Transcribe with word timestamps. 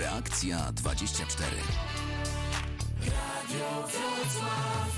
Reakcja 0.00 0.72
24. 0.72 1.50
Radio 3.06 3.66
Wrocław. 3.80 4.88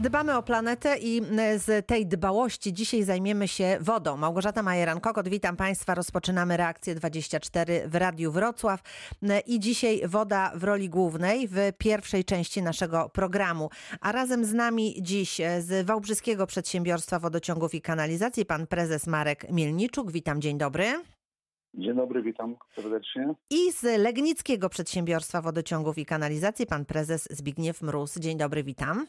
Dbamy 0.00 0.36
o 0.36 0.42
planetę 0.42 0.98
i 0.98 1.22
z 1.56 1.86
tej 1.86 2.06
dbałości 2.06 2.72
dzisiaj 2.72 3.02
zajmiemy 3.02 3.48
się 3.48 3.78
wodą. 3.80 4.16
Małgorzata 4.16 4.62
Majeran-Kokot, 4.62 5.28
witam 5.28 5.56
Państwa. 5.56 5.94
Rozpoczynamy 5.94 6.56
reakcję 6.56 6.94
24 6.94 7.88
w 7.88 7.94
Radiu 7.94 8.32
Wrocław 8.32 8.80
i 9.46 9.60
dzisiaj 9.60 10.02
woda 10.08 10.52
w 10.54 10.64
roli 10.64 10.88
głównej 10.90 11.48
w 11.48 11.58
pierwszej 11.78 12.24
części 12.24 12.62
naszego 12.62 13.08
programu. 13.08 13.70
A 14.00 14.12
razem 14.12 14.44
z 14.44 14.54
nami 14.54 14.96
dziś 15.02 15.40
z 15.60 15.86
Wałbrzyskiego 15.86 16.46
Przedsiębiorstwa 16.46 17.18
Wodociągów 17.18 17.74
i 17.74 17.82
Kanalizacji 17.82 18.44
pan 18.44 18.66
prezes 18.66 19.06
Marek 19.06 19.50
Mielniczuk. 19.50 20.12
Witam, 20.12 20.40
dzień 20.40 20.58
dobry. 20.58 21.17
Dzień 21.74 21.96
dobry, 21.96 22.22
witam 22.22 22.56
serdecznie. 22.74 23.34
I 23.50 23.72
z 23.72 23.82
Legnickiego 23.82 24.68
Przedsiębiorstwa 24.68 25.42
Wodociągów 25.42 25.98
i 25.98 26.06
Kanalizacji 26.06 26.66
pan 26.66 26.84
prezes 26.84 27.28
Zbigniew 27.30 27.82
Mróz. 27.82 28.18
Dzień 28.18 28.38
dobry, 28.38 28.64
witam. 28.64 29.06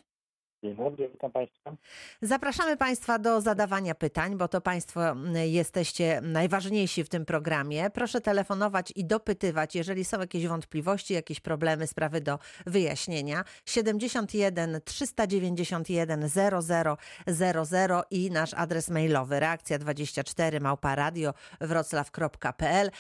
Witam 0.63 1.31
Państwa. 1.31 1.76
Zapraszamy 2.22 2.77
Państwa 2.77 3.20
do 3.20 3.41
zadawania 3.41 3.95
pytań, 3.95 4.38
bo 4.38 4.48
to 4.48 4.62
Państwo 4.62 5.02
jesteście 5.45 6.22
najważniejsi 6.22 7.04
w 7.04 7.09
tym 7.09 7.26
programie. 7.26 7.90
Proszę 7.90 8.22
telefonować 8.22 8.94
i 8.95 9.05
dopytywać, 9.05 9.76
jeżeli 9.76 10.05
są 10.05 10.20
jakieś 10.20 10.48
wątpliwości, 10.48 11.13
jakieś 11.13 11.40
problemy, 11.40 11.88
sprawy 11.88 12.22
do 12.22 12.40
wyjaśnienia. 12.66 13.44
71 13.66 14.82
391 14.85 16.30
0000 16.30 18.04
i 18.12 18.32
nasz 18.32 18.54
adres 18.54 18.90
mailowy 18.90 19.40
reakcja 19.40 19.80
24 19.80 20.60
małpa 20.60 20.96
radio 20.96 21.34
wroclaw.pl. 21.62 22.91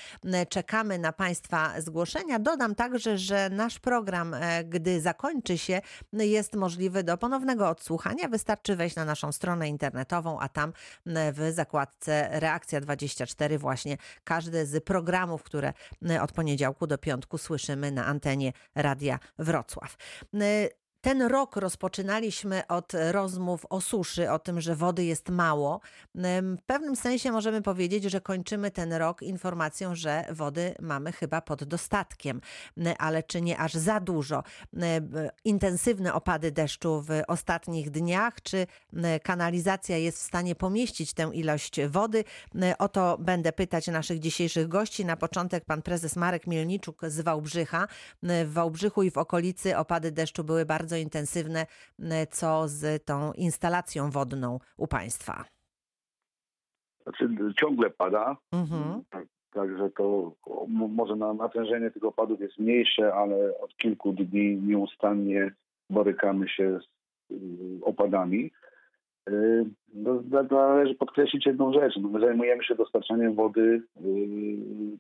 Czekamy 0.49 0.99
na 0.99 1.13
Państwa 1.13 1.81
zgłoszenia. 1.81 2.39
Dodam 2.39 2.75
także, 2.75 3.17
że 3.17 3.49
nasz 3.49 3.79
program, 3.79 4.33
e, 4.33 4.63
gdy 4.63 5.01
zakończy 5.01 5.57
się, 5.57 5.81
jest 6.13 6.55
możliwy 6.55 7.03
do 7.03 7.17
ponownego 7.17 7.48
ponownego 7.49 7.69
odsłuchania 7.69 8.27
wystarczy 8.27 8.75
wejść 8.75 8.95
na 8.95 9.05
naszą 9.05 9.31
stronę 9.31 9.69
internetową, 9.69 10.39
a 10.39 10.49
tam 10.49 10.73
w 11.05 11.51
zakładce 11.53 12.29
Reakcja 12.39 12.81
24 12.81 13.57
właśnie 13.57 13.97
każdy 14.23 14.65
z 14.65 14.83
programów, 14.83 15.43
które 15.43 15.73
od 16.21 16.31
poniedziałku 16.31 16.87
do 16.87 16.97
piątku 16.97 17.37
słyszymy 17.37 17.91
na 17.91 18.05
antenie 18.05 18.53
Radia 18.75 19.19
Wrocław. 19.39 19.97
Ten 21.01 21.21
rok 21.21 21.55
rozpoczynaliśmy 21.55 22.67
od 22.67 22.93
rozmów 23.11 23.65
o 23.69 23.81
suszy, 23.81 24.31
o 24.31 24.39
tym, 24.39 24.61
że 24.61 24.75
wody 24.75 25.05
jest 25.05 25.29
mało. 25.29 25.81
W 26.57 26.61
pewnym 26.65 26.95
sensie 26.95 27.31
możemy 27.31 27.61
powiedzieć, 27.61 28.03
że 28.03 28.21
kończymy 28.21 28.71
ten 28.71 28.93
rok 28.93 29.21
informacją, 29.21 29.95
że 29.95 30.25
wody 30.31 30.75
mamy 30.79 31.11
chyba 31.11 31.41
pod 31.41 31.63
dostatkiem, 31.63 32.41
ale 32.97 33.23
czy 33.23 33.41
nie 33.41 33.57
aż 33.57 33.73
za 33.73 33.99
dużo? 33.99 34.43
Intensywne 35.45 36.13
opady 36.13 36.51
deszczu 36.51 37.01
w 37.01 37.09
ostatnich 37.27 37.91
dniach, 37.91 38.41
czy 38.41 38.67
kanalizacja 39.23 39.97
jest 39.97 40.17
w 40.17 40.25
stanie 40.25 40.55
pomieścić 40.55 41.13
tę 41.13 41.29
ilość 41.33 41.75
wody? 41.87 42.23
O 42.79 42.89
to 42.89 43.17
będę 43.17 43.51
pytać 43.51 43.87
naszych 43.87 44.19
dzisiejszych 44.19 44.67
gości. 44.67 45.05
Na 45.05 45.17
początek 45.17 45.65
pan 45.65 45.81
prezes 45.81 46.15
Marek 46.15 46.47
Mielniczuk 46.47 47.01
z 47.07 47.21
Wałbrzycha. 47.21 47.87
W 48.23 48.53
Wałbrzychu 48.53 49.03
i 49.03 49.11
w 49.11 49.17
okolicy 49.17 49.77
opady 49.77 50.11
deszczu 50.11 50.43
były 50.43 50.65
bardzo 50.65 50.88
bardzo 50.89 50.95
intensywne. 50.95 51.65
Co 52.29 52.67
z 52.67 53.05
tą 53.05 53.33
instalacją 53.33 54.09
wodną 54.09 54.59
u 54.77 54.87
Państwa? 54.87 55.45
Znaczy, 57.03 57.29
ciągle 57.59 57.89
pada. 57.89 58.37
Mhm. 58.51 59.03
Tak, 59.09 59.25
także 59.53 59.89
to 59.89 60.31
może 60.67 61.15
na, 61.15 61.33
natężenie 61.33 61.91
tych 61.91 62.03
opadów 62.03 62.39
jest 62.39 62.57
mniejsze, 62.59 63.13
ale 63.13 63.59
od 63.59 63.75
kilku 63.77 64.13
dni 64.13 64.55
nieustannie 64.55 65.51
borykamy 65.89 66.49
się 66.49 66.79
z 66.79 67.31
y, 67.31 67.85
opadami. 67.85 68.51
Y, 69.29 69.65
no, 69.93 70.23
należy 70.51 70.95
podkreślić 70.95 71.45
jedną 71.45 71.73
rzecz. 71.73 71.93
No, 72.01 72.09
my 72.09 72.19
zajmujemy 72.19 72.63
się 72.63 72.75
dostarczaniem 72.75 73.35
wody 73.35 73.61
y, 73.61 73.81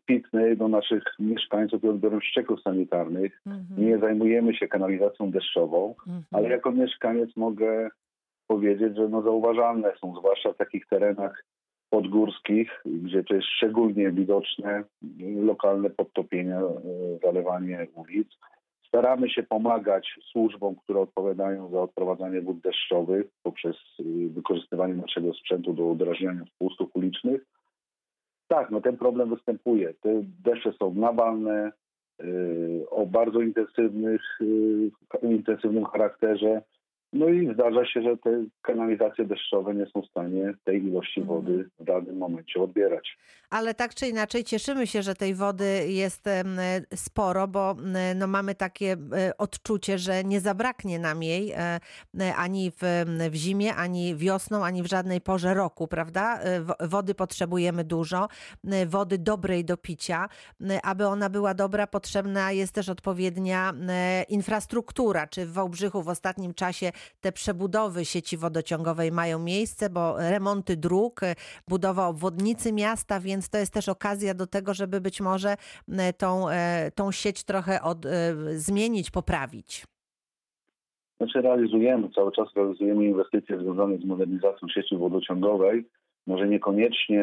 pitnej 0.05 0.57
do 0.57 0.67
naszych 0.67 1.03
mieszkańców 1.19 1.83
i 1.83 1.87
odbiorem 1.87 2.21
ścieków 2.21 2.61
sanitarnych. 2.61 3.41
Mhm. 3.47 3.89
Nie 3.89 3.97
zajmujemy 3.97 4.55
się 4.55 4.67
kanalizacją 4.67 5.31
deszczową, 5.31 5.95
mhm. 6.07 6.23
ale 6.31 6.49
jako 6.49 6.71
mieszkaniec 6.71 7.35
mogę 7.35 7.89
powiedzieć, 8.47 8.95
że 8.95 9.09
no 9.09 9.21
zauważalne 9.21 9.91
są, 10.01 10.15
zwłaszcza 10.19 10.53
w 10.53 10.57
takich 10.57 10.87
terenach 10.87 11.43
podgórskich, 11.89 12.81
gdzie 12.85 13.23
to 13.23 13.35
jest 13.35 13.47
szczególnie 13.47 14.11
widoczne, 14.11 14.83
lokalne 15.19 15.89
podtopienia, 15.89 16.61
y, 16.61 17.19
zalewanie 17.23 17.87
ulic. 17.95 18.27
Staramy 18.89 19.29
się 19.29 19.43
pomagać 19.43 20.19
służbom, 20.31 20.75
które 20.75 20.99
odpowiadają 20.99 21.69
za 21.69 21.81
odprowadzanie 21.81 22.41
wód 22.41 22.59
deszczowych 22.59 23.25
poprzez 23.43 23.75
y, 23.99 24.29
wykorzystywanie 24.29 24.93
naszego 24.93 25.33
sprzętu 25.33 25.73
do 25.73 25.83
udrażniania 25.83 26.45
spustów 26.55 26.89
ulicznych. 26.93 27.45
Tak, 28.47 28.71
no 28.71 28.81
ten 28.81 28.97
problem 28.97 29.29
występuje. 29.29 29.93
Te 29.93 30.21
deszcze 30.43 30.73
są 30.73 30.93
nawalne, 30.93 31.71
yy, 32.19 32.85
o 32.89 33.05
bardzo 33.05 33.41
intensywnych, 33.41 34.21
yy, 34.41 35.29
intensywnym 35.29 35.85
charakterze. 35.85 36.61
No 37.13 37.29
i 37.29 37.53
zdarza 37.53 37.85
się, 37.85 38.01
że 38.01 38.17
te 38.17 38.43
kanalizacje 38.61 39.25
deszczowe 39.25 39.75
nie 39.75 39.85
są 39.85 40.01
w 40.01 40.09
stanie 40.09 40.53
tej 40.63 40.83
ilości 40.83 41.19
mhm. 41.19 41.41
wody 41.41 41.69
w 41.79 41.83
danym 41.83 42.17
momencie 42.17 42.61
odbierać. 42.61 43.17
Ale 43.49 43.73
tak 43.73 43.95
czy 43.95 44.07
inaczej 44.07 44.43
cieszymy 44.43 44.87
się, 44.87 45.01
że 45.01 45.15
tej 45.15 45.35
wody 45.35 45.85
jest 45.87 46.29
sporo, 46.95 47.47
bo 47.47 47.75
no 48.15 48.27
mamy 48.27 48.55
takie 48.55 48.97
e, 49.17 49.37
odczucie, 49.37 49.97
że 49.97 50.23
nie 50.23 50.39
zabraknie 50.39 50.99
nam 50.99 51.23
jej 51.23 51.51
e, 51.51 51.79
ani 52.35 52.71
w, 52.71 53.05
w 53.31 53.35
zimie, 53.35 53.75
ani 53.75 54.15
wiosną, 54.15 54.65
ani 54.65 54.83
w 54.83 54.85
żadnej 54.85 55.21
porze 55.21 55.53
roku, 55.53 55.87
prawda? 55.87 56.39
E, 56.39 56.87
wody 56.87 57.15
potrzebujemy 57.15 57.83
dużo, 57.83 58.27
wody 58.87 59.17
dobrej 59.17 59.65
do 59.65 59.77
picia. 59.77 60.29
Aby 60.83 61.07
ona 61.07 61.29
była 61.29 61.53
dobra, 61.53 61.87
potrzebna 61.87 62.51
jest 62.51 62.73
też 62.73 62.89
odpowiednia 62.89 63.73
infrastruktura. 64.29 65.27
Czy 65.27 65.45
w 65.45 65.53
Wałbrzychu 65.53 66.03
w 66.03 66.07
ostatnim 66.07 66.53
czasie 66.53 66.91
te 67.21 67.31
przebudowy 67.31 68.05
sieci 68.05 68.37
wodociągowej 68.37 69.11
mają 69.11 69.39
miejsce, 69.39 69.89
bo 69.89 70.17
remonty 70.17 70.77
dróg, 70.77 71.21
budowa 71.67 72.07
obwodnicy 72.07 72.73
miasta, 72.73 73.19
więc 73.19 73.49
to 73.49 73.57
jest 73.57 73.73
też 73.73 73.89
okazja 73.89 74.33
do 74.33 74.47
tego, 74.47 74.73
żeby 74.73 75.01
być 75.01 75.21
może 75.21 75.55
e, 75.91 76.13
tą, 76.13 76.49
e, 76.49 76.91
tą 76.95 77.11
sieć 77.11 77.43
trochę 77.43 77.81
od, 77.81 78.05
e, 78.05 78.09
zmienić, 78.55 79.11
poprawić. 79.11 79.85
Znaczy 81.17 81.41
realizujemy, 81.41 82.09
cały 82.09 82.31
czas 82.31 82.47
realizujemy 82.55 83.05
inwestycje 83.05 83.59
związane 83.59 83.97
z 83.97 84.05
modernizacją 84.05 84.67
sieci 84.67 84.97
wodociągowej 84.97 85.85
może 86.27 86.47
niekoniecznie 86.47 87.21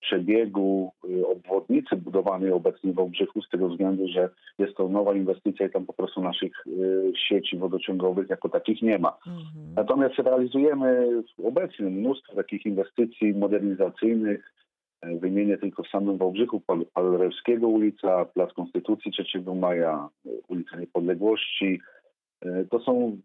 przebiegu 0.00 0.92
y, 1.04 1.26
obwodnicy 1.26 1.96
budowanej 1.96 2.52
obecnie 2.52 2.92
w 2.92 2.94
Wałbrzychu 2.94 3.42
z 3.42 3.48
tego 3.48 3.68
względu, 3.68 4.08
że 4.08 4.28
jest 4.58 4.76
to 4.76 4.88
nowa 4.88 5.14
inwestycja 5.14 5.66
i 5.66 5.70
tam 5.70 5.86
po 5.86 5.92
prostu 5.92 6.22
naszych 6.22 6.66
y, 6.66 7.12
sieci 7.28 7.58
wodociągowych 7.58 8.30
jako 8.30 8.48
takich 8.48 8.82
nie 8.82 8.98
ma. 8.98 9.18
Mhm. 9.26 9.74
Natomiast 9.76 10.18
realizujemy 10.18 11.08
obecnie 11.44 11.86
mnóstwo 11.86 12.34
takich 12.34 12.66
inwestycji 12.66 13.34
modernizacyjnych. 13.34 14.52
E, 15.00 15.18
wymienię 15.18 15.58
tylko 15.58 15.82
w 15.82 15.88
samym 15.88 16.18
Wałbrzychu 16.18 16.62
Palerewskiego 16.94 17.68
ulica, 17.68 18.24
Plac 18.24 18.52
Konstytucji 18.52 19.12
3 19.12 19.24
Maja, 19.54 20.08
ulica 20.48 20.76
Niepodległości. 20.76 21.80
To 22.70 22.80
są 22.80 23.18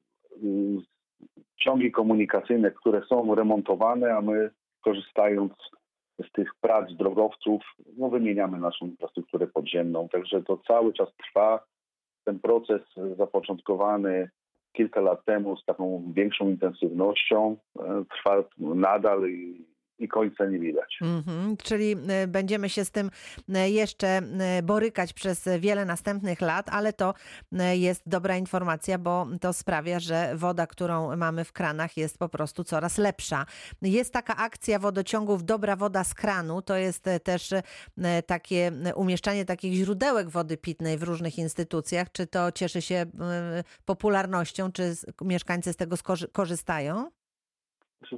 ciągi 1.63 1.91
komunikacyjne, 1.91 2.71
które 2.71 3.01
są 3.09 3.35
remontowane, 3.35 4.15
a 4.15 4.21
my 4.21 4.49
korzystając 4.81 5.53
z 5.53 5.82
tych 6.33 6.55
prac 6.61 6.93
drogowców, 6.93 7.61
no 7.97 8.09
wymieniamy 8.09 8.59
naszą 8.59 8.85
infrastrukturę 8.85 9.47
podziemną. 9.47 10.09
Także 10.09 10.43
to 10.43 10.57
cały 10.67 10.93
czas 10.93 11.09
trwa. 11.15 11.65
Ten 12.25 12.39
proces 12.39 12.81
zapoczątkowany 13.17 14.29
kilka 14.73 15.01
lat 15.01 15.25
temu 15.25 15.57
z 15.57 15.65
taką 15.65 16.11
większą 16.15 16.49
intensywnością 16.49 17.57
e, 17.79 18.03
trwa 18.09 18.43
nadal 18.57 19.29
i 19.29 19.65
i 20.03 20.07
końca 20.07 20.45
nie 20.45 20.59
widać. 20.59 20.97
Mm-hmm, 21.01 21.57
czyli 21.63 21.95
e, 22.07 22.27
będziemy 22.27 22.69
się 22.69 22.85
z 22.85 22.91
tym 22.91 23.11
e, 23.55 23.69
jeszcze 23.69 24.07
e, 24.07 24.63
borykać 24.63 25.13
przez 25.13 25.49
wiele 25.59 25.85
następnych 25.85 26.41
lat, 26.41 26.69
ale 26.69 26.93
to 26.93 27.13
jest 27.73 28.01
dobra 28.05 28.37
informacja, 28.37 28.97
bo 28.97 29.27
to 29.41 29.53
sprawia, 29.53 29.99
że 29.99 30.33
woda, 30.35 30.67
którą 30.67 31.17
mamy 31.17 31.43
w 31.43 31.51
kranach 31.51 31.97
jest 31.97 32.17
po 32.17 32.29
prostu 32.29 32.63
coraz 32.63 32.97
lepsza. 32.97 33.45
Jest 33.81 34.13
taka 34.13 34.35
akcja 34.37 34.79
wodociągów 34.79 35.43
Dobra 35.45 35.75
Woda 35.75 36.03
z 36.03 36.13
kranu, 36.13 36.61
to 36.61 36.75
jest 36.75 37.05
też 37.23 37.49
takie 38.25 38.71
umieszczanie 38.95 39.45
takich 39.45 39.73
źródełek 39.73 40.29
wody 40.29 40.57
pitnej 40.57 40.97
w 40.97 41.03
różnych 41.03 41.37
instytucjach. 41.37 42.11
Czy 42.11 42.27
to 42.27 42.51
cieszy 42.51 42.81
się 42.81 43.05
popularnością, 43.85 44.71
czy 44.71 44.93
mieszkańcy 45.21 45.73
z 45.73 45.75
tego 45.75 45.95
korzystają? 46.31 47.11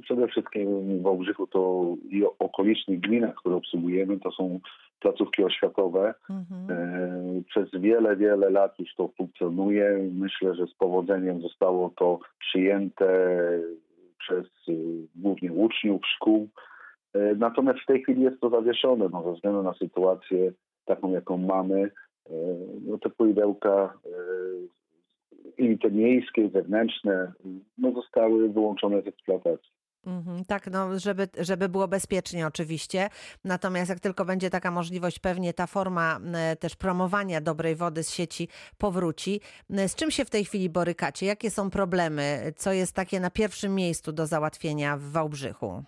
Przede 0.02 0.28
wszystkim 0.28 0.98
w 0.98 1.02
Wałbrzychu 1.02 1.46
to 1.46 1.84
i 2.10 2.22
okolicznych 2.38 3.00
gminach, 3.00 3.34
które 3.34 3.54
obsługujemy, 3.56 4.20
to 4.20 4.32
są 4.32 4.60
placówki 5.00 5.44
oświatowe. 5.44 6.14
Mhm. 6.30 6.70
E, 6.70 7.42
Przez 7.48 7.70
wiele, 7.80 8.16
wiele 8.16 8.50
lat 8.50 8.78
już 8.78 8.94
to 8.94 9.08
funkcjonuje. 9.16 10.08
Myślę, 10.12 10.54
że 10.54 10.66
z 10.66 10.74
powodzeniem 10.74 11.40
zostało 11.40 11.92
to 11.96 12.18
przyjęte 12.38 13.08
przez 14.18 14.46
y, 14.68 15.06
głównie 15.16 15.52
uczniów 15.52 16.06
szkół. 16.06 16.48
E, 17.14 17.34
Natomiast 17.34 17.80
w 17.80 17.86
tej 17.86 18.02
chwili 18.02 18.22
jest 18.22 18.40
to 18.40 18.50
zawieszone 18.50 19.08
no, 19.12 19.22
ze 19.22 19.32
względu 19.32 19.62
na 19.62 19.74
sytuację 19.74 20.52
taką, 20.84 21.12
jaką 21.12 21.38
mamy. 21.38 21.90
E, 22.26 22.30
No, 22.86 22.98
te 22.98 23.10
poidełka 23.10 23.98
i 25.58 25.78
te 25.78 25.90
miejskie, 25.90 26.48
zewnętrzne 26.48 27.32
no, 27.78 27.92
zostały 27.92 28.48
wyłączone 28.48 29.02
z 29.02 29.06
eksploatacji. 29.06 29.70
Mhm, 30.06 30.44
tak, 30.44 30.66
no, 30.70 30.98
żeby, 30.98 31.28
żeby 31.38 31.68
było 31.68 31.88
bezpiecznie 31.88 32.46
oczywiście. 32.46 33.08
Natomiast 33.44 33.90
jak 33.90 34.00
tylko 34.00 34.24
będzie 34.24 34.50
taka 34.50 34.70
możliwość, 34.70 35.18
pewnie 35.18 35.54
ta 35.54 35.66
forma 35.66 36.18
e, 36.34 36.56
też 36.56 36.76
promowania 36.76 37.40
dobrej 37.40 37.74
wody 37.76 38.02
z 38.02 38.10
sieci 38.14 38.48
powróci. 38.78 39.40
E, 39.70 39.88
Z 39.88 39.94
czym 39.96 40.10
się 40.10 40.24
w 40.24 40.30
tej 40.30 40.44
chwili 40.44 40.70
borykacie? 40.70 41.26
Jakie 41.26 41.50
są 41.50 41.70
problemy? 41.70 42.52
Co 42.56 42.72
jest 42.72 42.94
takie 42.94 43.20
na 43.20 43.30
pierwszym 43.30 43.74
miejscu 43.74 44.12
do 44.12 44.26
załatwienia 44.26 44.96
w 44.96 45.02
Wałbrzychu? 45.02 45.82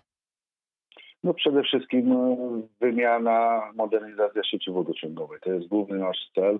No 1.23 1.33
przede 1.33 1.63
wszystkim 1.63 2.09
no, 2.09 2.37
wymiana, 2.81 3.61
modernizacja 3.75 4.43
sieci 4.43 4.71
wodociągowej. 4.71 5.39
To 5.43 5.51
jest 5.51 5.67
główny 5.67 5.97
nasz 5.97 6.17
cel 6.35 6.59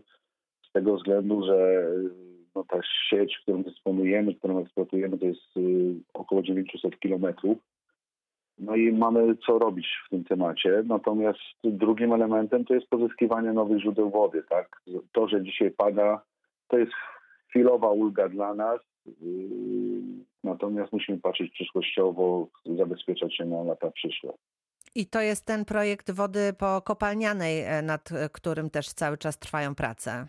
z 0.70 0.72
tego 0.72 0.98
względu, 0.98 1.46
że 1.46 1.84
no, 2.56 2.64
ta 2.64 2.80
sieć, 3.10 3.38
którą 3.42 3.64
dysponujemy, 3.64 4.36
którą 4.36 4.60
eksploatujemy, 4.60 5.18
to 5.18 5.26
jest 5.26 5.58
y, 5.58 5.96
około 6.14 6.42
900 6.42 7.00
kilometrów. 7.00 7.58
No 8.58 8.76
i 8.76 8.92
mamy 8.92 9.38
co 9.46 9.60
robić 9.60 9.88
w 10.06 10.10
tym 10.10 10.24
temacie. 10.24 10.84
Natomiast 10.86 11.40
drugim 11.64 12.14
elementem 12.14 12.66
to 12.66 12.74
jest 12.74 12.88
pozyskiwanie 12.88 13.54
nowych 13.54 13.82
źródeł 13.82 14.10
wody. 14.10 14.44
Tak? 14.50 14.82
To, 15.12 15.28
że 15.28 15.44
dzisiaj 15.44 15.72
pada, 15.72 16.22
to 16.68 16.78
jest 16.78 16.92
chwilowa 17.50 17.92
ulga 17.92 18.30
dla 18.30 18.54
nas. 18.54 18.80
Yy, 19.06 20.20
Natomiast 20.44 20.94
musimy 20.94 21.20
patrzeć 21.20 21.52
przyszłościowo, 21.52 22.48
zabezpieczać 22.78 23.36
się 23.36 23.46
na 23.46 23.64
lata 23.64 23.92
przyszłe. 23.92 24.34
I 24.96 25.06
to 25.06 25.22
jest 25.22 25.46
ten 25.46 25.66
projekt 25.66 26.12
wody 26.12 26.54
pokopalnianej, 26.54 27.62
e, 27.62 27.82
nad 27.82 28.12
e, 28.12 28.30
którym 28.30 28.70
też 28.70 28.88
cały 28.88 29.18
czas 29.18 29.40
trwają 29.40 29.76
prace. 29.76 30.28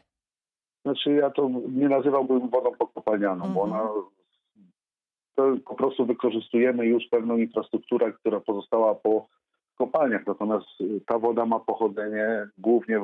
Znaczy 0.83 1.13
ja 1.13 1.31
to 1.31 1.51
nie 1.69 1.89
nazywałbym 1.89 2.49
wodą 2.49 2.71
pokopalnianą, 2.79 3.53
bo 3.55 3.65
Mhm. 3.65 3.83
ona 3.83 3.91
to 5.35 5.57
po 5.65 5.75
prostu 5.75 6.07
wykorzystujemy 6.07 6.87
już 6.87 7.05
pewną 7.11 7.37
infrastrukturę, 7.37 8.13
która 8.13 8.41
pozostała 8.41 8.95
po 8.95 9.27
kopalniach. 9.79 10.27
Natomiast 10.27 10.67
y, 10.81 11.01
ta 11.07 11.19
woda 11.19 11.47
ma 11.47 11.61
pochodzenie 11.61 12.49
głównie 12.59 13.01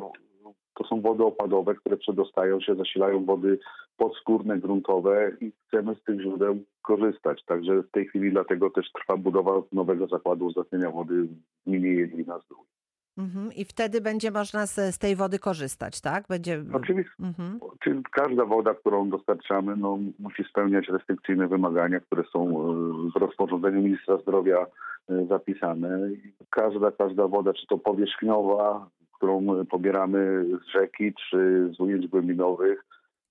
to 0.79 0.85
są 0.85 1.01
wody 1.01 1.25
opadowe, 1.25 1.75
które 1.75 1.97
przedostają 1.97 2.61
się, 2.61 2.75
zasilają 2.75 3.25
wody 3.25 3.59
podskórne, 3.97 4.59
gruntowe 4.59 5.33
i 5.41 5.53
chcemy 5.67 5.95
z 5.95 6.03
tych 6.03 6.21
źródeł 6.21 6.59
korzystać. 6.83 7.45
Także 7.45 7.83
w 7.83 7.91
tej 7.91 8.07
chwili 8.07 8.31
dlatego 8.31 8.71
też 8.71 8.93
trwa 8.93 9.17
budowa 9.17 9.63
nowego 9.73 10.07
zakładu 10.07 10.47
uzdatniania 10.47 10.91
wody 10.91 11.23
w 11.23 11.35
gminie 11.67 11.89
Jedlina 11.89 12.39
Zdrój. 12.39 12.76
Mhm. 13.19 13.53
I 13.53 13.65
wtedy 13.65 14.01
będzie 14.01 14.31
można 14.31 14.67
z, 14.67 14.95
z 14.95 14.99
tej 14.99 15.17
wody 15.17 15.39
korzystać, 15.39 16.01
tak? 16.01 16.25
Będzie. 16.29 16.65
Oczywiście 16.73 17.13
Mhm. 17.21 17.61
Czyli 17.85 18.03
każda 18.13 18.45
woda, 18.45 18.75
którą 18.75 19.11
dostarczamy, 19.11 19.77
no, 19.77 19.99
musi 20.19 20.45
spełniać 20.45 20.89
restrykcyjne 20.89 21.49
wymagania, 21.49 22.01
które 22.01 22.23
są 22.33 22.49
e, 22.49 22.75
w 23.11 23.17
rozporządzeniu 23.21 23.83
ministra 23.83 24.17
zdrowia 24.17 24.67
e, 25.09 25.27
zapisane. 25.27 26.09
Każda, 26.51 26.91
każda 26.91 27.29
woda, 27.29 27.53
czy 27.53 27.67
to 27.67 27.79
powierzchniowa, 27.79 28.89
którą 29.17 29.65
pobieramy 29.71 30.45
z 30.65 30.73
rzeki, 30.73 31.15
czy 31.31 31.71
z 31.77 31.81
ujęć 31.81 32.07
głębinowych, 32.07 32.85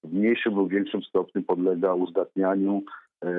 w 0.03 0.13
mniejszym 0.13 0.55
lub 0.55 0.69
większym 0.69 1.01
stopniu 1.01 1.43
podlega 1.43 1.93
uzdatnianiu, 1.93 2.83
e, 3.23 3.29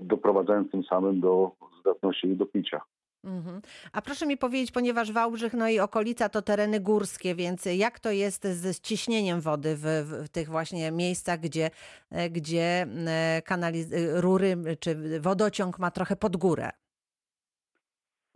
doprowadzając 0.00 0.70
tym 0.70 0.84
samym 0.84 1.20
do 1.20 1.50
zdatności 1.80 2.36
do 2.36 2.46
picia. 2.46 2.80
Mhm. 3.24 3.60
A 3.92 4.02
proszę 4.02 4.26
mi 4.26 4.36
powiedzieć, 4.36 4.72
ponieważ 4.72 5.12
Wałbrzych 5.12 5.54
no 5.54 5.68
i 5.68 5.80
okolica 5.80 6.28
to 6.28 6.42
tereny 6.42 6.80
górskie, 6.80 7.34
więc 7.34 7.68
jak 7.76 8.00
to 8.00 8.10
jest 8.10 8.44
z 8.44 8.80
ciśnieniem 8.80 9.40
wody 9.40 9.76
w, 9.76 9.84
w, 10.24 10.28
tych 10.28 10.48
właśnie 10.48 10.92
miejscach, 10.92 11.40
gdzie, 11.40 11.70
e, 12.10 12.30
gdzie 12.30 12.86
e, 13.06 13.42
kanaliz- 13.42 13.94
e, 13.94 14.20
rury 14.20 14.56
czy 14.80 15.20
wodociąg 15.20 15.78
ma 15.78 15.90
trochę 15.90 16.16
pod 16.16 16.36
górę? 16.36 16.70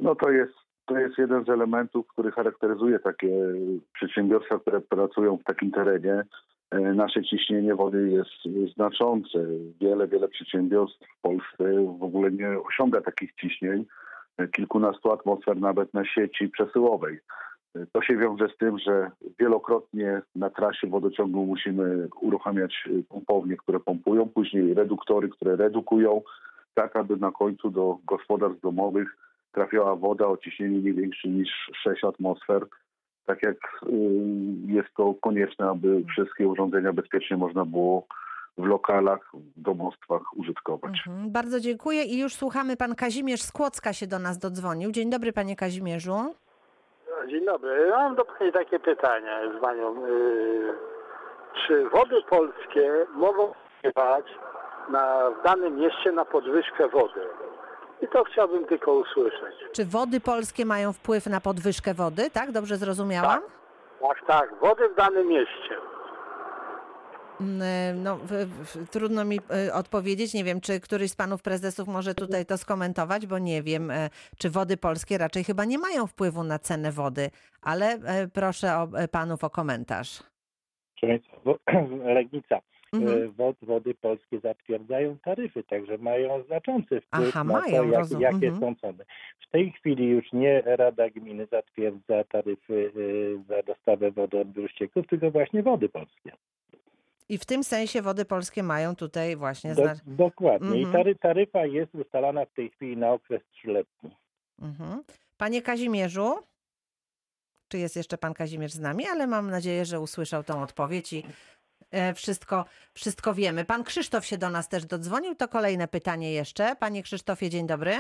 No 0.01 0.15
to 0.15 0.31
jest, 0.31 0.55
to 0.87 0.99
jest 0.99 1.19
jeden 1.19 1.45
z 1.45 1.49
elementów, 1.49 2.07
który 2.07 2.31
charakteryzuje 2.31 2.99
takie 2.99 3.29
przedsiębiorstwa, 3.93 4.59
które 4.59 4.81
pracują 4.81 5.37
w 5.37 5.45
takim 5.45 5.71
terenie. 5.71 6.25
Nasze 6.95 7.25
ciśnienie 7.25 7.75
wody 7.75 8.11
jest 8.11 8.75
znaczące. 8.75 9.39
Wiele, 9.81 10.09
wiele 10.09 10.29
przedsiębiorstw 10.29 10.99
w 11.19 11.21
Polsce 11.21 11.65
w 11.99 12.03
ogóle 12.03 12.31
nie 12.31 12.49
osiąga 12.49 13.01
takich 13.01 13.35
ciśnień. 13.35 13.85
Kilkunastu 14.47 15.13
atmosfer 15.13 15.57
nawet 15.57 15.95
na 15.95 16.05
sieci 16.05 16.49
przesyłowej. 16.49 17.19
To 17.93 18.03
się 18.03 18.17
wiąże 18.17 18.49
z 18.49 18.57
tym, 18.57 18.79
że 18.79 19.11
wielokrotnie 19.41 20.23
na 20.35 20.51
trasie 20.51 20.87
wodociągu 20.87 21.47
musimy 21.47 22.09
uruchamiać 22.21 22.89
pompownie, 23.09 23.57
które 23.57 23.81
pompują, 23.81 24.29
później 24.29 24.75
reduktory, 24.75 25.29
które 25.29 25.57
redukują, 25.57 26.23
tak 26.75 26.97
aby 26.97 27.17
na 27.17 27.33
końcu 27.33 27.71
do 27.71 27.99
gospodarstw 28.05 28.61
domowych 28.61 29.17
trafiała 29.53 29.97
woda 29.97 30.27
o 30.27 30.37
ciśnieniu 30.37 30.81
nie 30.81 30.93
większym 30.93 31.39
niż 31.39 31.51
6 31.83 32.05
atmosfer, 32.05 32.67
tak 33.27 33.43
jak 33.43 33.57
y, 33.57 33.89
jest 34.67 34.89
to 34.97 35.15
konieczne, 35.15 35.67
aby 35.71 36.05
wszystkie 36.05 36.49
urządzenia 36.49 36.93
bezpiecznie 36.93 37.37
można 37.37 37.65
było 37.65 38.07
w 38.59 38.65
lokalach, 38.65 39.21
w 39.35 39.63
domostwach 39.63 40.23
użytkować. 40.37 40.91
Mhm. 41.07 41.33
Bardzo 41.33 41.61
dziękuję 41.61 42.05
i 42.05 42.19
już 42.19 42.35
słuchamy. 42.35 42.77
Pan 42.77 42.95
Kazimierz 42.95 43.43
z 43.43 43.53
Kłodzka 43.53 43.93
się 43.93 44.07
do 44.07 44.19
nas 44.19 44.39
dodzwonił. 44.39 44.91
Dzień 44.91 45.11
dobry, 45.11 45.33
panie 45.33 45.57
Kazimierzu. 45.57 46.35
Dzień 47.29 47.45
dobry. 47.45 47.87
Ja 47.91 47.97
mam 47.97 48.17
do 48.17 48.25
pani 48.25 48.53
takie 48.53 48.79
pytanie 48.79 49.41
z 49.59 49.61
panią. 49.61 50.07
Yy, 50.07 50.75
czy 51.67 51.89
wody 51.89 52.23
polskie 52.31 53.07
mogą 53.15 53.53
wpływać 53.79 54.25
na, 54.91 55.31
w 55.31 55.45
danym 55.45 55.77
mieście 55.77 56.13
na 56.13 56.25
podwyżkę 56.25 56.89
wody? 56.89 57.21
I 58.03 58.09
to 58.09 58.25
chciałbym 58.25 58.65
tylko 58.67 58.93
usłyszeć. 58.93 59.55
Czy 59.73 59.85
wody 59.85 60.21
polskie 60.21 60.65
mają 60.65 60.93
wpływ 60.93 61.27
na 61.27 61.41
podwyżkę 61.41 61.95
wody? 61.95 62.31
Tak, 62.31 62.53
dobrze 62.53 62.77
zrozumiałam? 62.77 63.41
Tak, 64.01 64.27
tak, 64.27 64.55
wody 64.61 64.89
w 64.89 64.95
danym 64.95 65.29
mieście. 65.29 65.77
Mm, 67.41 68.03
No, 68.03 68.17
w, 68.17 68.31
w, 68.31 68.91
trudno 68.91 69.25
mi 69.25 69.39
y, 69.69 69.73
odpowiedzieć. 69.73 70.35
Nie 70.35 70.45
wiem, 70.45 70.61
czy 70.61 70.81
któryś 70.81 71.11
z 71.11 71.17
panów 71.17 71.43
prezesów 71.43 71.89
może 71.89 72.15
tutaj 72.15 72.47
to 72.47 72.59
skomentować, 72.59 73.27
bo 73.27 73.39
nie 73.39 73.63
wiem, 73.63 73.91
e, 73.91 74.11
czy 74.39 74.51
wody 74.51 74.77
polskie 74.77 75.19
raczej 75.19 75.45
chyba 75.45 75.65
nie 75.65 75.79
mają 75.79 76.07
wpływu 76.07 76.45
na 76.45 76.59
cenę 76.59 76.93
wody, 76.93 77.31
ale 77.63 77.87
e, 77.87 78.29
proszę 78.29 78.77
o, 78.77 78.89
e, 78.99 79.09
panów 79.09 79.45
o 79.45 79.51
komentarz. 79.51 80.23
Legnica. 82.15 82.61
Mhm. 82.93 83.23
E, 83.23 83.29
Wod, 83.29 83.57
wody 83.63 83.95
polskie 83.95 84.41
zatwierdzają 84.41 85.19
taryfy, 85.25 85.65
także 85.65 85.99
mają 85.99 86.43
znaczący 86.43 87.01
wpływ 87.01 87.29
Aha, 87.29 87.45
na 87.45 87.53
mają, 87.53 87.83
to, 87.83 87.89
jak, 87.89 88.11
jakie 88.21 88.49
mhm. 88.49 88.61
są 88.61 88.75
ceny. 88.75 89.05
W 89.41 89.51
tej 89.51 89.73
chwili 89.73 90.07
już 90.07 90.33
nie 90.33 90.61
Rada 90.61 91.11
Gminy 91.11 91.47
zatwierdza 91.47 92.25
taryfy 92.25 92.93
e, 92.97 93.43
za 93.49 93.63
dostawę 93.63 94.11
wody 94.11 94.39
od 94.39 94.49
źródeł, 94.49 95.03
tylko 95.05 95.31
właśnie 95.31 95.63
wody 95.63 95.89
polskie. 95.89 96.33
I 97.29 97.39
w 97.39 97.47
tym 97.47 97.65
sensie 97.65 98.03
wody 98.03 98.25
polskie 98.25 98.63
mają 98.63 98.97
tutaj 98.97 99.37
właśnie 99.37 99.75
Do, 99.75 99.83
dokładnie. 100.07 100.69
Mhm. 100.69 100.81
I 100.81 100.93
tary, 100.93 101.17
taryfa 101.17 101.67
jest 101.67 101.95
ustalana 101.95 102.45
w 102.45 102.53
tej 102.53 102.71
chwili 102.71 102.97
na 102.97 103.11
okres 103.11 103.43
trzyletni. 103.53 104.17
Mhm. 104.63 105.03
Panie 105.37 105.63
Kazimierzu, 105.63 106.39
czy 107.69 107.79
jest 107.79 107.97
jeszcze 107.97 108.19
pan 108.19 108.35
Kazimierz 108.35 108.73
z 108.73 108.81
nami? 108.81 109.07
Ale 109.07 109.27
mam 109.27 109.51
nadzieję, 109.51 109.85
że 109.85 110.01
usłyszał 110.01 110.45
tą 110.45 110.63
odpowiedź 110.63 111.13
i 111.13 111.25
e, 111.91 112.15
wszystko, 112.15 112.65
wszystko 112.95 113.35
wiemy. 113.35 113.65
Pan 113.65 113.85
Krzysztof 113.85 114.27
się 114.27 114.39
do 114.39 114.51
nas 114.51 114.69
też 114.69 114.87
dodzwonił. 114.87 115.35
To 115.35 115.49
kolejne 115.49 115.89
pytanie 115.89 116.33
jeszcze. 116.33 116.77
Panie 116.77 117.03
Krzysztofie, 117.03 117.51
dzień 117.51 117.67
dobry. 117.67 117.99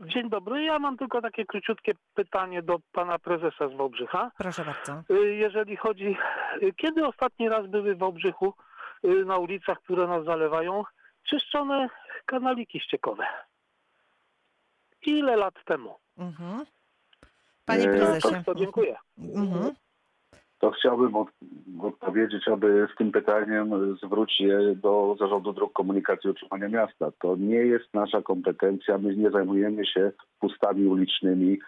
Dzień 0.00 0.30
dobry. 0.30 0.62
Ja 0.64 0.78
mam 0.78 0.96
tylko 0.96 1.20
takie 1.22 1.46
króciutkie 1.46 1.92
pytanie 2.14 2.62
do 2.62 2.78
pana 2.92 3.18
prezesa 3.18 3.68
z 3.68 3.72
Wałbrzycha. 3.76 4.30
Proszę 4.38 4.64
bardzo. 4.64 5.14
Y, 5.14 5.34
Jeżeli 5.34 5.76
chodzi, 5.76 6.16
y, 6.62 6.72
kiedy 6.76 7.06
ostatni 7.06 7.48
raz 7.48 7.66
były 7.66 7.94
w 7.94 7.98
Wałbrzychu 7.98 8.54
y, 9.04 9.24
na 9.24 9.36
ulicach, 9.38 9.78
które 9.80 10.06
nas 10.06 10.24
zalewają, 10.24 10.84
czyszczone 11.22 11.88
kanaliki 12.26 12.80
ściekowe? 12.80 13.26
Ile 15.06 15.36
lat 15.36 15.54
temu? 15.64 15.98
Mhm. 16.18 16.64
Panie 17.64 17.84
prezesie. 17.84 18.42
To 18.46 18.54
dziękuję. 18.54 18.96
Mhm. 19.18 19.74
To 20.60 20.70
chciałbym 20.70 21.16
od, 21.16 21.28
odpowiedzieć, 21.82 22.48
aby 22.48 22.88
z 22.94 22.98
tym 22.98 23.12
pytaniem 23.12 23.96
zwrócić 24.04 24.40
je 24.40 24.74
do 24.74 25.16
Zarządu 25.18 25.52
Dróg 25.52 25.72
Komunikacji 25.72 26.28
i 26.28 26.30
Utrzymania 26.30 26.68
Miasta. 26.68 27.10
To 27.18 27.36
nie 27.36 27.56
jest 27.56 27.94
nasza 27.94 28.22
kompetencja, 28.22 28.98
my 28.98 29.16
nie 29.16 29.30
zajmujemy 29.30 29.86
się 29.86 30.12
pustami 30.40 30.86
ulicznymi. 30.86 31.58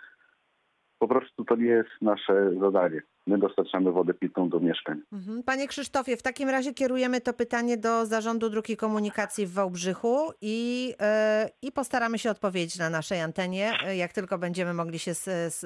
po 0.98 1.08
prostu 1.08 1.44
to 1.44 1.56
nie 1.56 1.66
jest 1.66 1.90
nasze 2.02 2.50
zadanie. 2.60 3.02
My 3.26 3.38
dostarczamy 3.38 3.92
wodę 3.92 4.14
pitną 4.14 4.48
do 4.48 4.60
mieszkań. 4.60 5.00
Mhm. 5.12 5.42
Panie 5.42 5.68
Krzysztofie, 5.68 6.16
w 6.16 6.22
takim 6.22 6.48
razie 6.48 6.74
kierujemy 6.74 7.20
to 7.20 7.32
pytanie 7.32 7.76
do 7.76 8.06
Zarządu 8.06 8.50
Dróg 8.50 8.70
i 8.70 8.76
Komunikacji 8.76 9.46
w 9.46 9.52
Wałbrzychu 9.52 10.32
i, 10.40 10.92
e, 11.00 11.48
i 11.62 11.72
postaramy 11.72 12.18
się 12.18 12.30
odpowiedzieć 12.30 12.78
na 12.78 12.90
naszej 12.90 13.20
antenie, 13.20 13.72
e, 13.84 13.96
jak 13.96 14.12
tylko 14.12 14.38
będziemy 14.38 14.74
mogli 14.74 14.98
się 14.98 15.12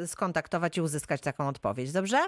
skontaktować 0.07 0.79
i 0.79 0.81
uzyskać 0.81 1.21
taką 1.21 1.49
odpowiedź. 1.49 1.93
Dobrze? 1.93 2.19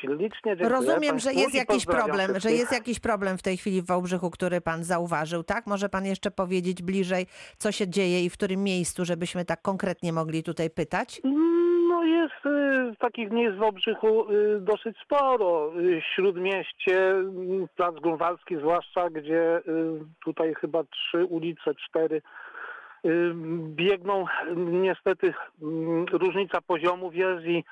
Ślicznie 0.00 0.56
dziękuję 0.56 0.68
Rozumiem, 0.68 1.18
że 1.18 1.32
jest 1.32 1.54
jakiś 1.54 1.86
problem, 1.86 2.30
że 2.40 2.50
jest 2.50 2.72
jakiś 2.72 3.00
problem 3.00 3.38
w 3.38 3.42
tej 3.42 3.56
chwili 3.56 3.82
w 3.82 3.86
Wałbrzychu, 3.86 4.30
który 4.30 4.60
pan 4.60 4.84
zauważył, 4.84 5.42
tak? 5.42 5.66
Może 5.66 5.88
pan 5.88 6.04
jeszcze 6.04 6.30
powiedzieć 6.30 6.82
bliżej, 6.82 7.26
co 7.58 7.72
się 7.72 7.88
dzieje 7.88 8.24
i 8.24 8.30
w 8.30 8.32
którym 8.32 8.62
miejscu, 8.62 9.04
żebyśmy 9.04 9.44
tak 9.44 9.62
konkretnie 9.62 10.12
mogli 10.12 10.42
tutaj 10.42 10.70
pytać? 10.70 11.20
No 11.88 12.04
jest 12.04 12.46
y, 12.46 12.96
takich 12.98 13.30
miejsc 13.30 13.56
w 13.56 13.62
Obrzychu 13.62 14.32
y, 14.32 14.60
dosyć 14.60 14.96
sporo. 15.04 15.72
Y, 15.80 16.02
Śródmieście, 16.14 17.10
y, 17.12 17.24
Plac 17.76 17.94
Grunwaldzki 17.94 18.56
zwłaszcza, 18.56 19.10
gdzie 19.10 19.60
tutaj 20.24 20.54
chyba 20.54 20.84
trzy 20.84 21.24
ulice, 21.24 21.74
cztery 21.74 22.22
biegną. 23.68 24.24
Niestety 24.56 25.26
y, 25.26 25.32
różnica 26.12 26.60
poziomów 26.60 27.14
jest 27.14 27.46
i, 27.46 27.64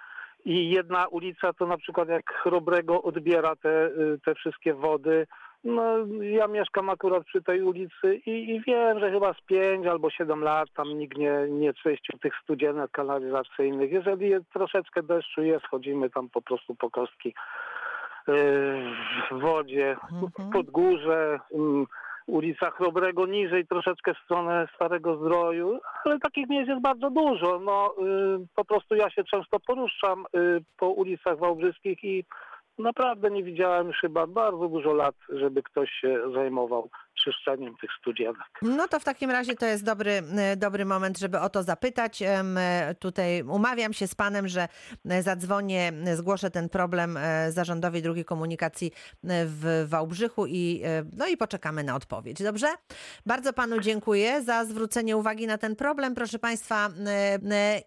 i 0.46 0.70
jedna 0.70 1.06
ulica 1.06 1.52
to 1.52 1.66
na 1.66 1.76
przykład 1.76 2.08
jak 2.08 2.32
Chrobrego 2.32 3.02
odbiera 3.02 3.56
te, 3.56 3.86
y, 3.86 4.18
te 4.24 4.34
wszystkie 4.34 4.74
wody. 4.74 5.26
No, 5.64 5.82
ja 6.20 6.46
mieszkam 6.46 6.90
akurat 6.90 7.24
przy 7.24 7.42
tej 7.42 7.62
ulicy 7.62 8.14
i, 8.26 8.54
i 8.54 8.60
wiem, 8.60 9.00
że 9.00 9.10
chyba 9.10 9.34
z 9.34 9.40
5 9.40 9.86
albo 9.86 10.10
7 10.10 10.40
lat 10.40 10.68
tam 10.76 10.98
nikt 10.98 11.18
nie, 11.18 11.46
nie 11.50 11.74
czyścił 11.74 12.18
tych 12.18 12.32
studzienek 12.42 12.90
kanalizacyjnych. 12.90 13.92
Jeżeli 13.92 14.28
jest 14.30 14.50
troszeczkę 14.52 15.02
deszczu 15.02 15.42
jest, 15.42 15.66
chodzimy 15.66 16.10
tam 16.10 16.28
po 16.28 16.42
prostu 16.42 16.74
po 16.74 16.90
kostki 16.90 17.34
yy, 18.28 18.34
w 19.30 19.40
wodzie, 19.40 19.96
Mhm. 20.12 20.50
pod 20.52 20.70
górze, 20.70 21.38
mm, 21.54 21.86
ulica 22.26 22.70
Chrobrego 22.70 23.26
niżej, 23.26 23.66
troszeczkę 23.66 24.14
w 24.14 24.18
stronę 24.24 24.68
Starego 24.74 25.16
Zdroju, 25.16 25.78
ale 26.04 26.18
takich 26.18 26.48
miejsc 26.48 26.68
jest 26.68 26.82
bardzo 26.82 27.10
dużo. 27.10 27.58
No, 27.58 27.94
yy, 27.98 28.46
po 28.54 28.64
prostu 28.64 28.94
ja 28.94 29.10
się 29.10 29.24
często 29.24 29.60
poruszam 29.60 30.24
yy, 30.32 30.60
po 30.78 30.88
ulicach 30.88 31.38
wałbrzyskich 31.38 32.04
i 32.04 32.24
naprawdę 32.78 33.30
nie 33.30 33.42
widziałem 33.42 33.92
chyba 33.92 34.26
bardzo 34.26 34.68
dużo 34.68 34.92
lat, 34.92 35.14
żeby 35.28 35.62
ktoś 35.62 35.90
się 35.90 36.20
zajmował 36.34 36.90
czyszczeniem 37.26 37.76
tych 37.80 37.90
studzienek. 38.00 38.46
No 38.62 38.88
to 38.88 39.00
w 39.00 39.04
takim 39.04 39.30
razie 39.30 39.54
to 39.54 39.66
jest 39.66 39.84
dobry, 39.84 40.22
e, 40.36 40.56
dobry 40.56 40.84
moment, 40.84 41.18
żeby 41.18 41.40
o 41.40 41.48
to 41.48 41.62
zapytać. 41.62 42.22
E, 42.22 42.44
Tutaj 42.98 43.42
umawiam 43.42 43.92
się 43.92 44.06
z 44.06 44.14
panem, 44.14 44.48
że 44.48 44.68
e, 45.08 45.22
zadzwonię, 45.22 45.92
zgłoszę 46.14 46.50
ten 46.50 46.68
problem 46.68 47.18
Zarządowi 47.48 48.02
Drugiej 48.02 48.24
Komunikacji 48.24 48.92
w 49.24 49.84
Wałbrzychu 49.88 50.46
i, 50.46 50.82
no 51.16 51.26
i 51.26 51.36
poczekamy 51.36 51.84
na 51.84 51.94
odpowiedź. 51.96 52.42
Dobrze? 52.42 52.66
Bardzo 53.26 53.52
panu 53.52 53.80
dziękuję 53.80 54.42
za 54.42 54.64
zwrócenie 54.64 55.16
uwagi 55.16 55.46
na 55.46 55.58
ten 55.58 55.76
problem. 55.76 56.14
Proszę 56.14 56.38
państwa 56.38 56.88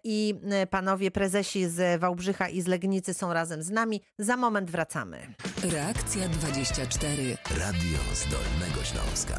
i 0.04 0.34
panowie 0.70 1.10
prezesi 1.10 1.66
z 1.66 2.00
Wałbrzycha 2.00 2.48
i 2.48 2.60
z 2.60 2.66
Legnicy 2.66 3.14
są 3.14 3.32
razem 3.32 3.62
z 3.62 3.70
nami. 3.70 4.02
Za 4.18 4.36
moment 4.36 4.70
wracamy. 4.70 5.34
Reakcja 5.72 6.28
24. 6.28 7.36
Radio 7.58 7.98
z 8.14 8.26
Dolnego 8.28 8.84
Śląska. 8.84 9.29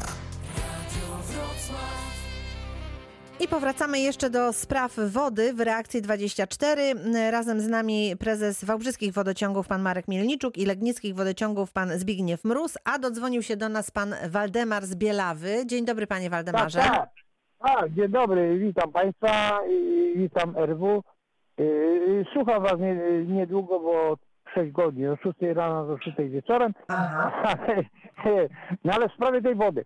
I 3.40 3.48
powracamy 3.48 3.98
jeszcze 3.98 4.30
do 4.30 4.52
spraw 4.52 4.96
wody 4.96 5.52
w 5.52 5.60
reakcji 5.60 6.02
24. 6.02 6.82
Razem 7.30 7.60
z 7.60 7.68
nami 7.68 8.16
prezes 8.20 8.64
Wałbrzyskich 8.64 9.12
Wodociągów 9.12 9.68
pan 9.68 9.82
Marek 9.82 10.08
Mielniczuk 10.08 10.58
i 10.58 10.66
Legnickich 10.66 11.14
Wodociągów 11.14 11.72
pan 11.72 11.98
Zbigniew 11.98 12.44
Mróz, 12.44 12.78
a 12.84 12.98
dodzwonił 12.98 13.42
się 13.42 13.56
do 13.56 13.68
nas 13.68 13.90
pan 13.90 14.14
Waldemar 14.28 14.82
z 14.82 14.94
Bielawy. 14.94 15.66
Dzień 15.66 15.84
dobry 15.84 16.06
panie 16.06 16.30
Waldemarze. 16.30 16.78
Tak, 16.78 16.90
tak. 16.90 17.08
A, 17.60 17.88
dzień 17.88 18.08
dobry, 18.08 18.58
witam 18.58 18.92
Państwa, 18.92 19.60
i 19.70 20.12
witam 20.16 20.54
RW. 20.56 21.02
Yy, 21.58 22.24
Słucham 22.32 22.62
Was 22.62 22.80
nie, 22.80 22.94
niedługo, 23.26 23.80
bo 23.80 24.16
6 24.54 24.72
godzin, 24.72 25.08
od 25.08 25.20
6 25.20 25.36
rano 25.54 25.86
do 25.86 25.98
6 25.98 26.16
wieczorem. 26.16 26.74
Aha. 26.88 27.56
No 28.84 28.92
ale 28.92 29.08
w 29.08 29.12
sprawie 29.12 29.42
tej 29.42 29.54
wody. 29.54 29.84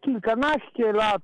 Kilkanaście 0.00 0.92
lat, 0.92 1.22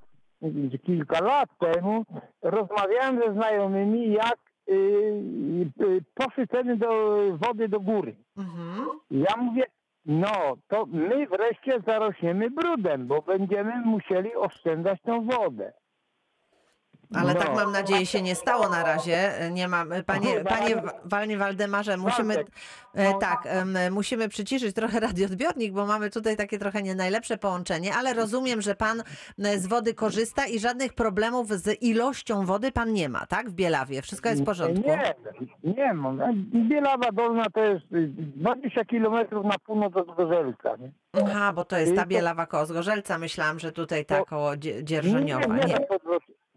kilka 0.86 1.24
lat 1.24 1.48
temu 1.58 2.04
rozmawiałem 2.42 3.20
ze 3.26 3.32
znajomymi, 3.32 4.12
jak 4.12 4.36
yy, 4.66 4.76
yy, 5.78 6.00
poszły 6.14 6.46
ceny 6.46 6.76
do 6.76 7.16
wody 7.36 7.68
do 7.68 7.80
góry. 7.80 8.16
Mhm. 8.36 8.86
Ja 9.10 9.36
mówię, 9.36 9.64
no 10.06 10.56
to 10.68 10.86
my 10.86 11.26
wreszcie 11.26 11.80
zarośniemy 11.86 12.50
brudem, 12.50 13.06
bo 13.06 13.22
będziemy 13.22 13.80
musieli 13.84 14.34
oszczędzać 14.34 15.02
tą 15.02 15.26
wodę. 15.26 15.72
Ale 17.14 17.34
No. 17.34 17.40
tak 17.40 17.54
mam 17.54 17.72
nadzieję 17.72 18.06
się 18.06 18.22
nie 18.22 18.34
stało 18.34 18.68
na 18.68 18.82
razie. 18.82 19.32
Nie 19.50 19.68
mam. 19.68 19.88
Panie, 20.06 20.34
Chyba- 20.34 20.50
panie 20.50 20.82
Walnie 21.04 21.38
Waldemarze, 21.38 21.96
musimy 21.96 22.34
e, 22.94 23.12
no. 23.12 23.18
tak, 23.18 23.48
musimy 23.90 24.28
przyciszyć 24.28 24.74
trochę 24.76 25.00
radioodbiornik, 25.00 25.72
bo 25.72 25.86
mamy 25.86 26.10
tutaj 26.10 26.36
takie 26.36 26.58
trochę 26.58 26.82
nie 26.82 26.94
najlepsze 26.94 27.38
połączenie, 27.38 27.94
ale 27.94 28.14
rozumiem, 28.14 28.62
że 28.62 28.74
pan 28.74 29.02
e, 29.38 29.58
z 29.58 29.66
wody 29.66 29.94
korzysta 29.94 30.46
i 30.46 30.58
żadnych 30.58 30.92
problemów 30.94 31.48
z 31.48 31.82
ilością 31.82 32.46
wody 32.46 32.72
pan 32.72 32.92
nie 32.92 33.08
ma, 33.08 33.26
tak? 33.26 33.50
W 33.50 33.52
Bielawie. 33.52 34.02
Wszystko 34.02 34.28
jest 34.28 34.42
w 34.42 34.44
porządku. 34.44 34.88
Nie, 34.88 35.14
nie 35.76 35.94
mam. 35.94 36.18
Bielawa 36.68 37.12
Dolna 37.12 37.44
to 37.54 37.60
jest 37.60 37.92
y, 37.92 38.08
20 38.36 38.84
kilometrów 38.84 39.44
na 39.46 39.58
północ 39.58 39.96
od 39.96 40.16
Gorzelca. 40.16 40.76
Nie? 40.76 40.90
Aha, 41.24 41.52
bo 41.52 41.64
to 41.64 41.78
jest 41.78 41.94
ta 41.96 42.06
Bielawa 42.06 42.46
koło 42.46 42.66
Zgorzelca. 42.66 43.18
Myślałam, 43.18 43.58
że 43.58 43.72
tutaj 43.72 44.04
ta 44.04 44.24
koło 44.24 44.56
Dzie- 44.56 44.84
Dzierżoniowa. 44.84 45.46
Nie, 45.46 45.60
nie, 45.64 45.66
Nie. 45.66 45.86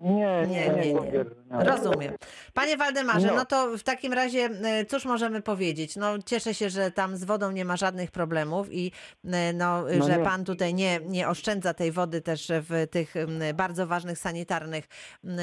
Nie, 0.02 0.48
nie, 0.48 0.70
Nie, 0.70 0.94
nie. 0.94 1.26
Rozumiem. 1.50 2.16
Panie 2.54 2.78
Waldemarze, 2.78 3.28
no. 3.28 3.36
No. 3.36 3.46
to 3.46 3.78
w 3.78 3.84
takim 3.84 4.14
razie 4.14 4.50
e, 4.64 4.86
cóż 4.86 5.06
możemy 5.06 5.42
powiedzieć? 5.42 5.96
No 5.96 6.20
cieszę 6.26 6.54
się, 6.54 6.70
że 6.70 6.92
tam 6.92 7.18
z 7.18 7.24
wodą 7.24 7.52
nie 7.52 7.66
ma 7.66 7.78
żadnych 7.78 8.12
problemów 8.12 8.68
i 8.72 8.92
e, 9.26 9.54
no, 9.54 9.84
No 10.00 10.06
że 10.06 10.20
pan 10.20 10.46
tutaj 10.46 10.74
nie, 10.74 11.00
nie 11.06 11.28
oszczędza 11.28 11.74
tej 11.74 11.92
wody 11.92 12.22
też 12.22 12.52
w 12.52 12.88
tych 12.92 13.14
bardzo 13.54 13.88
ważnych 13.88 14.20
sanitarnych 14.20 14.88
m, 15.24 15.38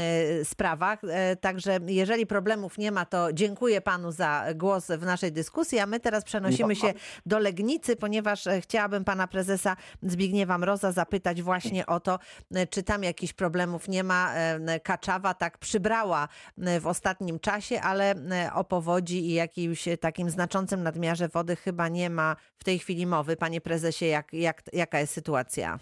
sprawach. 0.44 0.98
E, 1.08 1.36
Także 1.36 1.78
jeżeli 1.86 2.26
problemów 2.26 2.78
nie 2.78 2.92
ma, 2.92 3.04
to 3.04 3.32
dziękuję 3.32 3.80
panu 3.80 4.12
za 4.12 4.44
głos 4.54 4.86
w 4.86 5.02
naszej 5.02 5.32
dyskusji, 5.32 5.78
a 5.78 5.86
my 5.86 6.00
teraz 6.00 6.24
przenosimy 6.24 6.76
się 6.76 6.94
do 7.26 7.38
Legnicy, 7.38 7.96
ponieważ 7.96 8.46
e, 8.46 8.60
chciałabym 8.60 9.04
pana 9.04 9.26
prezesa 9.26 9.76
Zbigniewa 10.02 10.58
Mroza 10.58 10.92
zapytać 10.92 11.42
właśnie 11.42 11.86
o 11.86 12.00
to, 12.00 12.18
e, 12.54 12.66
czy 12.66 12.82
tam 12.82 13.02
jakichś 13.02 13.32
problemów 13.32 13.88
nie 13.88 14.04
ma. 14.04 14.45
Kaczawa 14.82 15.34
tak 15.34 15.58
przybrała 15.58 16.28
e, 16.58 16.80
w 16.80 16.86
ostatnim 16.86 17.38
czasie, 17.38 17.80
ale 17.80 18.10
e, 18.10 18.52
o 18.54 18.64
powodzi 18.64 19.26
i 19.26 19.34
jakimś 19.34 19.88
takim 20.00 20.30
znaczącym 20.30 20.82
nadmiarze 20.82 21.28
wody 21.28 21.56
chyba 21.56 21.88
nie 21.88 22.10
ma 22.10 22.36
w 22.58 22.64
tej 22.64 22.78
chwili 22.78 23.06
mowy. 23.06 23.36
Panie 23.36 23.60
prezesie, 23.60 24.06
jak, 24.06 24.32
jak, 24.32 24.62
jaka 24.72 25.00
jest 25.00 25.12
sytuacja? 25.12 25.78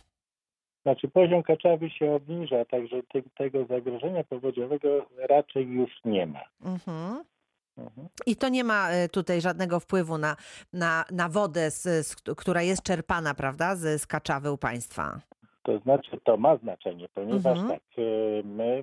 Znaczy 0.83 1.09
poziom 1.09 1.43
Kaczawy 1.43 1.91
się 1.91 2.13
obniża, 2.13 2.65
także 2.65 3.03
te, 3.03 3.23
tego 3.37 3.67
zagrożenia 3.67 4.25
powodziowego 4.25 5.07
raczej 5.29 5.67
już 5.67 5.91
nie 6.05 6.27
ma. 6.27 6.41
Mhm. 6.65 7.25
Mhm. 7.79 8.09
I 8.27 8.37
to 8.37 8.49
nie 8.49 8.65
ma 8.65 8.91
e, 8.91 9.09
tutaj 9.09 9.41
żadnego 9.41 9.81
wpływu 9.81 10.19
na, 10.19 10.37
na, 10.73 11.05
na 11.11 11.29
wodę, 11.29 11.71
z, 11.71 12.07
z, 12.07 12.17
która 12.37 12.63
jest 12.63 12.83
czerpana, 12.83 13.35
prawda, 13.35 13.77
z, 13.77 14.03
z 14.03 14.07
Kaczawy 14.07 14.53
u 14.53 14.59
państwa. 14.59 15.21
To 15.65 15.79
znaczy 15.79 16.11
to 16.25 16.37
ma 16.37 16.57
znaczenie, 16.57 17.09
ponieważ 17.15 17.59
Mhm. 17.59 17.69
tak, 17.69 17.81
e, 17.99 18.03
my 18.45 18.83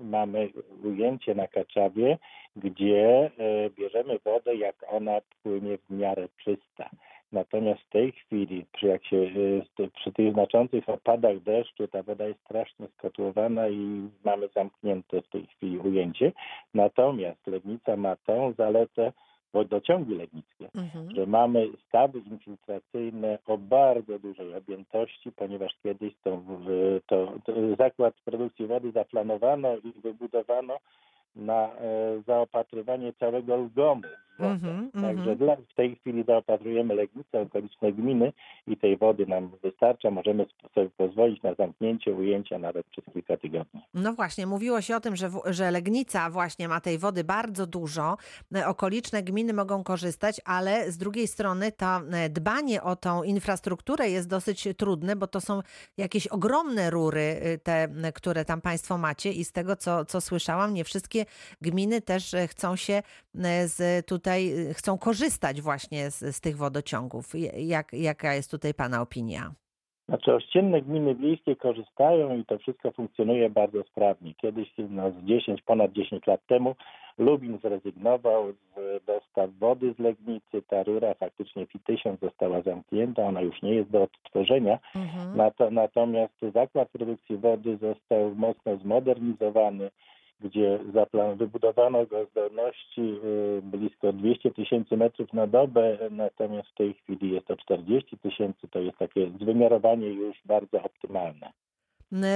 mamy 0.00 0.48
ujęcie 0.84 1.34
na 1.34 1.46
Kaczawie, 1.48 2.18
gdzie 2.56 3.30
e, 3.38 3.70
bierzemy 3.70 4.18
wodę, 4.24 4.54
jak 4.56 4.76
ona 4.88 5.20
płynie 5.42 5.78
w 5.78 5.90
miarę 5.90 6.28
czysta. 6.44 6.90
Natomiast 7.32 7.80
w 7.80 7.88
tej 7.88 8.12
chwili, 8.12 8.64
przy, 8.72 8.86
jak 8.86 9.04
się, 9.06 9.16
st- 9.64 9.92
przy 9.94 10.12
tych 10.12 10.32
znaczących 10.32 10.88
opadach 10.88 11.40
deszczu, 11.40 11.88
ta 11.88 12.02
woda 12.02 12.26
jest 12.26 12.40
strasznie 12.40 12.86
skotłowana 12.88 13.68
i 13.68 14.08
mamy 14.24 14.48
zamknięte 14.48 15.22
w 15.22 15.28
tej 15.28 15.46
chwili 15.46 15.78
ujęcie. 15.78 16.32
Natomiast 16.74 17.46
Legnica 17.46 17.96
ma 17.96 18.16
tą 18.16 18.52
zaletę, 18.52 19.12
wodociągi 19.56 20.14
legnickie, 20.14 20.68
Mhm. 20.74 21.10
że 21.16 21.26
mamy 21.26 21.68
stawy 21.88 22.18
infiltracyjne 22.18 23.38
o 23.46 23.58
bardzo 23.58 24.18
dużej 24.18 24.54
objętości, 24.54 25.32
ponieważ 25.32 25.72
kiedyś 25.82 26.12
to, 26.24 26.42
to, 27.06 27.32
to 27.44 27.52
zakład 27.78 28.14
produkcji 28.24 28.66
wody 28.66 28.92
zaplanowano 28.92 29.76
i 29.76 29.92
wybudowano 30.02 30.78
na 31.36 31.68
e, 31.68 32.22
zaopatrywanie 32.26 33.12
całego 33.12 33.56
Lgomu 33.56 34.02
wodę. 34.38 34.70
Mm 34.70 34.90
-hmm, 34.90 35.02
Także 35.02 35.36
-hmm. 35.36 35.56
w 35.70 35.74
tej 35.74 35.96
chwili 35.96 36.24
zaopatrujemy 36.26 36.94
Legnicę, 36.94 37.40
okoliczne 37.40 37.92
gminy 37.92 38.32
i 38.66 38.76
tej 38.76 38.96
wody 38.96 39.26
nam 39.26 39.50
wystarcza. 39.62 40.10
Możemy 40.10 40.46
sobie 40.74 40.90
pozwolić 40.96 41.42
na 41.42 41.54
zamknięcie 41.54 42.14
ujęcia 42.14 42.58
nawet 42.58 42.86
przez 42.86 43.04
kilka 43.12 43.36
tygodni. 43.36 43.80
No 43.94 44.12
właśnie, 44.12 44.46
mówiło 44.46 44.80
się 44.80 44.96
o 44.96 45.00
tym, 45.00 45.16
że, 45.16 45.30
że 45.46 45.70
Legnica 45.70 46.30
właśnie 46.30 46.68
ma 46.68 46.80
tej 46.80 46.98
wody 46.98 47.24
bardzo 47.24 47.66
dużo. 47.66 48.16
Okoliczne 48.66 49.22
gminy 49.22 49.52
mogą 49.52 49.84
korzystać, 49.84 50.40
ale 50.44 50.92
z 50.92 50.98
drugiej 50.98 51.26
strony 51.26 51.72
to 51.72 51.86
dbanie 52.30 52.82
o 52.82 52.96
tą 52.96 53.22
infrastrukturę 53.22 54.10
jest 54.10 54.28
dosyć 54.28 54.68
trudne, 54.76 55.16
bo 55.16 55.26
to 55.26 55.40
są 55.40 55.60
jakieś 55.96 56.26
ogromne 56.26 56.90
rury, 56.90 57.40
y, 57.46 57.58
te, 57.58 57.88
które 58.14 58.44
tam 58.44 58.60
Państwo 58.60 58.98
macie 58.98 59.32
i 59.32 59.44
z 59.44 59.52
tego, 59.52 59.76
co, 59.76 60.04
co 60.04 60.20
słyszałam, 60.20 60.74
nie 60.74 60.84
wszystkie 60.84 61.26
gminy 61.60 62.00
też 62.00 62.34
e, 62.34 62.48
chcą 62.48 62.76
się 62.76 63.02
e, 63.44 63.68
z 63.68 64.06
tutaj, 64.06 64.25
e, 64.30 64.74
chcą 64.74 64.98
korzystać 64.98 65.60
właśnie 65.60 66.10
z, 66.10 66.36
z 66.36 66.40
tych 66.40 66.56
wodociągów. 66.56 67.32
Jak, 67.56 67.92
jaka 67.92 68.34
jest 68.34 68.50
tutaj 68.50 68.74
Pana 68.74 69.02
opinia? 69.02 69.52
Znaczy 70.08 70.34
ościenne 70.34 70.82
gminy 70.82 71.14
wiejskie 71.14 71.56
korzystają 71.56 72.38
i 72.38 72.44
to 72.44 72.58
wszystko 72.58 72.90
funkcjonuje 72.90 73.50
bardzo 73.50 73.82
sprawnie. 73.82 74.34
Kiedyś, 74.34 74.68
no, 74.78 75.10
z 75.10 75.24
10, 75.24 75.62
ponad 75.62 75.92
10 75.92 76.26
lat 76.26 76.40
temu 76.46 76.74
Lubin 77.18 77.58
zrezygnował 77.62 78.52
z 78.52 79.04
dostaw 79.04 79.50
wody 79.58 79.94
z 79.94 79.98
Legnicy. 79.98 80.62
Ta 80.68 80.82
rura 80.82 81.14
faktycznie 81.14 81.66
FI-1000 81.66 82.20
została 82.22 82.62
zamknięta, 82.62 83.22
ona 83.22 83.40
już 83.40 83.62
nie 83.62 83.74
jest 83.74 83.90
do 83.90 84.02
odtworzenia. 84.02 84.78
Mhm. 84.94 85.50
Natomiast 85.70 86.34
zakład 86.54 86.88
produkcji 86.88 87.36
wody 87.36 87.76
został 87.76 88.34
mocno 88.34 88.76
zmodernizowany 88.76 89.90
gdzie 90.40 90.78
wybudowano 91.36 92.06
go 92.06 92.26
zdolności 92.26 93.00
y, 93.00 93.62
blisko 93.62 94.12
200 94.12 94.50
tysięcy 94.50 94.96
metrów 94.96 95.32
na 95.32 95.46
dobę, 95.46 95.98
natomiast 96.10 96.68
w 96.68 96.74
tej 96.74 96.94
chwili 96.94 97.30
jest 97.30 97.46
to 97.46 97.56
40 97.56 98.18
tysięcy, 98.18 98.68
to 98.68 98.78
jest 98.78 98.98
takie 98.98 99.30
zwymiarowanie 99.40 100.08
już 100.08 100.36
bardzo 100.44 100.82
optymalne. 100.82 101.52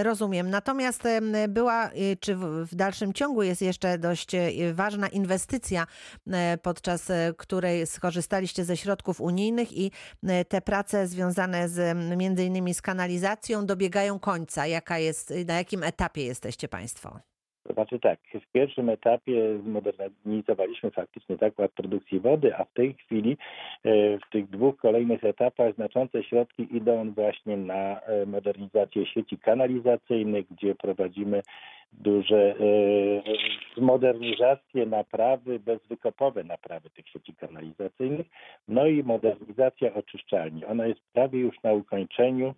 Rozumiem. 0.03 0.51
Natomiast 0.51 1.03
była, 1.49 1.91
y, 1.91 2.17
czy 2.21 2.37
w 2.37 2.75
dalszym 2.75 3.13
ciągu 3.13 3.43
jest 3.43 3.63
jeszcze 3.63 3.99
dość 3.99 4.35
y, 4.35 4.75
ważna 4.75 5.09
inwestycja, 5.09 5.87
podczas 6.63 7.13
której 7.37 7.87
skorzystaliście 7.87 8.65
ze 8.65 8.77
środków 8.77 9.21
unijnych 9.21 9.79
i 9.79 9.91
te 10.49 10.61
prace 10.61 11.07
związane 11.07 11.69
z 11.69 11.97
między 12.17 12.45
innymi 12.45 12.75
z 12.75 12.83
kanalizacją 12.83 13.67
dobiegają 13.67 14.19
końca. 14.19 14.67
Jaka 14.67 14.99
jest, 14.99 15.35
na 15.47 15.55
jakim 15.55 15.83
etapie 15.83 16.25
jesteście 16.25 16.69
Państwo? 16.69 17.21
To 17.63 17.73
znaczy 17.73 17.99
tak, 17.99 18.19
w 18.35 18.53
pierwszym 18.53 18.89
etapie 18.89 19.59
zmodernizowaliśmy 19.59 20.91
faktycznie 20.91 21.37
zakład 21.37 21.73
produkcji 21.73 22.21
wody, 22.21 22.57
a 22.57 22.65
w 22.65 22.73
tej 22.73 22.95
chwili 22.95 23.37
e, 23.85 24.19
w 24.19 24.31
tych 24.31 24.51
dwóch 24.51 24.77
kolejnych 24.77 25.25
etapach 25.25 25.75
znaczące 25.75 26.23
środki 26.23 26.77
idą 26.77 27.11
właśnie 27.11 27.57
na 27.57 28.01
e, 28.01 28.27
modernizację 28.27 29.07
sieci 29.07 29.39
kanalizacyjnych, 29.39 30.47
gdzie 30.51 30.75
prowadzimy 30.75 31.43
duże 31.93 32.55
e, 32.57 33.81
modernizacje, 33.81 34.87
naprawy, 34.87 35.59
bezwykopowe 35.59 36.45
naprawy 36.45 36.91
tych 36.91 37.09
sieci 37.09 37.35
kanalizacyjnych, 37.35 38.27
no 38.69 38.87
i 38.87 39.03
modernizacja 39.03 39.95
oczyszczalni. 39.95 40.65
Ona 40.65 40.87
jest 40.87 41.01
prawie 41.13 41.41
już 41.41 41.63
na 41.63 41.73
ukończeniu, 41.73 42.55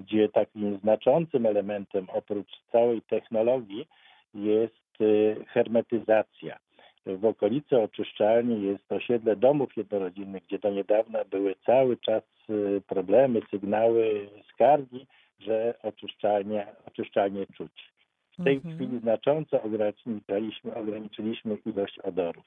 gdzie 0.00 0.28
takim 0.28 0.78
znaczącym 0.78 1.46
elementem 1.46 2.06
oprócz 2.12 2.50
całej 2.72 3.02
technologii 3.02 3.86
jest 4.34 5.00
y, 5.00 5.36
hermetyzacja. 5.48 6.58
W 7.06 7.24
okolicy 7.24 7.80
oczyszczalni 7.80 8.66
jest 8.66 8.92
osiedle 8.92 9.36
domów 9.36 9.76
jednorodzinnych, 9.76 10.42
gdzie 10.42 10.58
do 10.58 10.70
niedawna 10.70 11.24
były 11.24 11.54
cały 11.66 11.96
czas 11.96 12.22
y, 12.50 12.82
problemy, 12.86 13.40
sygnały, 13.50 14.28
skargi, 14.52 15.06
że 15.38 15.74
oczyszczalnia, 15.82 16.66
oczyszczalnie 16.86 17.46
czuć. 17.46 17.94
W 18.38 18.44
tej 18.44 18.56
mhm. 18.56 18.74
chwili 18.74 19.00
znacząco 19.00 19.62
ograniczyliśmy, 19.62 20.74
ograniczyliśmy 20.74 21.58
ilość 21.66 21.98
odorów. 21.98 22.44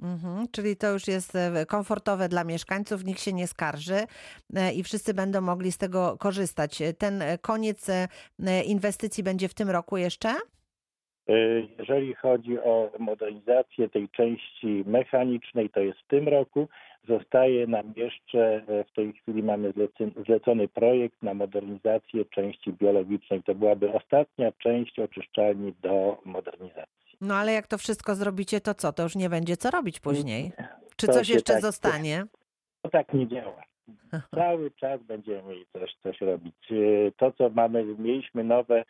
Mhm, 0.00 0.48
czyli 0.52 0.76
to 0.76 0.92
już 0.92 1.08
jest 1.08 1.36
e, 1.36 1.66
komfortowe 1.66 2.28
dla 2.28 2.44
mieszkańców, 2.44 3.04
nikt 3.04 3.20
się 3.20 3.32
nie 3.32 3.46
skarży 3.46 4.06
e, 4.54 4.72
i 4.72 4.82
wszyscy 4.82 5.14
będą 5.14 5.40
mogli 5.40 5.72
z 5.72 5.78
tego 5.78 6.16
korzystać. 6.18 6.82
Ten 6.98 7.22
koniec 7.40 7.88
e, 7.88 8.08
inwestycji 8.64 9.22
będzie 9.22 9.48
w 9.48 9.54
tym 9.54 9.70
roku 9.70 9.96
jeszcze? 9.96 10.34
E, 11.28 11.32
jeżeli 11.78 12.14
chodzi 12.14 12.58
o 12.58 12.90
modernizację 12.98 13.88
tej 13.88 14.08
części 14.08 14.84
mechanicznej, 14.86 15.70
to 15.70 15.80
jest 15.80 15.98
w 15.98 16.06
tym 16.06 16.28
roku. 16.28 16.68
Zostaje 17.08 17.66
nam 17.66 17.92
jeszcze, 17.96 18.62
e, 18.68 18.84
w 18.84 18.92
tej 18.92 19.12
chwili 19.12 19.42
mamy 19.42 19.72
zlecony 20.26 20.68
projekt 20.68 21.22
na 21.22 21.34
modernizację 21.34 22.24
części 22.24 22.72
biologicznej. 22.72 23.42
To 23.42 23.54
byłaby 23.54 23.92
ostatnia 23.92 24.52
część 24.52 24.98
oczyszczalni 24.98 25.74
do 25.82 26.18
modernizacji. 26.24 27.16
No 27.20 27.34
ale 27.34 27.52
jak 27.52 27.66
to 27.66 27.78
wszystko 27.78 28.14
zrobicie, 28.14 28.60
to 28.60 28.74
co? 28.74 28.92
To 28.92 29.02
już 29.02 29.16
nie 29.16 29.28
będzie 29.28 29.56
co 29.56 29.70
robić 29.70 30.00
później? 30.00 30.52
Czy 30.96 31.06
to 31.06 31.12
coś 31.12 31.28
jeszcze 31.28 31.52
tak, 31.52 31.62
zostanie? 31.62 32.24
To 32.82 32.90
tak 32.90 33.14
nie 33.14 33.28
działa. 33.28 33.62
Cały 34.34 34.70
czas 34.70 35.02
będziemy 35.02 35.42
mieli 35.42 35.66
coś, 35.72 35.96
coś 36.02 36.20
robić. 36.20 36.54
E, 36.70 36.74
to, 37.16 37.32
co 37.32 37.48
mamy, 37.50 37.84
mieliśmy 37.98 38.44
nowe 38.44 38.84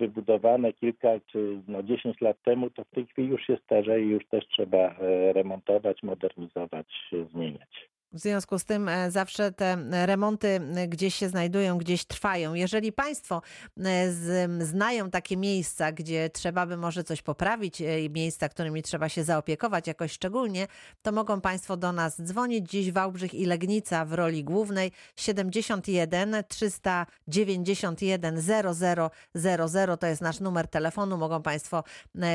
wybudowane 0.00 0.72
kilka 0.72 1.08
czy 1.26 1.60
no 1.68 1.82
10 1.82 2.20
lat 2.20 2.42
temu, 2.42 2.70
to 2.70 2.84
w 2.84 2.90
tej 2.90 3.06
chwili 3.06 3.28
już 3.28 3.46
się 3.46 3.56
starzeje 3.64 4.06
i 4.06 4.10
już 4.10 4.26
też 4.26 4.48
trzeba 4.48 4.78
e, 4.78 5.32
remontować, 5.32 6.02
modernizować, 6.02 6.86
zmieniać. 7.32 7.90
W 8.12 8.18
związku 8.18 8.58
z 8.58 8.64
tym 8.64 8.88
e, 8.88 9.10
zawsze 9.10 9.52
te 9.52 9.76
remonty 10.06 10.60
e, 10.76 10.88
gdzieś 10.88 11.14
się 11.14 11.28
znajdują, 11.28 11.78
gdzieś 11.78 12.04
trwają. 12.04 12.54
Jeżeli 12.54 12.92
Państwo 12.92 13.42
e, 13.80 14.12
znają 14.60 15.10
takie 15.10 15.36
miejsca, 15.36 15.92
gdzie 15.92 16.30
trzeba 16.30 16.66
by 16.66 16.76
może 16.76 17.04
coś 17.04 17.22
poprawić, 17.22 17.82
miejsca, 18.10 18.48
którymi 18.48 18.82
trzeba 18.82 19.08
się 19.08 19.24
zaopiekować 19.24 19.86
jakoś 19.86 20.12
szczególnie, 20.12 20.66
to 21.02 21.12
mogą 21.12 21.40
Państwo 21.40 21.76
do 21.76 21.92
nas 21.92 22.22
dzwonić. 22.22 22.70
Dziś 22.70 22.92
Wałbrzych 22.92 23.34
i 23.34 23.46
Legnica 23.46 24.04
w 24.04 24.12
roli 24.12 24.44
głównej 24.44 24.92
71 25.16 26.36
391 26.48 28.40
0000 28.42 29.96
to 29.96 30.06
jest 30.06 30.22
nasz 30.22 30.40
numer 30.40 30.68
telefonu. 30.68 31.16
Mogą 31.16 31.42
Państwo 31.42 31.84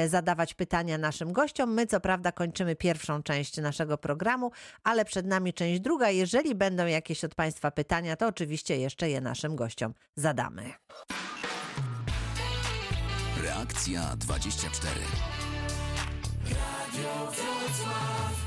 zadawać 0.07 0.53
pytania 0.53 0.97
naszym 0.97 1.33
gościom. 1.33 1.73
My 1.73 1.87
co 1.87 1.99
prawda 1.99 2.31
kończymy 2.31 2.75
pierwszą 2.75 3.23
część 3.23 3.57
naszego 3.57 3.97
programu, 3.97 4.51
ale 4.83 5.05
przed 5.05 5.25
nami 5.25 5.53
część 5.53 5.64
część 5.65 5.81
druga. 5.81 6.09
Jeżeli 6.09 6.55
będą 6.55 6.85
jakieś 6.85 7.23
od 7.23 7.35
Państwa 7.35 7.71
pytania, 7.71 8.15
to 8.15 8.27
oczywiście 8.27 8.77
jeszcze 8.77 9.09
je 9.09 9.21
naszym 9.21 9.55
gościom 9.55 9.93
zadamy. 10.15 10.73
Reakcja 13.43 14.15
24. 14.15 14.91
Radio 16.49 17.31
E, 17.81 18.44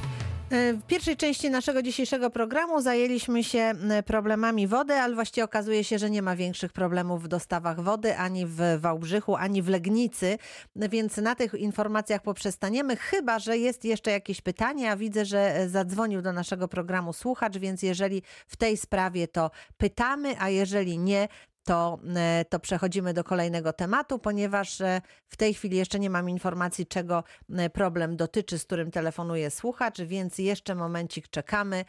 w 0.51 0.83
pierwszej 0.87 1.17
części 1.17 1.51
naszego 1.51 1.83
dzisiejszego 1.83 2.31
programu 2.31 2.81
zajęliśmy 2.81 3.45
się 3.45 3.73
problemami 4.07 4.67
wody, 4.67 4.95
ale 4.95 5.15
właściwie 5.15 5.45
okazuje 5.45 5.85
się, 5.85 5.99
że 5.99 6.11
nie 6.11 6.23
ma 6.23 6.37
większych 6.37 6.73
problemów 6.73 7.23
w 7.23 7.29
dostawach 7.29 7.81
wody 7.81 8.17
ani 8.17 8.47
w 8.47 8.61
Wałbrzychu, 8.79 9.37
ani 9.37 9.63
w 9.63 9.69
Legnicy, 9.69 10.39
więc 10.77 11.17
na 11.17 11.35
tych 11.35 11.55
informacjach 11.55 12.23
poprzestaniemy, 12.23 12.97
chyba 12.97 13.39
że 13.39 13.59
jest 13.59 13.85
jeszcze 13.85 14.11
jakieś 14.11 14.41
pytanie, 14.41 14.91
a 14.91 14.97
widzę, 14.97 15.25
że 15.25 15.69
zadzwonił 15.69 16.23
do 16.23 16.33
naszego 16.33 16.69
programu 16.69 17.13
słuchacz, 17.13 17.59
więc 17.59 17.83
jeżeli 17.83 18.23
w 18.47 18.57
tej 18.57 18.77
sprawie 18.77 19.29
to 19.29 19.51
pytamy, 19.79 20.35
a 20.39 20.49
jeżeli 20.49 20.99
nie, 20.99 21.29
to, 21.69 21.99
e, 22.17 22.45
to 22.45 22.61
przechodzimy 22.61 23.15
do 23.15 23.25
kolejnego 23.25 23.73
tematu, 23.73 24.19
ponieważ 24.19 24.81
e, 24.81 25.01
w 25.29 25.37
tej 25.37 25.55
chwili 25.55 25.77
jeszcze 25.77 25.99
nie 25.99 26.11
mam 26.11 26.31
informacji, 26.31 26.87
czego 26.87 27.25
e, 27.51 27.71
problem 27.71 28.17
dotyczy, 28.17 28.59
z 28.59 28.65
którym 28.65 28.91
telefonuje 28.91 29.51
słuchacz, 29.51 30.01
więc 30.01 30.39
jeszcze 30.39 30.75
momencik 30.75 31.29
czekamy, 31.29 31.85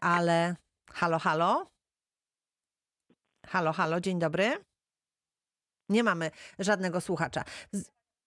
ale 0.00 0.56
halo, 0.92 1.18
halo? 1.18 1.70
Halo, 3.46 3.72
halo, 3.72 4.00
dzień 4.00 4.18
dobry. 4.18 4.64
Nie 5.88 6.04
mamy 6.04 6.30
żadnego 6.58 7.00
słuchacza. 7.00 7.44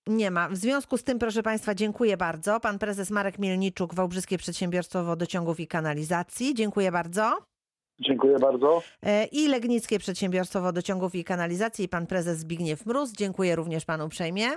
Nie 0.07 0.31
ma. 0.31 0.49
W 0.49 0.55
związku 0.55 0.97
z 0.97 1.03
tym, 1.03 1.19
proszę 1.19 1.43
Państwa, 1.43 1.75
dziękuję 1.75 2.17
bardzo. 2.17 2.59
Pan 2.59 2.79
prezes 2.79 3.09
Marek 3.11 3.39
Mielniczuk, 3.39 3.93
Wałbrzyskie 3.93 4.37
Przedsiębiorstwo 4.37 5.03
Wodociągów 5.03 5.59
i 5.59 5.67
Kanalizacji. 5.67 6.53
Dziękuję 6.53 6.91
bardzo. 6.91 7.52
Dziękuję 7.99 8.39
bardzo. 8.39 8.83
E, 9.05 9.25
I 9.25 9.47
Legnickie 9.47 9.99
Przedsiębiorstwo 9.99 10.61
Wodociągów 10.61 11.15
i 11.15 11.23
Kanalizacji, 11.23 11.89
pan 11.89 12.07
prezes 12.07 12.39
Zbigniew 12.39 12.85
Mróz. 12.85 13.11
Dziękuję 13.11 13.55
również 13.55 13.85
panu 13.85 14.05
uprzejmie. 14.05 14.47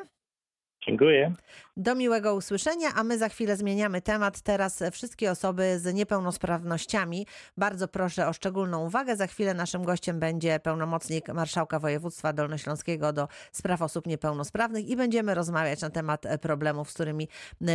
Dziękuję. 0.87 1.33
Do 1.77 1.95
miłego 1.95 2.35
usłyszenia, 2.35 2.89
a 2.95 3.05
my 3.05 3.19
za 3.19 3.29
chwilę 3.29 3.57
zmieniamy 3.57 4.03
temat. 4.03 4.41
Teraz 4.41 4.83
wszystkie 4.93 5.31
osoby 5.31 5.79
z 5.79 5.95
niepełnosprawnościami. 5.95 7.27
Bardzo 7.57 7.89
proszę 7.89 8.29
o 8.29 8.33
szczególną 8.33 8.87
uwagę. 8.87 9.17
Za 9.17 9.27
chwilę 9.27 9.55
naszym 9.55 9.85
gościem 9.85 10.21
będzie 10.21 10.61
pełnomocnik 10.61 11.29
Marszałka 11.29 11.79
Województwa 11.79 12.33
Dolnośląskiego 12.33 13.13
do 13.13 13.29
spraw 13.53 13.83
osób 13.83 14.07
niepełnosprawnych 14.07 14.89
i 14.89 14.97
będziemy 14.97 15.35
rozmawiać 15.35 15.81
na 15.81 15.91
temat 15.91 16.25
problemów, 16.41 16.91
z 16.91 16.95
którymi 16.95 17.29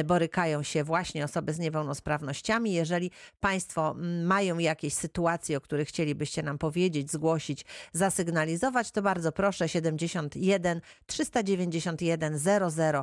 borykają 0.05 0.63
się 0.63 0.83
właśnie 0.83 1.25
osoby 1.25 1.53
z 1.53 1.59
niepełnosprawnościami. 1.59 2.73
Jeżeli 2.73 3.11
Państwo 3.39 3.95
mają 4.25 4.57
jakieś 4.57 4.93
sytuacje, 4.93 5.57
o 5.57 5.61
których 5.61 5.87
chcielibyście 5.87 6.43
nam 6.43 6.57
powiedzieć, 6.57 7.11
zgłosić, 7.11 7.65
zasygnalizować, 7.93 8.91
to 8.91 9.01
bardzo 9.01 9.31
proszę 9.31 9.69
71 9.69 10.81
391 11.05 12.39
00 12.39 12.69
00, 12.69 13.00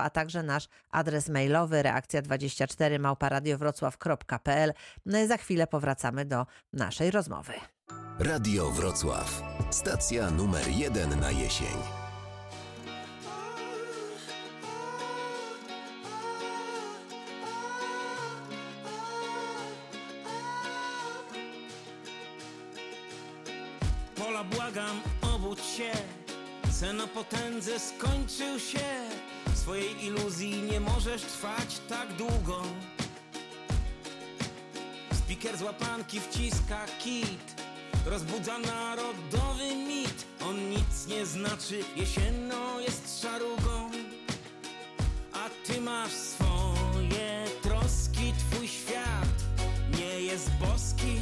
a 0.00 0.10
także 0.10 0.42
nasz 0.42 0.68
adres 0.90 1.28
mailowy 1.28 1.82
reakcja24 1.82 2.98
małparadiowrocław.pl. 2.98 4.72
No 5.06 5.18
za 5.26 5.36
chwilę 5.36 5.66
powracamy 5.66 6.24
do 6.24 6.46
naszej 6.72 7.10
rozmowy. 7.10 7.52
Radio 8.18 8.70
Wrocław. 8.70 9.42
Stacja 9.70 10.30
numer 10.30 10.68
jeden 10.68 11.20
na 11.20 11.30
jesień. 11.30 11.78
Pola 24.16 24.44
błagam, 24.44 25.00
obudź 25.34 25.60
się 25.60 26.17
Sen 26.78 27.00
o 27.00 27.08
potędze 27.08 27.78
skończył 27.78 28.58
się. 28.60 29.08
W 29.46 29.58
swojej 29.58 30.04
iluzji 30.04 30.62
nie 30.62 30.80
możesz 30.80 31.22
trwać 31.22 31.80
tak 31.88 32.12
długo. 32.12 32.62
Spiker 35.12 35.56
z 35.56 35.62
łapanki 35.62 36.20
wciska 36.20 36.86
kit. 36.98 37.62
Rozbudza 38.06 38.58
narodowy 38.58 39.76
mit. 39.88 40.26
On 40.46 40.70
nic 40.70 41.06
nie 41.08 41.26
znaczy, 41.26 41.84
jesienno 41.96 42.80
jest 42.80 43.22
szarugą. 43.22 43.90
A 45.32 45.66
ty 45.66 45.80
masz 45.80 46.12
swoje 46.12 47.44
troski. 47.62 48.32
Twój 48.38 48.68
świat 48.68 49.36
nie 49.98 50.20
jest 50.20 50.50
boski 50.50 51.20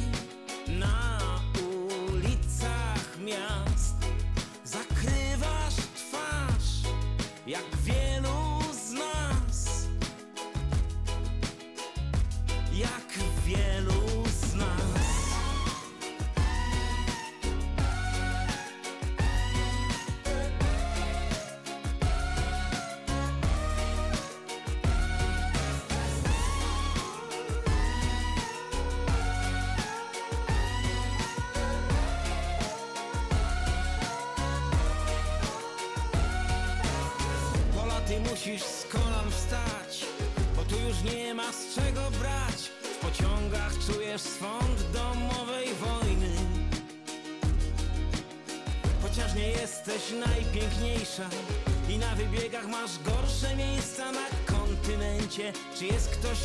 Czy 55.77 55.85
jest 55.85 56.09
ktoś 56.09 56.37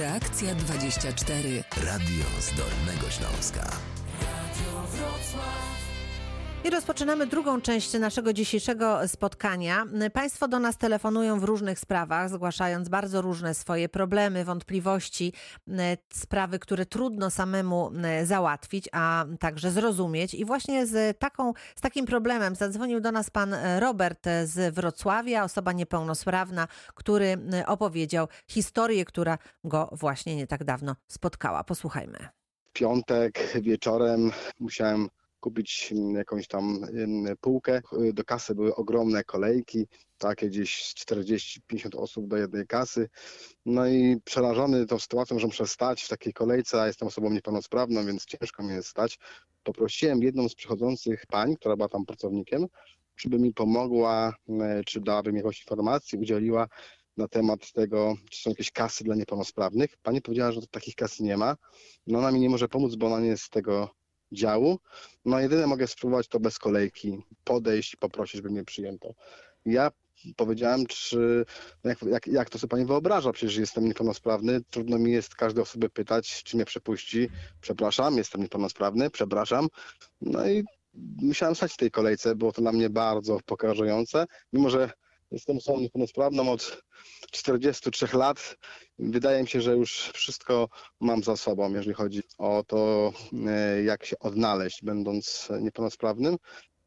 Reakcja 0.00 0.54
24. 0.54 1.64
Radio 1.76 2.24
z 2.40 2.56
Dolnego 2.56 3.10
Śląska. 3.10 3.89
I 6.64 6.70
rozpoczynamy 6.70 7.26
drugą 7.26 7.60
część 7.60 7.92
naszego 7.92 8.32
dzisiejszego 8.32 9.08
spotkania. 9.08 9.84
Państwo 10.12 10.48
do 10.48 10.58
nas 10.58 10.78
telefonują 10.78 11.40
w 11.40 11.44
różnych 11.44 11.78
sprawach, 11.78 12.30
zgłaszając 12.30 12.88
bardzo 12.88 13.22
różne 13.22 13.54
swoje 13.54 13.88
problemy, 13.88 14.44
wątpliwości, 14.44 15.32
sprawy, 16.12 16.58
które 16.58 16.86
trudno 16.86 17.30
samemu 17.30 17.92
załatwić, 18.24 18.88
a 18.92 19.24
także 19.40 19.70
zrozumieć. 19.70 20.34
I 20.34 20.44
właśnie 20.44 20.86
z, 20.86 21.18
taką, 21.18 21.52
z 21.76 21.80
takim 21.80 22.06
problemem 22.06 22.54
zadzwonił 22.54 23.00
do 23.00 23.12
nas 23.12 23.30
pan 23.30 23.56
Robert 23.78 24.26
z 24.44 24.74
Wrocławia, 24.74 25.44
osoba 25.44 25.72
niepełnosprawna, 25.72 26.68
który 26.94 27.36
opowiedział 27.66 28.28
historię, 28.48 29.04
która 29.04 29.38
go 29.64 29.88
właśnie 29.92 30.36
nie 30.36 30.46
tak 30.46 30.64
dawno 30.64 30.96
spotkała. 31.08 31.64
Posłuchajmy. 31.64 32.18
W 32.70 32.72
piątek 32.72 33.52
wieczorem 33.60 34.30
musiałem 34.60 35.08
kupić 35.40 35.92
mm, 35.92 36.14
jakąś 36.14 36.48
tam 36.48 36.86
półkę. 37.40 37.82
Do 38.12 38.24
kasy 38.24 38.54
były 38.54 38.74
ogromne 38.74 39.24
kolejki, 39.24 39.86
takie 40.18 40.48
gdzieś 40.48 40.94
40-50 41.08 41.96
osób 41.96 42.28
do 42.28 42.36
jednej 42.36 42.66
kasy. 42.66 43.08
No 43.66 43.86
i 43.86 44.20
przerażony 44.24 44.86
tą 44.86 44.98
sytuacją, 44.98 45.38
że 45.38 45.46
muszę 45.46 45.66
stać 45.66 46.02
w 46.02 46.08
takiej 46.08 46.32
kolejce, 46.32 46.82
a 46.82 46.86
jestem 46.86 47.08
osobą 47.08 47.30
niepełnosprawną, 47.30 48.06
więc 48.06 48.24
ciężko 48.24 48.62
mi 48.62 48.74
jest 48.74 48.88
stać, 48.88 49.18
poprosiłem 49.62 50.22
jedną 50.22 50.48
z 50.48 50.54
przychodzących 50.54 51.26
pań, 51.26 51.56
która 51.56 51.76
była 51.76 51.88
tam 51.88 52.06
pracownikiem, 52.06 52.66
żeby 53.16 53.38
mi 53.38 53.54
pomogła, 53.54 54.34
e, 54.48 54.84
czy 54.84 55.00
dałaby 55.00 55.32
mi 55.32 55.36
jakąś 55.36 55.60
informacji, 55.60 56.18
udzieliła 56.18 56.66
na 57.16 57.28
temat 57.28 57.72
tego, 57.72 58.16
czy 58.30 58.42
są 58.42 58.50
jakieś 58.50 58.70
kasy 58.70 59.04
dla 59.04 59.14
niepełnosprawnych. 59.14 59.96
Pani 60.02 60.22
powiedziała, 60.22 60.52
że 60.52 60.60
takich 60.70 60.94
kas 60.94 61.20
nie 61.20 61.36
ma. 61.36 61.56
No 62.06 62.18
ona 62.18 62.32
mi 62.32 62.40
nie 62.40 62.50
może 62.50 62.68
pomóc, 62.68 62.94
bo 62.96 63.06
ona 63.06 63.20
nie 63.20 63.28
jest 63.28 63.42
z 63.42 63.50
tego 63.50 63.99
działu. 64.32 64.78
No 65.24 65.40
jedyne 65.40 65.66
mogę 65.66 65.86
spróbować 65.86 66.28
to 66.28 66.40
bez 66.40 66.58
kolejki, 66.58 67.22
podejść 67.44 67.94
i 67.94 67.96
poprosić, 67.96 68.36
żeby 68.36 68.50
mnie 68.50 68.64
przyjęto. 68.64 69.14
Ja 69.66 69.90
powiedziałem, 70.36 70.86
czy 70.86 71.44
no 71.84 71.90
jak, 71.90 72.02
jak, 72.02 72.26
jak 72.26 72.50
to 72.50 72.58
sobie 72.58 72.68
pani 72.68 72.84
wyobraża, 72.84 73.32
przecież 73.32 73.56
jestem 73.56 73.84
niepełnosprawny, 73.84 74.60
trudno 74.70 74.98
mi 74.98 75.12
jest 75.12 75.34
każdej 75.34 75.62
osoby 75.62 75.90
pytać, 75.90 76.42
czy 76.42 76.56
mnie 76.56 76.64
przepuści. 76.64 77.28
Przepraszam, 77.60 78.16
jestem 78.16 78.40
niepełnosprawny, 78.40 79.10
przepraszam. 79.10 79.68
No 80.20 80.48
i 80.48 80.64
musiałem 81.22 81.54
stać 81.54 81.72
w 81.72 81.76
tej 81.76 81.90
kolejce, 81.90 82.34
było 82.34 82.52
to 82.52 82.62
dla 82.62 82.72
mnie 82.72 82.90
bardzo 82.90 83.40
pokażujące, 83.46 84.26
mimo 84.52 84.70
że 84.70 84.90
jestem 85.30 85.56
osobą 85.56 85.80
niepełnosprawną 85.80 86.52
od 86.52 86.82
43 87.30 88.08
lat. 88.16 88.56
Wydaje 88.98 89.42
mi 89.42 89.48
się, 89.48 89.60
że 89.60 89.76
już 89.76 90.10
wszystko 90.14 90.68
mam 91.00 91.22
za 91.22 91.36
sobą, 91.36 91.74
jeżeli 91.74 91.94
chodzi 91.94 92.22
o 92.38 92.64
to, 92.66 93.12
e, 93.46 93.82
jak 93.82 94.04
się 94.04 94.18
odnaleźć, 94.18 94.84
będąc 94.84 95.48
niepełnosprawnym. 95.60 96.36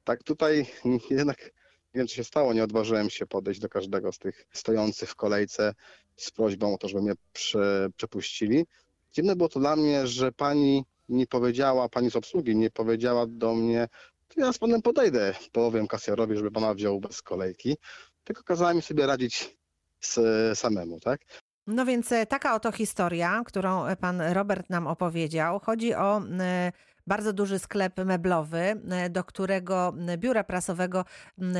Tak 0.04 0.24
tutaj 0.24 0.66
jednak 1.10 1.52
nie 1.94 2.00
wiem, 2.00 2.08
co 2.08 2.16
się 2.16 2.24
stało, 2.24 2.54
nie 2.54 2.64
odważyłem 2.64 3.10
się 3.10 3.28
podejść 3.28 3.60
do 3.60 3.70
każdego 3.70 4.12
z 4.12 4.20
tych 4.20 4.46
stojących 4.54 5.10
w 5.10 5.16
kolejce 5.16 5.74
z 6.16 6.32
prośbą 6.32 6.74
o 6.74 6.78
to, 6.78 6.88
żeby 6.88 7.02
mnie 7.02 7.14
prze, 7.34 7.90
przepuścili. 7.98 8.66
Dziwne 9.14 9.36
było 9.36 9.50
to 9.50 9.60
dla 9.60 9.76
mnie, 9.76 10.08
że 10.08 10.32
pani 10.32 10.84
nie 11.10 11.28
powiedziała, 11.28 11.90
pani 11.90 12.12
z 12.12 12.16
obsługi 12.16 12.56
nie 12.56 12.72
powiedziała 12.72 13.26
do 13.28 13.56
mnie, 13.56 13.88
to 14.28 14.42
ja 14.42 14.54
z 14.54 14.58
panem 14.58 14.82
podejdę, 14.82 15.36
powiem 15.52 15.88
kasjerowi, 15.88 16.38
żeby 16.38 16.52
pana 16.52 16.74
wziął 16.74 17.00
bez 17.00 17.22
kolejki 17.22 17.78
tylko 18.24 18.44
kazała 18.44 18.74
mi 18.74 18.82
sobie 18.82 19.08
radzić 19.08 19.58
z, 20.02 20.20
samemu, 20.60 21.00
tak? 21.00 21.22
No 21.68 21.86
więc 21.86 22.12
e, 22.12 22.26
taka 22.26 22.56
oto 22.56 22.72
historia, 22.72 23.42
którą 23.46 23.86
e, 23.86 23.96
pan 23.96 24.22
Robert 24.22 24.70
nam 24.70 24.88
opowiedział. 24.88 25.60
Chodzi 25.60 25.96
o 25.96 26.22
e, 26.40 26.72
bardzo 27.08 27.34
duży 27.34 27.60
sklep 27.60 27.98
meblowy, 28.06 28.82
do 29.10 29.24
którego 29.24 29.94
biura 30.18 30.44
prasowego 30.44 31.06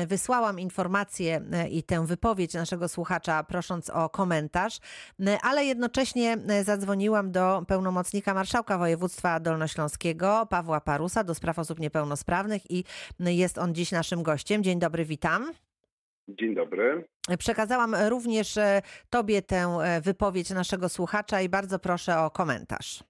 wysłałam 0.06 0.60
informację 0.60 1.40
i 1.70 1.82
tę 1.82 2.06
wypowiedź 2.06 2.54
naszego 2.54 2.88
słuchacza, 2.88 3.44
prosząc 3.44 3.90
o 3.90 4.08
komentarz, 4.08 4.78
ale 5.42 5.64
jednocześnie 5.64 6.38
zadzwoniłam 6.62 7.32
do 7.32 7.64
pełnomocnika 7.68 8.34
marszałka 8.34 8.78
województwa 8.78 9.40
dolnośląskiego, 9.40 10.46
Pawła 10.50 10.80
Parusa, 10.80 11.24
do 11.24 11.34
spraw 11.34 11.58
osób 11.58 11.80
niepełnosprawnych 11.80 12.70
i 12.70 12.84
jest 13.20 13.58
on 13.58 13.74
dziś 13.74 13.92
naszym 13.92 14.22
gościem. 14.22 14.62
Dzień 14.62 14.78
dobry, 14.78 15.04
witam. 15.04 15.52
Dzień 16.28 16.54
dobry. 16.54 17.04
Przekazałam 17.38 17.94
również 18.08 18.56
e, 18.56 18.82
Tobie 19.10 19.42
tę 19.42 19.56
e, 19.56 20.00
wypowiedź 20.00 20.50
naszego 20.50 20.88
słuchacza 20.88 21.40
i 21.40 21.48
bardzo 21.48 21.78
proszę 21.78 22.12
o 22.18 22.30
komentarz. 22.30 23.04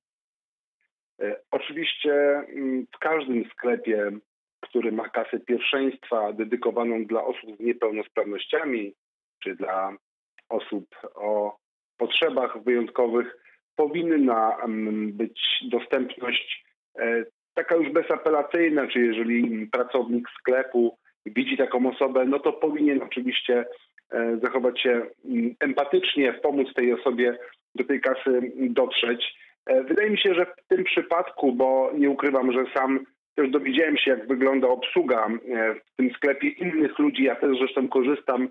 E, 1.22 1.37
oczywiście 1.50 2.12
mm, 2.12 2.87
w 2.96 2.98
każdym 2.98 3.44
sklepie, 3.53 4.11
który 4.61 4.92
ma 4.92 5.09
kasę 5.09 5.40
pierwszeństwa 5.40 6.33
dedykowaną 6.33 7.05
dla 7.05 7.24
osób 7.24 7.57
z 7.57 7.61
niepełnosprawnościami 7.61 8.94
czy 9.42 9.55
dla 9.55 9.96
osób 10.48 10.87
o 11.14 11.57
potrzebach 11.96 12.62
wyjątkowych, 12.64 13.37
powinna 13.77 14.57
mm, 14.64 15.12
być 15.12 15.40
dostępność 15.70 16.64
taka 17.55 17.77
już 17.77 17.92
bezapelacyjna, 17.92 18.87
czy 18.87 19.00
jeżeli 19.00 19.66
pracownik 19.66 20.29
sklepu 20.40 20.98
widzi 21.26 21.56
taką 21.56 21.90
osobę, 21.90 22.24
no 22.24 22.38
to 22.38 22.52
powinien 22.52 23.02
oczywiście 23.02 23.64
e, 24.12 24.38
zachować 24.42 24.80
się 24.80 25.02
mm, 25.24 25.54
empatycznie, 25.60 26.32
pomóc 26.32 26.74
tej 26.74 26.92
osobie 26.92 27.38
do 27.74 27.84
tej 27.84 28.00
kasy 28.00 28.52
dotrzeć. 28.56 29.34
E, 29.66 29.82
wydaje 29.82 30.10
mi 30.10 30.18
się, 30.18 30.34
że 30.34 30.46
w 30.46 30.68
tym 30.68 30.84
przypadku, 30.84 31.52
bo 31.52 31.90
nie 31.94 32.10
ukrywam, 32.10 32.52
że 32.52 32.64
sam 32.76 33.06
też 33.34 33.50
dowiedziałem 33.50 33.96
się, 33.96 34.10
jak 34.10 34.28
wygląda 34.28 34.68
obsługa 34.68 35.26
e, 35.26 35.74
w 35.74 35.96
tym 35.96 36.10
sklepie 36.10 36.48
innych 36.48 36.98
ludzi. 36.98 37.24
Ja 37.24 37.37
też 37.37 37.58
zresztą 37.58 37.88
korzystam 37.88 38.48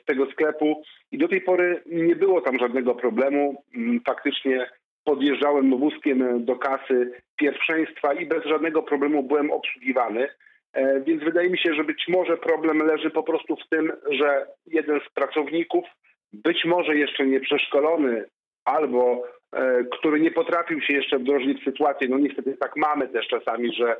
z 0.00 0.04
tego 0.04 0.26
sklepu 0.30 0.82
i 1.12 1.18
do 1.18 1.28
tej 1.28 1.40
pory 1.40 1.82
nie 1.86 2.16
było 2.16 2.40
tam 2.40 2.58
żadnego 2.58 2.94
problemu. 2.94 3.62
Mm, 3.74 4.00
faktycznie 4.06 4.66
podjeżdżałem 5.04 5.78
wózkiem 5.78 6.44
do 6.44 6.56
kasy 6.56 7.12
pierwszeństwa 7.36 8.14
i 8.14 8.26
bez 8.26 8.44
żadnego 8.44 8.82
problemu 8.82 9.22
byłem 9.22 9.50
obsługiwany. 9.50 10.28
E, 10.74 11.00
więc 11.00 11.22
wydaje 11.22 11.50
mi 11.50 11.58
się, 11.58 11.74
że 11.74 11.84
być 11.84 12.04
może 12.08 12.36
problem 12.36 12.78
leży 12.78 13.10
po 13.10 13.22
prostu 13.22 13.56
w 13.56 13.68
tym, 13.68 13.92
że 14.10 14.46
jeden 14.66 15.00
z 15.00 15.12
pracowników, 15.14 15.84
być 16.32 16.64
może 16.64 16.96
jeszcze 16.96 17.26
nie 17.26 17.40
przeszkolony, 17.40 18.24
albo 18.64 19.22
e, 19.52 19.84
który 19.84 20.20
nie 20.20 20.30
potrafił 20.30 20.80
się 20.80 20.94
jeszcze 20.94 21.18
wdrożyć 21.18 21.60
w 21.60 21.64
sytuację, 21.64 22.08
no 22.08 22.18
niestety 22.18 22.56
tak 22.60 22.76
mamy 22.76 23.08
też 23.08 23.26
czasami, 23.28 23.74
że, 23.74 23.96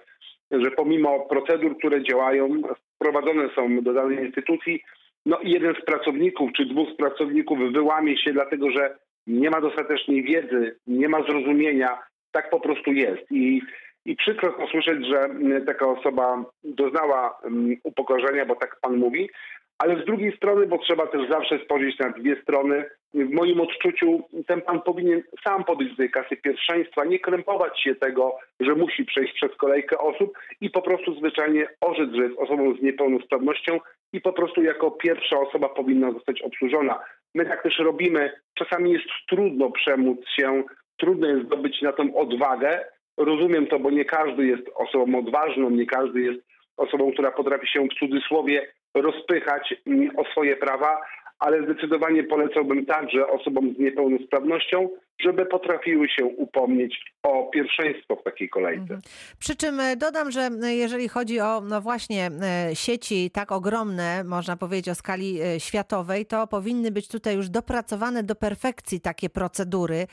że 0.50 0.70
pomimo 0.70 1.20
procedur, 1.20 1.78
które 1.78 2.02
działają, 2.02 2.62
wprowadzone 2.94 3.48
są 3.54 3.82
do 3.82 3.92
danej 3.92 4.24
instytucji, 4.24 4.82
no 5.26 5.38
i 5.38 5.50
jeden 5.50 5.74
z 5.74 5.84
pracowników 5.84 6.52
czy 6.52 6.66
dwóch 6.66 6.88
z 6.90 6.96
pracowników 6.96 7.58
wyłamie 7.72 8.18
się, 8.18 8.32
dlatego 8.32 8.70
że 8.70 8.96
nie 9.26 9.50
ma 9.50 9.60
dostatecznej 9.60 10.22
wiedzy, 10.22 10.76
nie 10.86 11.08
ma 11.08 11.22
zrozumienia, 11.22 12.02
tak 12.32 12.50
po 12.50 12.60
prostu 12.60 12.92
jest. 12.92 13.22
I 13.30 13.62
i 14.04 14.16
przykro 14.16 14.64
usłyszeć, 14.64 15.06
że 15.06 15.20
mm, 15.20 15.66
taka 15.66 15.86
osoba 15.86 16.44
doznała 16.64 17.38
mm, 17.44 17.76
upokorzenia, 17.84 18.46
bo 18.46 18.56
tak 18.56 18.76
pan 18.80 18.96
mówi, 18.96 19.30
ale 19.78 20.02
z 20.02 20.04
drugiej 20.04 20.36
strony, 20.36 20.66
bo 20.66 20.78
trzeba 20.78 21.06
też 21.06 21.30
zawsze 21.30 21.58
spojrzeć 21.64 21.98
na 21.98 22.10
dwie 22.10 22.42
strony, 22.42 22.84
w 23.14 23.30
moim 23.30 23.60
odczuciu 23.60 24.22
ten 24.46 24.60
pan 24.62 24.80
powinien 24.80 25.22
sam 25.44 25.64
podejść 25.64 25.92
do 25.92 25.96
tej 25.96 26.10
kasy 26.10 26.36
pierwszeństwa, 26.36 27.04
nie 27.04 27.18
krępować 27.18 27.80
się 27.82 27.94
tego, 27.94 28.38
że 28.60 28.74
musi 28.74 29.04
przejść 29.04 29.34
przez 29.34 29.56
kolejkę 29.56 29.98
osób 29.98 30.38
i 30.60 30.70
po 30.70 30.82
prostu 30.82 31.14
zwyczajnie 31.14 31.66
orzec, 31.80 32.10
że 32.10 32.22
jest 32.22 32.38
osobą 32.38 32.74
z 32.76 32.82
niepełnosprawnością 32.82 33.80
i 34.12 34.20
po 34.20 34.32
prostu 34.32 34.62
jako 34.62 34.90
pierwsza 34.90 35.40
osoba 35.40 35.68
powinna 35.68 36.12
zostać 36.12 36.42
obsłużona. 36.42 36.98
My 37.34 37.46
tak 37.46 37.62
też 37.62 37.78
robimy. 37.78 38.32
Czasami 38.54 38.92
jest 38.92 39.06
trudno 39.28 39.70
przemóc 39.70 40.18
się, 40.36 40.62
trudno 40.96 41.28
jest 41.28 41.46
zdobyć 41.46 41.82
na 41.82 41.92
tą 41.92 42.14
odwagę, 42.16 42.84
Rozumiem 43.16 43.66
to, 43.66 43.78
bo 43.78 43.90
nie 43.90 44.04
każdy 44.04 44.46
jest 44.46 44.70
osobą 44.74 45.18
odważną, 45.18 45.70
nie 45.70 45.86
każdy 45.86 46.20
jest 46.20 46.40
osobą, 46.76 47.12
która 47.12 47.30
potrafi 47.30 47.68
się 47.68 47.86
w 47.88 47.98
cudzysłowie 47.98 48.66
rozpychać 48.94 49.74
mm, 49.86 50.10
o 50.16 50.24
swoje 50.24 50.56
prawa, 50.56 51.00
ale 51.38 51.62
zdecydowanie 51.62 52.24
polecałbym 52.24 52.86
także 52.86 53.26
osobom 53.26 53.74
z 53.74 53.78
niepełnosprawnością, 53.78 54.88
żeby 55.20 55.46
potrafiły 55.46 56.08
się 56.08 56.24
upomnieć 56.24 57.14
o 57.22 57.50
pierwszeństwo 57.52 58.16
w 58.16 58.22
takiej 58.22 58.48
kolejce. 58.48 58.82
Mhm. 58.82 59.00
Przy 59.38 59.56
czym 59.56 59.80
e, 59.80 59.96
dodam, 59.96 60.30
że 60.30 60.50
e, 60.62 60.74
jeżeli 60.74 61.08
chodzi 61.08 61.40
o 61.40 61.60
no 61.60 61.80
właśnie 61.80 62.30
e, 62.42 62.76
sieci 62.76 63.30
tak 63.30 63.52
ogromne, 63.52 64.24
można 64.24 64.56
powiedzieć 64.56 64.88
o 64.88 64.94
skali 64.94 65.38
światowej, 65.58 66.26
to 66.26 66.46
powinny 66.46 66.90
być 66.90 67.08
tutaj 67.08 67.36
już 67.36 67.48
dopracowane 67.48 68.22
do 68.22 68.34
perfekcji 68.34 69.00
takie 69.00 69.30
procedury 69.30 70.06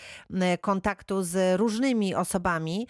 kontaktu 0.61 1.23
z 1.23 1.59
różnymi 1.59 2.15
osobami, 2.15 2.87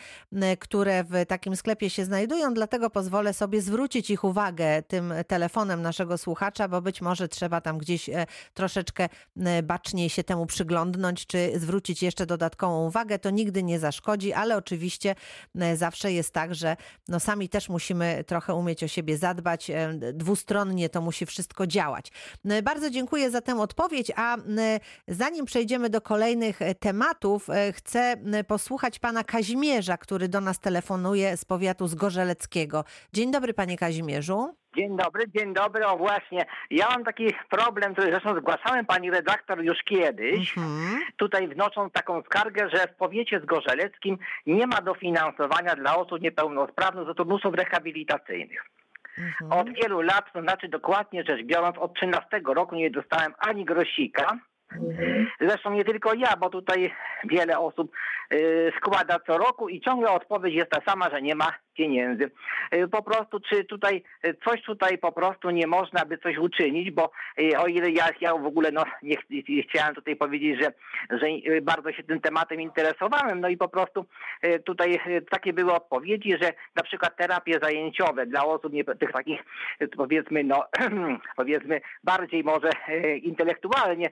które 0.59 1.03
w 1.03 1.25
takim 1.25 1.55
sklepie 1.55 1.89
się 1.89 2.05
znajdują. 2.05 2.53
Dlatego 2.53 2.89
pozwolę 2.89 3.33
sobie 3.33 3.61
zwrócić 3.61 4.09
ich 4.09 4.23
uwagę 4.23 4.83
tym 4.87 5.13
telefonem 5.27 5.81
naszego 5.81 6.17
słuchacza, 6.17 6.67
bo 6.67 6.81
być 6.81 7.01
może 7.01 7.27
trzeba 7.27 7.61
tam 7.61 7.77
gdzieś 7.77 8.09
troszeczkę 8.53 9.09
baczniej 9.63 10.09
się 10.09 10.23
temu 10.23 10.45
przyglądnąć, 10.45 11.27
czy 11.27 11.51
zwrócić 11.59 12.00
jeszcze 12.01 12.25
dodatkową 12.25 12.87
uwagę, 12.87 13.19
to 13.19 13.29
nigdy 13.29 13.63
nie 13.63 13.79
zaszkodzi, 13.79 14.33
ale 14.33 14.57
oczywiście 14.57 15.15
e, 15.55 15.77
zawsze 15.77 16.11
jest 16.13 16.33
tak, 16.33 16.55
że 16.55 16.77
no 17.07 17.19
sami 17.19 17.49
też 17.49 17.69
musimy 17.69 18.23
trochę 18.27 18.53
umieć 18.53 18.83
o 18.83 18.87
siebie 18.87 19.17
zadbać. 19.17 19.69
e, 19.69 19.93
Dwustronnie 20.13 20.89
to 20.89 21.01
musi 21.01 21.25
wszystko 21.25 21.67
działać. 21.67 22.11
E, 22.45 22.61
Bardzo 22.61 22.89
dziękuję 22.89 23.31
za 23.31 23.41
tę 23.41 23.59
odpowiedź, 23.59 24.11
a 24.15 24.37
e, 24.37 24.41
zanim 25.07 25.45
przejdziemy 25.45 25.89
do 25.89 26.01
kolejnych 26.01 26.59
tematów, 26.79 27.47
chcę 27.73 28.15
posłuchać 28.47 28.99
pana 28.99 29.23
Kazimierza, 29.23 29.97
który 29.97 30.29
do 30.29 30.41
nas 30.41 30.59
telefonuje 30.59 31.37
z 31.37 31.45
powiatu 31.45 31.87
zgorzeleckiego. 31.87 32.83
Dzień 33.13 33.31
dobry, 33.31 33.53
panie 33.53 33.77
Kazimierzu. 33.77 34.60
Dzień 34.75 34.97
dobry, 34.97 35.23
dzień 35.35 35.53
dobry. 35.53 35.85
O 35.87 35.97
właśnie, 35.97 36.45
ja 36.69 36.89
mam 36.89 37.03
taki 37.03 37.33
problem, 37.49 37.93
który 37.93 38.11
zresztą 38.11 38.35
zgłaszałem 38.39 38.85
pani 38.85 39.11
redaktor 39.11 39.63
już 39.63 39.77
kiedyś, 39.83 40.57
Mhm. 40.57 40.99
tutaj 41.17 41.47
wnosząc 41.47 41.93
taką 41.93 42.21
skargę, 42.21 42.69
że 42.73 42.87
w 42.87 42.95
powiecie 42.95 43.39
zgorzeleckim 43.39 44.17
nie 44.45 44.67
ma 44.67 44.81
dofinansowania 44.81 45.75
dla 45.75 45.95
osób 45.95 46.21
niepełnosprawnych 46.21 47.05
do 47.05 47.13
turnusów 47.13 47.53
rehabilitacyjnych. 47.55 48.65
Mhm. 49.17 49.51
Od 49.51 49.69
wielu 49.75 50.01
lat, 50.01 50.33
to 50.33 50.41
znaczy 50.41 50.67
dokładnie 50.67 51.23
rzecz 51.23 51.43
biorąc, 51.45 51.77
od 51.77 51.93
13 51.93 52.27
roku 52.45 52.75
nie 52.75 52.91
dostałem 52.91 53.33
ani 53.37 53.65
grosika. 53.65 54.37
Zresztą 55.41 55.73
nie 55.73 55.83
tylko 55.85 56.13
ja, 56.13 56.37
bo 56.39 56.49
tutaj 56.49 56.93
wiele 57.23 57.59
osób 57.59 57.91
y, 58.33 58.71
składa 58.77 59.19
co 59.27 59.37
roku 59.37 59.69
i 59.69 59.81
ciągle 59.81 60.11
odpowiedź 60.11 60.53
jest 60.53 60.71
ta 60.71 60.81
sama, 60.91 61.09
że 61.09 61.21
nie 61.21 61.35
ma 61.35 61.53
pieniędzy. 61.73 62.31
Y, 62.73 62.87
Po 62.87 63.03
prostu, 63.03 63.39
czy 63.39 63.63
tutaj 63.63 64.03
y, 64.25 64.35
coś 64.45 64.61
tutaj 64.63 64.97
po 64.97 65.11
prostu 65.11 65.49
nie 65.49 65.67
można 65.67 66.05
by 66.05 66.17
coś 66.17 66.37
uczynić, 66.37 66.91
bo 66.91 67.11
o 67.57 67.67
ile 67.67 67.89
ja, 67.89 68.09
ja 68.21 68.35
w 68.35 68.45
ogóle 68.45 68.71
no, 68.71 68.83
nie, 69.03 69.15
nie 69.29 69.63
chciałem 69.63 69.95
tutaj 69.95 70.15
powiedzieć, 70.15 70.61
że, 70.61 70.73
że 71.17 71.27
bardzo 71.61 71.91
się 71.91 72.03
tym 72.03 72.21
tematem 72.21 72.61
interesowałem, 72.61 73.41
no 73.41 73.49
i 73.49 73.57
po 73.57 73.67
prostu 73.67 74.05
tutaj 74.65 74.99
takie 75.29 75.53
były 75.53 75.73
odpowiedzi, 75.73 76.37
że 76.41 76.53
na 76.75 76.83
przykład 76.83 77.17
terapie 77.17 77.59
zajęciowe 77.61 78.25
dla 78.25 78.45
osób 78.45 78.73
nie, 78.73 78.83
tych 78.83 79.11
takich 79.11 79.39
powiedzmy, 79.97 80.43
no 80.43 80.65
powiedzmy 81.41 81.81
bardziej 82.03 82.43
może 82.43 82.69
intelektualnie, 83.21 84.09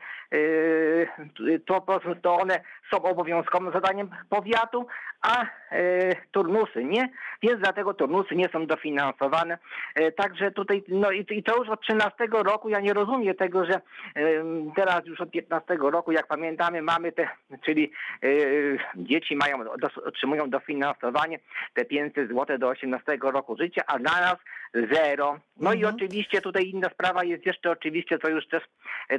to, 1.66 1.82
po 1.82 2.00
prostu 2.00 2.22
to 2.22 2.36
one 2.36 2.60
są 2.92 3.02
obowiązkowym 3.04 3.74
zadaniem 3.74 4.10
powiatu, 4.30 4.88
a 5.22 5.44
y, 5.44 6.16
turnusy 6.32 6.84
nie, 6.84 7.10
więc 7.44 7.60
dlatego 7.60 7.94
turnusy 7.94 8.36
nie 8.36 8.50
są 8.50 8.66
dofinansowane. 8.68 9.58
Y, 10.00 10.12
Także 10.12 10.52
tutaj, 10.52 10.84
no 10.88 11.12
i, 11.12 11.26
i 11.30 11.44
to 11.44 11.58
już 11.58 11.70
od 11.70 11.82
13 11.82 12.28
roku, 12.32 12.70
ja 12.70 12.80
nie 12.80 12.94
rozumiem 12.94 13.36
tego, 13.36 13.66
że 13.66 13.82
y, 14.18 14.44
teraz 14.76 15.06
już 15.06 15.22
od 15.22 15.32
15 15.32 15.78
roku, 15.82 16.12
jak 16.12 16.28
pamiętamy, 16.28 16.82
mamy 16.82 17.12
te, 17.12 17.30
czyli 17.66 17.92
y, 18.24 18.78
dzieci 18.96 19.36
mają, 19.36 19.58
otrzymują 20.06 20.50
dofinansowanie 20.50 21.40
te 21.74 21.86
500 21.86 22.30
zł 22.30 22.58
do 22.58 22.68
18 22.68 23.18
roku 23.22 23.58
życia, 23.58 23.82
a 23.88 24.00
dla 24.00 24.12
nas 24.22 24.36
zero. 24.74 25.40
No 25.58 25.74
i 25.74 25.78
Mhm. 25.78 25.96
oczywiście 25.96 26.42
tutaj 26.42 26.70
inna 26.70 26.90
sprawa 26.90 27.24
jest 27.24 27.46
jeszcze 27.46 27.72
oczywiście, 27.72 28.20
co 28.20 28.30
już 28.30 28.48
też, 28.48 28.64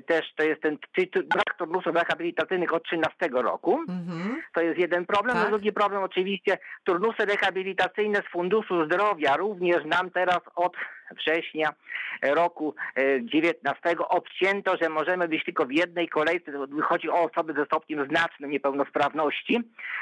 też 0.06 0.34
to 0.36 0.44
jest 0.44 0.62
ten 0.62 0.78
brak 1.22 1.54
turnusów 1.58 1.94
rehabilitacyjnych 1.94 2.74
od 2.74 2.84
13 2.84 3.14
roku. 3.32 3.80
Mhm. 3.88 4.42
To 4.52 4.60
jest 4.60 4.78
jeden 4.78 5.06
problem. 5.06 5.36
Tak. 5.36 5.48
Drugi 5.48 5.72
problem 5.72 6.02
oczywiście 6.02 6.58
turnusy 6.84 7.24
rehabilitacyjne 7.24 8.22
z 8.28 8.32
Funduszu 8.32 8.84
Zdrowia 8.84 9.36
również 9.36 9.84
nam 9.84 10.10
teraz 10.10 10.40
od 10.54 10.76
września 11.16 11.72
roku 12.22 12.74
e, 12.96 13.24
19 13.24 13.96
obcięto, 14.08 14.76
że 14.82 14.88
możemy 14.88 15.28
być 15.28 15.44
tylko 15.44 15.66
w 15.66 15.72
jednej 15.72 16.08
kolejce, 16.08 16.52
chodzi 16.82 17.10
o 17.10 17.30
osoby 17.30 17.52
ze 17.52 17.64
stopniem 17.64 18.08
znacznym 18.08 18.50
niepełnosprawności, 18.50 19.60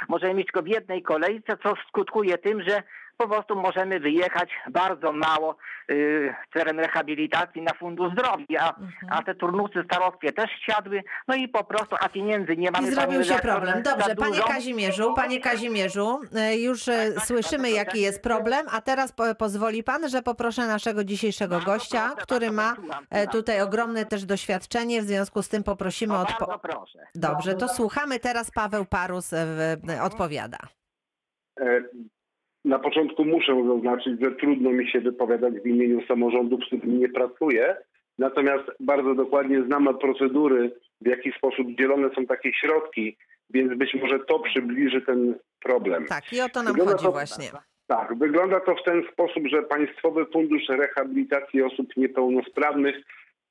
możemy 0.08 0.34
mieć 0.34 0.46
tylko 0.46 0.62
w 0.62 0.68
jednej 0.68 1.02
kolejce, 1.02 1.56
co 1.62 1.74
skutkuje 1.88 2.38
tym, 2.38 2.62
że 2.62 2.82
po 3.18 3.28
prostu 3.28 3.56
możemy 3.56 4.00
wyjechać 4.00 4.50
bardzo 4.70 5.12
mało 5.12 5.56
y, 5.90 6.34
teren 6.52 6.78
rehabilitacji 6.80 7.62
na 7.62 7.74
Fundusz 7.74 8.12
Zdrowia, 8.12 8.60
a, 8.60 8.68
Mhm. 8.80 8.92
a 9.10 9.22
te 9.22 9.34
turnusy 9.34 9.82
starostwie 9.84 10.32
też 10.32 10.50
siadły, 10.66 11.02
no 11.28 11.34
i 11.34 11.48
po 11.48 11.64
prostu, 11.64 11.96
a 12.00 12.08
pieniędzy 12.08 12.56
nie 12.56 12.70
mamy. 12.70 12.88
I 12.88 12.90
zrobił 12.90 13.24
się 13.24 13.34
problem. 13.34 13.82
Dobrze, 13.82 14.14
panie. 14.16 14.40
Kazimierzu, 14.48 15.14
panie 15.14 15.40
Kazimierzu, 15.40 16.20
e, 16.36 16.56
już 16.58 16.88
e, 16.88 17.20
słyszymy, 17.20 17.70
jaki 17.70 18.00
jest 18.00 18.22
problem, 18.22 18.66
a 18.72 18.80
teraz 18.80 19.12
po, 19.12 19.34
pozwoli 19.34 19.82
pan, 19.84 20.08
że 20.08 20.22
poproszę 20.22 20.66
naszego 20.66 21.04
dzisiejszego 21.04 21.60
gościa, 21.60 22.10
który 22.22 22.50
ma 22.52 22.74
e, 23.10 23.26
tutaj 23.26 23.60
ogromne 23.62 24.04
też 24.06 24.24
doświadczenie, 24.24 25.02
w 25.02 25.04
związku 25.04 25.42
z 25.42 25.48
tym 25.48 25.62
poprosimy 25.62 26.14
O, 26.14 26.20
o 26.20 26.24
bardzo 26.24 26.44
odpo- 26.44 26.58
proszę. 26.62 26.98
Dobrze, 27.14 27.54
to 27.54 27.68
słuchamy 27.68 28.18
teraz 28.20 28.50
Paweł 28.50 28.84
Parus 28.84 29.32
e, 29.32 29.46
w- 29.46 29.90
e, 29.90 30.02
odpowiada. 30.02 30.58
Na 32.68 32.78
początku 32.78 33.24
muszę 33.24 33.64
zaznaczyć, 33.68 34.20
że 34.20 34.30
trudno 34.30 34.70
mi 34.70 34.90
się 34.90 35.00
wypowiadać 35.00 35.54
w 35.54 35.66
imieniu 35.66 36.06
samorządów, 36.06 36.60
z 36.64 36.66
którymi 36.66 36.98
nie 36.98 37.08
pracuję. 37.08 37.76
Natomiast 38.18 38.64
bardzo 38.80 39.14
dokładnie 39.14 39.62
znamy 39.62 39.94
procedury, 39.94 40.70
w 41.00 41.06
jaki 41.08 41.32
sposób 41.32 41.66
dzielone 41.78 42.08
są 42.14 42.26
takie 42.26 42.52
środki, 42.52 43.16
więc 43.50 43.78
być 43.78 43.94
może 43.94 44.18
to 44.18 44.38
przybliży 44.38 45.00
ten 45.00 45.34
problem. 45.60 46.06
Tak, 46.06 46.32
i 46.32 46.40
o 46.40 46.48
to 46.48 46.62
nam 46.62 46.72
Wygląda 46.72 46.92
chodzi 46.92 47.04
to- 47.04 47.12
właśnie. 47.12 47.48
Tak, 47.86 48.18
wygląda 48.18 48.60
to 48.60 48.74
w 48.74 48.82
ten 48.84 49.02
sposób, 49.12 49.42
że 49.46 49.62
Państwowy 49.62 50.26
Fundusz 50.32 50.68
Rehabilitacji 50.68 51.62
Osób 51.62 51.96
Niepełnosprawnych 51.96 52.96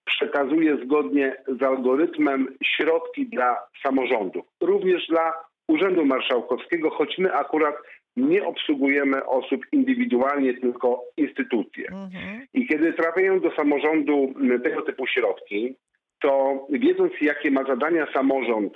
przekazuje 0.05 0.77
zgodnie 0.85 1.35
z 1.59 1.63
algorytmem 1.63 2.57
środki 2.63 3.25
dla 3.27 3.57
samorządów, 3.83 4.45
również 4.61 5.07
dla 5.07 5.33
Urzędu 5.67 6.05
Marszałkowskiego, 6.05 6.89
choć 6.89 7.17
my 7.17 7.33
akurat 7.33 7.75
nie 8.17 8.45
obsługujemy 8.45 9.25
osób 9.25 9.65
indywidualnie, 9.71 10.53
tylko 10.53 11.03
instytucje. 11.17 11.87
Mhm. 11.87 12.47
I 12.53 12.67
kiedy 12.67 12.93
trafiają 12.93 13.39
do 13.39 13.51
samorządu 13.51 14.33
tego 14.63 14.81
typu 14.81 15.07
środki, 15.07 15.75
to 16.21 16.65
wiedząc 16.69 17.13
jakie 17.21 17.51
ma 17.51 17.63
zadania 17.63 18.07
samorząd, 18.13 18.73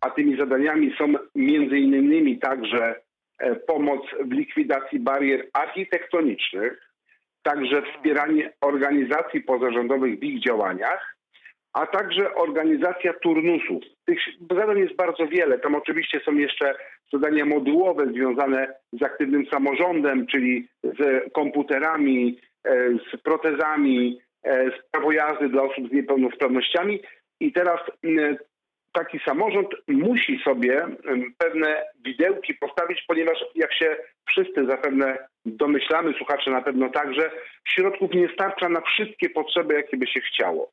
a 0.00 0.10
tymi 0.10 0.36
zadaniami 0.36 0.94
są 0.98 1.04
między 1.34 1.78
innymi 1.78 2.38
także 2.38 3.00
e, 3.38 3.54
pomoc 3.54 4.00
w 4.24 4.32
likwidacji 4.32 5.00
barier 5.00 5.46
architektonicznych, 5.52 6.90
także 7.42 7.82
wspieranie 7.82 8.52
organizacji 8.60 9.40
pozarządowych 9.40 10.18
w 10.18 10.22
ich 10.22 10.44
działaniach, 10.44 11.16
a 11.72 11.86
także 11.86 12.34
organizacja 12.34 13.12
turnusów. 13.12 13.82
Tych 14.06 14.18
zadań 14.50 14.78
jest 14.78 14.96
bardzo 14.96 15.26
wiele. 15.26 15.58
Tam 15.58 15.74
oczywiście 15.74 16.20
są 16.24 16.34
jeszcze 16.34 16.74
zadania 17.12 17.44
modułowe 17.44 18.06
związane 18.06 18.74
z 18.92 19.02
aktywnym 19.02 19.46
samorządem, 19.46 20.26
czyli 20.26 20.68
z 20.82 21.32
komputerami, 21.32 22.38
e, 22.64 22.88
z 22.90 23.22
protezami, 23.22 24.20
e, 24.44 24.70
z 24.70 24.90
prawo 24.90 25.12
jazdy 25.12 25.48
dla 25.48 25.62
osób 25.62 25.88
z 25.88 25.92
niepełnosprawnościami. 25.92 27.00
I 27.40 27.52
teraz 27.52 27.80
taki 28.92 29.18
samorząd 29.18 29.68
musi 29.88 30.38
sobie 30.44 30.86
pewne 31.38 31.82
widełki 32.04 32.54
postawić, 32.54 33.04
ponieważ 33.08 33.38
jak 33.54 33.74
się 33.74 33.96
wszyscy 34.28 34.66
zapewne 34.66 35.18
domyślamy, 35.46 36.14
słuchacze 36.18 36.50
na 36.50 36.62
pewno 36.62 36.88
także, 36.88 37.30
środków 37.68 38.14
nie 38.14 38.28
starcza 38.28 38.68
na 38.68 38.80
wszystkie 38.80 39.30
potrzeby, 39.30 39.74
jakie 39.74 39.96
by 39.96 40.06
się 40.06 40.20
chciało. 40.20 40.70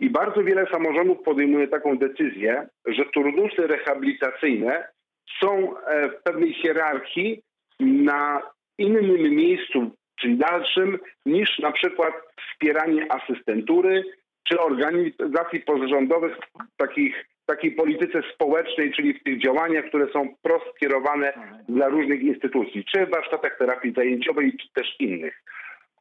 I 0.00 0.10
bardzo 0.10 0.42
wiele 0.42 0.66
samorządów 0.72 1.22
podejmuje 1.22 1.68
taką 1.68 1.98
decyzję, 1.98 2.66
że 2.86 3.04
turnusy 3.04 3.66
rehabilitacyjne 3.66 4.88
są 5.40 5.78
e, 5.78 6.08
w 6.08 6.22
pewnej 6.22 6.54
hierarchii 6.54 7.42
na 7.80 8.42
innym 8.78 9.36
miejscu, 9.36 9.90
czyli 10.20 10.36
dalszym, 10.36 10.98
niż 11.26 11.58
na 11.58 11.72
przykład 11.72 12.14
wspieranie 12.50 13.06
asystentury 13.12 14.04
czy 14.48 14.60
organizacji 14.60 15.60
pozarządowych 15.60 16.36
takich, 16.76 17.26
takiej 17.46 17.72
polityce 17.72 18.22
społecznej, 18.34 18.92
czyli 18.92 19.14
w 19.14 19.22
tych 19.22 19.42
działaniach, 19.42 19.84
które 19.84 20.12
są 20.12 20.34
prost 20.42 20.64
skierowane 20.76 21.32
dla 21.68 21.88
różnych 21.88 22.22
instytucji, 22.22 22.84
czy 22.84 23.06
w 23.06 23.10
warsztatach 23.10 23.58
terapii 23.58 23.92
zajęciowej, 23.92 24.56
czy 24.56 24.68
też 24.74 24.96
innych. 25.00 25.42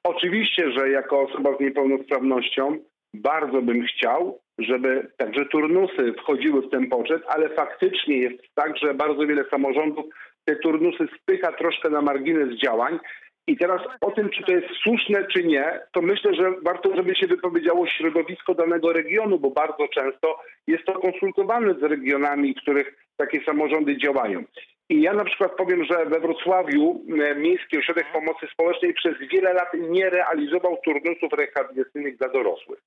Oczywiście, 0.03 0.71
że 0.71 0.89
jako 0.89 1.21
osoba 1.21 1.57
z 1.57 1.59
niepełnosprawnością 1.59 2.77
bardzo 3.13 3.61
bym 3.61 3.85
chciał, 3.85 4.39
żeby 4.57 5.11
także 5.17 5.45
turnusy 5.45 6.13
wchodziły 6.19 6.61
w 6.61 6.69
ten 6.69 6.89
poczet, 6.89 7.23
ale 7.27 7.49
faktycznie 7.49 8.17
jest 8.17 8.43
tak, 8.55 8.77
że 8.77 8.93
bardzo 8.93 9.27
wiele 9.27 9.45
samorządów 9.49 10.05
te 10.45 10.55
turnusy 10.55 11.07
spycha 11.21 11.51
troszkę 11.51 11.89
na 11.89 12.01
margines 12.01 12.59
działań. 12.59 12.99
I 13.47 13.57
teraz 13.57 13.81
o 14.01 14.11
tym, 14.11 14.29
czy 14.29 14.43
to 14.43 14.51
jest 14.51 14.67
słuszne, 14.83 15.27
czy 15.27 15.43
nie, 15.43 15.79
to 15.93 16.01
myślę, 16.01 16.33
że 16.33 16.51
warto, 16.61 16.95
żeby 16.95 17.15
się 17.15 17.27
wypowiedziało 17.27 17.87
środowisko 17.87 18.55
danego 18.55 18.93
regionu, 18.93 19.39
bo 19.39 19.49
bardzo 19.49 19.87
często 19.87 20.39
jest 20.67 20.85
to 20.85 20.93
konsultowane 20.93 21.73
z 21.73 21.83
regionami, 21.83 22.53
w 22.53 22.61
których 22.61 22.95
takie 23.17 23.43
samorządy 23.45 23.97
działają. 23.97 24.43
I 24.89 25.01
ja 25.01 25.13
na 25.13 25.25
przykład 25.25 25.55
powiem, 25.55 25.83
że 25.83 26.05
we 26.05 26.19
Wrocławiu 26.19 27.05
e, 27.23 27.35
Miejski 27.35 27.77
Ośrodek 27.77 28.11
Pomocy 28.13 28.47
Społecznej 28.53 28.93
przez 28.93 29.13
wiele 29.31 29.53
lat 29.53 29.73
nie 29.73 30.09
realizował 30.09 30.77
turnusów 30.85 31.33
rehabilitacyjnych 31.33 32.17
dla 32.17 32.29
dorosłych. 32.29 32.79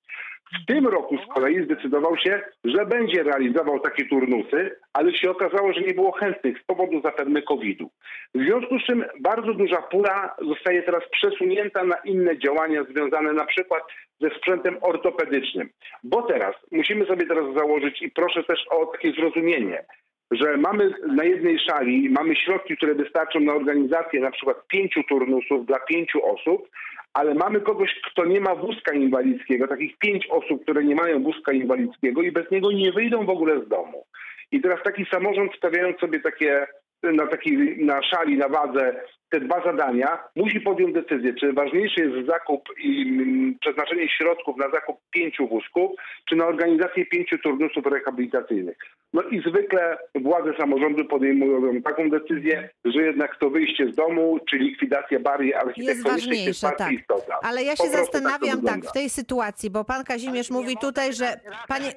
W 0.63 0.67
tym 0.67 0.87
roku 0.87 1.19
z 1.19 1.35
kolei 1.35 1.65
zdecydował 1.65 2.17
się, 2.17 2.43
że 2.65 2.87
będzie 2.87 3.23
realizował 3.23 3.81
takie 3.81 4.05
turnusy, 4.05 4.77
ale 4.93 5.15
się 5.15 5.31
okazało, 5.31 5.73
że 5.73 5.81
nie 5.81 5.95
było 5.95 6.13
chętnych 6.13 6.59
z 6.61 6.65
powodu 6.65 7.01
zapewne 7.01 7.43
COVID-u. 7.43 7.91
W 8.35 8.39
związku 8.39 8.79
z 8.79 8.83
czym 8.83 9.05
bardzo 9.21 9.55
duża 9.55 9.83
pula 9.83 10.37
zostaje 10.49 10.83
teraz 10.83 11.03
przesunięta 11.11 11.85
na 11.85 11.97
inne 11.97 12.39
działania 12.39 12.85
związane 12.85 13.33
na 13.33 13.45
przykład 13.45 13.83
ze 14.21 14.31
sprzętem 14.31 14.79
ortopedycznym. 14.81 15.71
Bo 16.05 16.23
teraz 16.23 16.55
musimy 16.73 17.07
sobie 17.07 17.27
teraz 17.27 17.55
założyć 17.55 18.03
i 18.03 18.11
proszę 18.11 18.45
też 18.45 18.65
o 18.71 18.87
takie 18.87 19.13
zrozumienie, 19.13 19.85
że 20.31 20.57
mamy 20.57 20.91
na 21.07 21.25
jednej 21.25 21.59
szali, 21.59 22.11
mamy 22.11 22.37
środki, 22.37 22.77
które 22.77 22.95
wystarczą 22.95 23.41
na 23.41 23.55
organizację 23.55 24.21
na 24.21 24.31
przykład 24.31 24.67
pięciu 24.69 25.03
turnusów 25.09 25.67
dla 25.67 25.79
pięciu 25.79 26.27
osób, 26.27 26.69
ale 27.15 27.35
mamy 27.35 27.61
kogoś, 27.61 28.01
kto 28.11 28.25
nie 28.25 28.41
ma 28.41 28.55
wózka 28.55 28.95
inwalidzkiego, 28.95 29.69
takich 29.69 29.99
pięć 29.99 30.27
osób, 30.27 30.63
które 30.63 30.85
nie 30.85 30.95
mają 30.95 31.23
wózka 31.23 31.53
inwalidzkiego 31.53 32.23
i 32.23 32.33
bez 32.33 32.51
niego 32.51 32.73
nie 32.73 32.93
wyjdą 32.93 33.27
w 33.27 33.31
ogóle 33.31 33.65
z 33.65 33.69
domu. 33.69 34.07
I 34.53 34.61
teraz 34.61 34.83
taki 34.85 35.07
samorząd 35.13 35.53
stawiając 35.57 35.99
sobie 35.99 36.21
takie 36.21 36.67
na 37.03 37.27
takiej 37.27 37.85
na 37.85 38.03
szali, 38.03 38.37
na 38.37 38.49
wadze 38.49 39.01
te 39.31 39.41
dwa 39.41 39.65
zadania, 39.65 40.19
musi 40.37 40.61
podjąć 40.61 40.95
decyzję, 40.95 41.35
czy 41.35 41.53
ważniejszy 41.53 42.01
jest 42.01 42.27
zakup 42.27 42.63
i 42.79 43.03
mm, 43.03 43.57
przeznaczenie 43.61 44.09
środków 44.09 44.57
na 44.57 44.71
zakup 44.71 44.97
pięciu 45.11 45.49
wózków, 45.49 45.91
czy 46.29 46.37
na 46.37 46.47
organizację 46.47 47.07
pięciu 47.07 47.39
turnusów 47.39 47.87
rehabilitacyjnych. 47.87 48.77
No 49.17 49.23
i 49.23 49.41
zwykle 49.41 49.99
władze 50.15 50.53
samorządu 50.59 51.05
podejmują 51.05 51.83
taką 51.83 52.11
decyzję, 52.11 52.71
że 52.85 53.03
jednak 53.03 53.37
to 53.41 53.51
wyjście 53.51 53.93
z 53.93 53.97
domu, 53.97 54.39
czy 54.51 54.57
likwidacja 54.57 55.21
barier 55.21 55.57
architektonicznych 55.57 55.97
jest 55.97 56.25
ważniejsze, 56.25 56.67
bardziej 56.67 56.87
tak. 56.87 57.01
istotna. 57.01 57.35
Ale 57.43 57.63
ja 57.63 57.77
się 57.77 57.85
prostu 57.85 57.99
zastanawiam 57.99 58.41
tak, 58.41 58.57
wygląda. 58.57 58.91
w 58.91 58.93
tej 58.93 59.11
sytuacji, 59.11 59.71
bo 59.71 59.85
pan 59.85 60.05
Kazimierz 60.05 60.51
mówi 60.51 60.77
tutaj, 60.77 61.13
że 61.13 61.41
panie, 61.69 61.93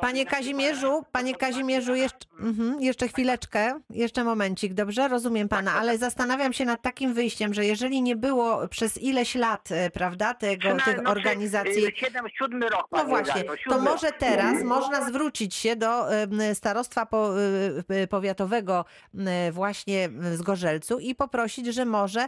panie 0.00 0.26
Kazimierzu, 0.26 1.04
panie 1.12 1.34
Kazimierzu, 1.34 1.94
jeszcze, 1.94 2.26
mhm, 2.40 2.80
jeszcze 2.80 3.08
chwileczkę, 3.08 3.80
jeszcze 3.90 4.24
momencik, 4.24 4.74
dobrze? 4.74 5.08
Rozumiem 5.08 5.48
pana, 5.48 5.72
ale 5.72 5.98
zastanawiam 5.98 6.52
się 6.52 6.64
nad 6.64 6.82
takim 6.82 7.14
wyjściem, 7.14 7.54
że 7.54 7.64
jeżeli 7.64 8.02
nie 8.02 8.16
było 8.16 8.68
przez 8.68 9.02
ileś 9.02 9.34
lat, 9.34 9.68
e, 9.72 9.90
prawda, 9.90 10.34
tego, 10.34 10.68
tych 10.84 11.08
organizacji, 11.08 11.82
7, 11.94 12.24
7 12.38 12.62
rok. 12.62 12.86
no 12.92 13.04
właśnie, 13.04 13.42
redaktor, 13.42 13.74
to 13.74 13.80
może 13.80 14.12
teraz 14.12 14.62
można 14.62 15.00
zwrócić 15.00 15.54
się 15.54 15.76
do 15.76 15.87
em, 16.10 16.54
starostwa 16.54 17.06
y, 17.90 17.94
y, 17.94 18.06
powiatowego 18.06 18.84
y, 19.14 19.52
właśnie 19.52 20.08
z 20.34 20.42
Gorzelcu 20.42 20.98
i 20.98 21.14
poprosić, 21.14 21.66
że 21.66 21.84
może 21.84 22.20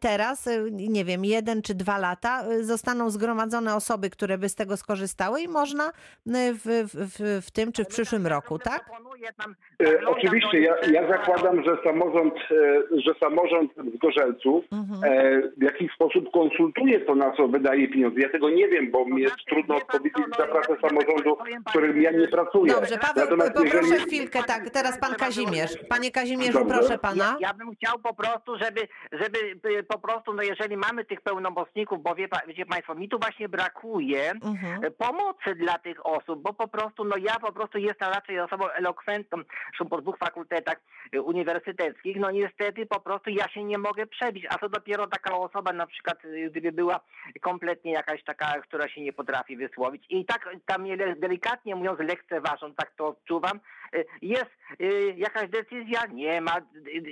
teraz, 0.00 0.48
nie 0.70 1.04
wiem, 1.04 1.24
jeden 1.24 1.62
czy 1.62 1.74
dwa 1.74 1.98
lata 1.98 2.44
zostaną 2.60 3.10
zgromadzone 3.10 3.74
osoby, 3.74 4.10
które 4.10 4.38
by 4.38 4.48
z 4.48 4.54
tego 4.54 4.76
skorzystały 4.76 5.40
i 5.40 5.48
można 5.48 5.92
w, 6.26 6.64
w, 6.64 6.94
w, 6.94 7.46
w 7.46 7.50
tym 7.50 7.72
czy 7.72 7.84
w 7.84 7.88
przyszłym 7.88 8.26
roku, 8.26 8.58
tak? 8.58 8.90
E, 9.82 10.06
Oczywiście, 10.06 10.60
ja, 10.60 10.74
ja 10.92 11.08
zakładam, 11.08 11.64
że 11.64 11.76
samorząd, 11.84 12.34
e, 12.34 13.00
że 13.00 13.14
samorząd 13.20 13.72
z 13.94 13.98
Gorzelców 13.98 14.64
Mhm. 14.72 15.04
e, 15.04 15.42
w 15.56 15.62
jakiś 15.62 15.92
sposób 15.92 16.30
konsultuje 16.32 17.00
to, 17.00 17.14
na 17.14 17.36
co 17.36 17.48
wydaje 17.48 17.88
pieniądze. 17.88 18.20
Ja 18.20 18.28
tego 18.28 18.50
nie 18.50 18.68
wiem, 18.68 18.90
bo 18.90 19.04
mi 19.04 19.22
jest 19.22 19.36
trudno 19.48 19.76
odpowiedzieć 19.76 20.24
za 20.38 20.46
pracę 20.46 20.76
samorządu, 20.88 21.36
w 21.66 21.70
którym 21.70 22.02
ja 22.02 22.10
nie 22.10 22.28
pracuję. 22.28 22.72
Dobrze, 22.90 22.98
Paweł, 23.08 23.24
Natomiast 23.24 23.52
poproszę 23.52 23.76
jeżeli- 23.94 24.04
chwilkę, 24.04 24.42
tak, 24.42 24.70
teraz 24.70 24.98
pan 24.98 25.14
Kazimierz. 25.14 25.70
Panie 25.88 26.10
Kazimierzu, 26.10 26.58
Dobrze. 26.58 26.74
proszę 26.78 26.98
pana. 26.98 27.24
Ja, 27.40 27.48
ja 27.48 27.54
bym 27.54 27.74
chciał 27.76 27.98
po 27.98 28.14
prostu, 28.14 28.58
żeby, 28.58 28.88
żeby 29.12 29.38
y, 29.78 29.82
po 29.82 29.98
prostu, 29.98 30.34
no 30.34 30.42
jeżeli 30.42 30.76
mamy 30.76 31.04
tych 31.04 31.20
pełnomocników, 31.20 32.02
bo 32.02 32.14
wie, 32.14 32.28
wiecie 32.46 32.66
Państwo, 32.66 32.94
mi 32.94 33.08
tu 33.08 33.18
właśnie 33.18 33.48
brakuje 33.48 34.30
Mhm. 34.30 34.84
e, 34.84 34.90
pomocy 34.90 35.54
dla 35.54 35.78
tych 35.78 36.06
osób, 36.06 36.42
bo 36.42 36.52
po 36.52 36.68
prostu, 36.68 37.04
no 37.04 37.16
ja 37.16 37.38
po 37.38 37.52
prostu 37.52 37.78
jestem 37.78 38.08
raczej 38.12 38.40
osobą 38.40 38.68
elokwentną, 38.70 39.38
zresztą 39.68 39.86
po 39.88 40.00
dwóch 40.00 40.18
fakultetach 40.18 40.76
y, 41.14 41.22
uniwersyteckich, 41.22 42.16
no 42.16 42.30
niestety 42.30 42.86
po 42.86 43.00
prostu 43.00 43.30
ja 43.30 43.48
się 43.48 43.64
nie 43.64 43.78
mogę 43.78 44.06
przebić, 44.06 44.46
a 44.50 44.58
to 44.58 44.68
dopiero 44.68 45.06
taka 45.06 45.36
osoba 45.36 45.72
na 45.72 45.86
przykład, 45.86 46.24
y, 46.24 46.50
gdyby 46.50 46.72
była 46.72 47.00
kompletnie 47.40 47.92
jakaś 47.92 48.24
taka, 48.24 48.60
która 48.60 48.88
się 48.88 49.00
nie 49.00 49.12
potrafi 49.12 49.56
wysłowić 49.56 50.04
i 50.10 50.24
tak 50.24 50.48
tam 50.66 50.84
delikatnie 51.16 51.76
mówiąc 51.76 51.98
lekceważą, 52.00 52.74
tak 52.78 52.90
to 52.96 53.06
odczuwam, 53.06 53.60
y, 53.94 54.04
jest 54.22 54.50
y, 54.80 55.14
jakaś 55.16 55.50
decyzja, 55.50 56.06
nie 56.12 56.40
ma, 56.40 56.56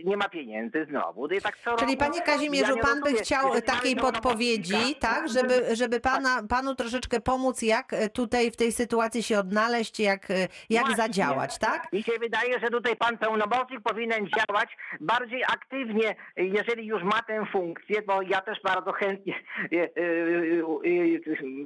nie 0.05 0.17
ma 0.17 0.29
pieniędzy 0.29 0.87
znowu. 0.91 1.27
I 1.27 1.41
tak 1.41 1.57
co 1.57 1.77
Czyli 1.77 1.97
panie 1.97 2.23
Kazimierzu, 2.23 2.77
ja 2.77 2.83
pan 2.83 3.01
by 3.01 3.15
chciał 3.15 3.61
takiej 3.61 3.97
podpowiedzi, 3.97 4.73
pełnomocnika, 4.73 5.09
tak, 5.09 5.29
żeby, 5.29 5.77
żeby 5.77 6.01
pana, 6.01 6.43
panu 6.49 6.75
troszeczkę 6.75 7.21
pomóc, 7.21 7.63
jak 7.63 7.93
e, 7.93 8.09
tutaj 8.09 8.51
w 8.51 8.57
tej 8.57 8.73
sytuacji 8.73 9.23
się 9.23 9.39
odnaleźć, 9.39 10.01
jak, 10.01 10.31
e, 10.31 10.35
jak 10.71 10.85
Właśnie. 10.85 11.03
zadziałać, 11.03 11.59
tak? 11.59 11.93
Mi 11.93 12.03
się 12.03 12.13
wydaje, 12.21 12.61
że 12.61 12.69
tutaj 12.69 12.97
pan 12.97 13.19
pełnomocnik 13.19 13.81
powinien 13.81 14.29
działać 14.29 14.77
bardziej 15.01 15.45
aktywnie, 15.45 16.15
jeżeli 16.37 16.87
już 16.87 17.03
ma 17.03 17.23
tę 17.23 17.47
funkcję, 17.53 18.03
bo 18.03 18.23
ja 18.23 18.41
też 18.41 18.59
bardzo 18.65 18.93
chętnie 18.93 19.35
e, 19.73 19.89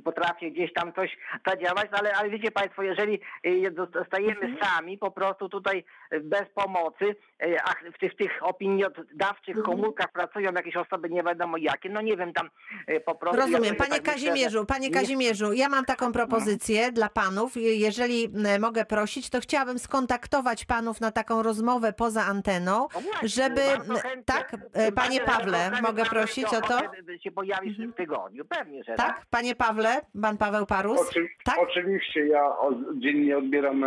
potrafię 0.05 0.51
gdzieś 0.51 0.73
tam 0.73 0.93
coś 0.93 1.17
zadziałać, 1.47 1.89
ale, 1.93 2.13
ale 2.13 2.31
wiecie 2.31 2.51
państwo, 2.51 2.83
jeżeli 2.83 3.21
zostajemy 3.95 4.57
sami 4.63 4.99
po 4.99 5.11
prostu 5.11 5.49
tutaj 5.49 5.85
e, 6.11 6.21
bez 6.21 6.43
pomocy, 6.55 7.17
e, 7.43 7.63
a 7.65 7.91
w 7.95 7.99
tych, 7.99 8.17
tych 8.17 8.31
opiniodawczych 8.43 9.63
komórkach 9.65 10.13
pracują 10.13 10.53
jakieś 10.53 10.77
osoby 10.77 11.11
nie 11.11 11.23
wiadomo 11.23 11.57
jakie, 11.57 11.89
no 11.89 12.01
nie 12.01 12.17
wiem, 12.17 12.33
tam 12.33 12.51
e, 12.87 13.01
po 13.01 13.15
prostu... 13.15 13.37
ja 13.37 13.43
Rozumiem. 13.47 13.65
sobie 13.65 13.79
Panie 13.79 13.91
tak 14.03 14.03
Kazimierzu, 14.15 14.67
panie 14.67 14.89
nie- 14.89 14.95
Kazimierzu, 14.95 15.53
ja 15.53 15.69
mam 15.69 15.85
taką 15.85 16.13
propozycję 16.13 16.93
dla 16.93 17.09
panów. 17.09 17.57
Je- 17.57 17.77
Jeżeli 17.77 18.29
mogę 18.61 18.85
prosić, 18.85 19.31
to 19.31 19.41
chciałabym 19.41 19.79
skontaktować 19.79 20.65
panów 20.65 21.01
na 21.01 21.11
taką 21.11 21.43
rozmowę 21.43 21.93
poza 21.93 22.23
anteną, 22.25 22.89
żeby... 23.23 23.61
Bardzo 23.77 23.95
chętnie. 23.95 24.23
Tak, 24.25 24.57
panie 24.95 25.21
Pawle, 25.21 25.71
mogę 25.83 26.05
prosić 26.05 26.45
o 26.55 26.61
to? 26.61 26.79
się 27.23 27.31
pojawić 27.31 27.79
w 27.79 27.95
tygodniu, 27.95 28.45
pewnie, 28.45 28.85
że 28.85 28.95
Tak, 28.95 29.23
panie 29.31 29.55
Pawle, 29.55 30.01
pan 30.23 30.37
Paweł 30.39 30.67
Parus? 30.67 31.01
Oczy, 31.09 31.29
Tak? 31.45 31.59
Oczywiście, 31.59 32.27
ja 32.27 32.53
dziennie 32.95 33.39
odbieram 33.39 33.80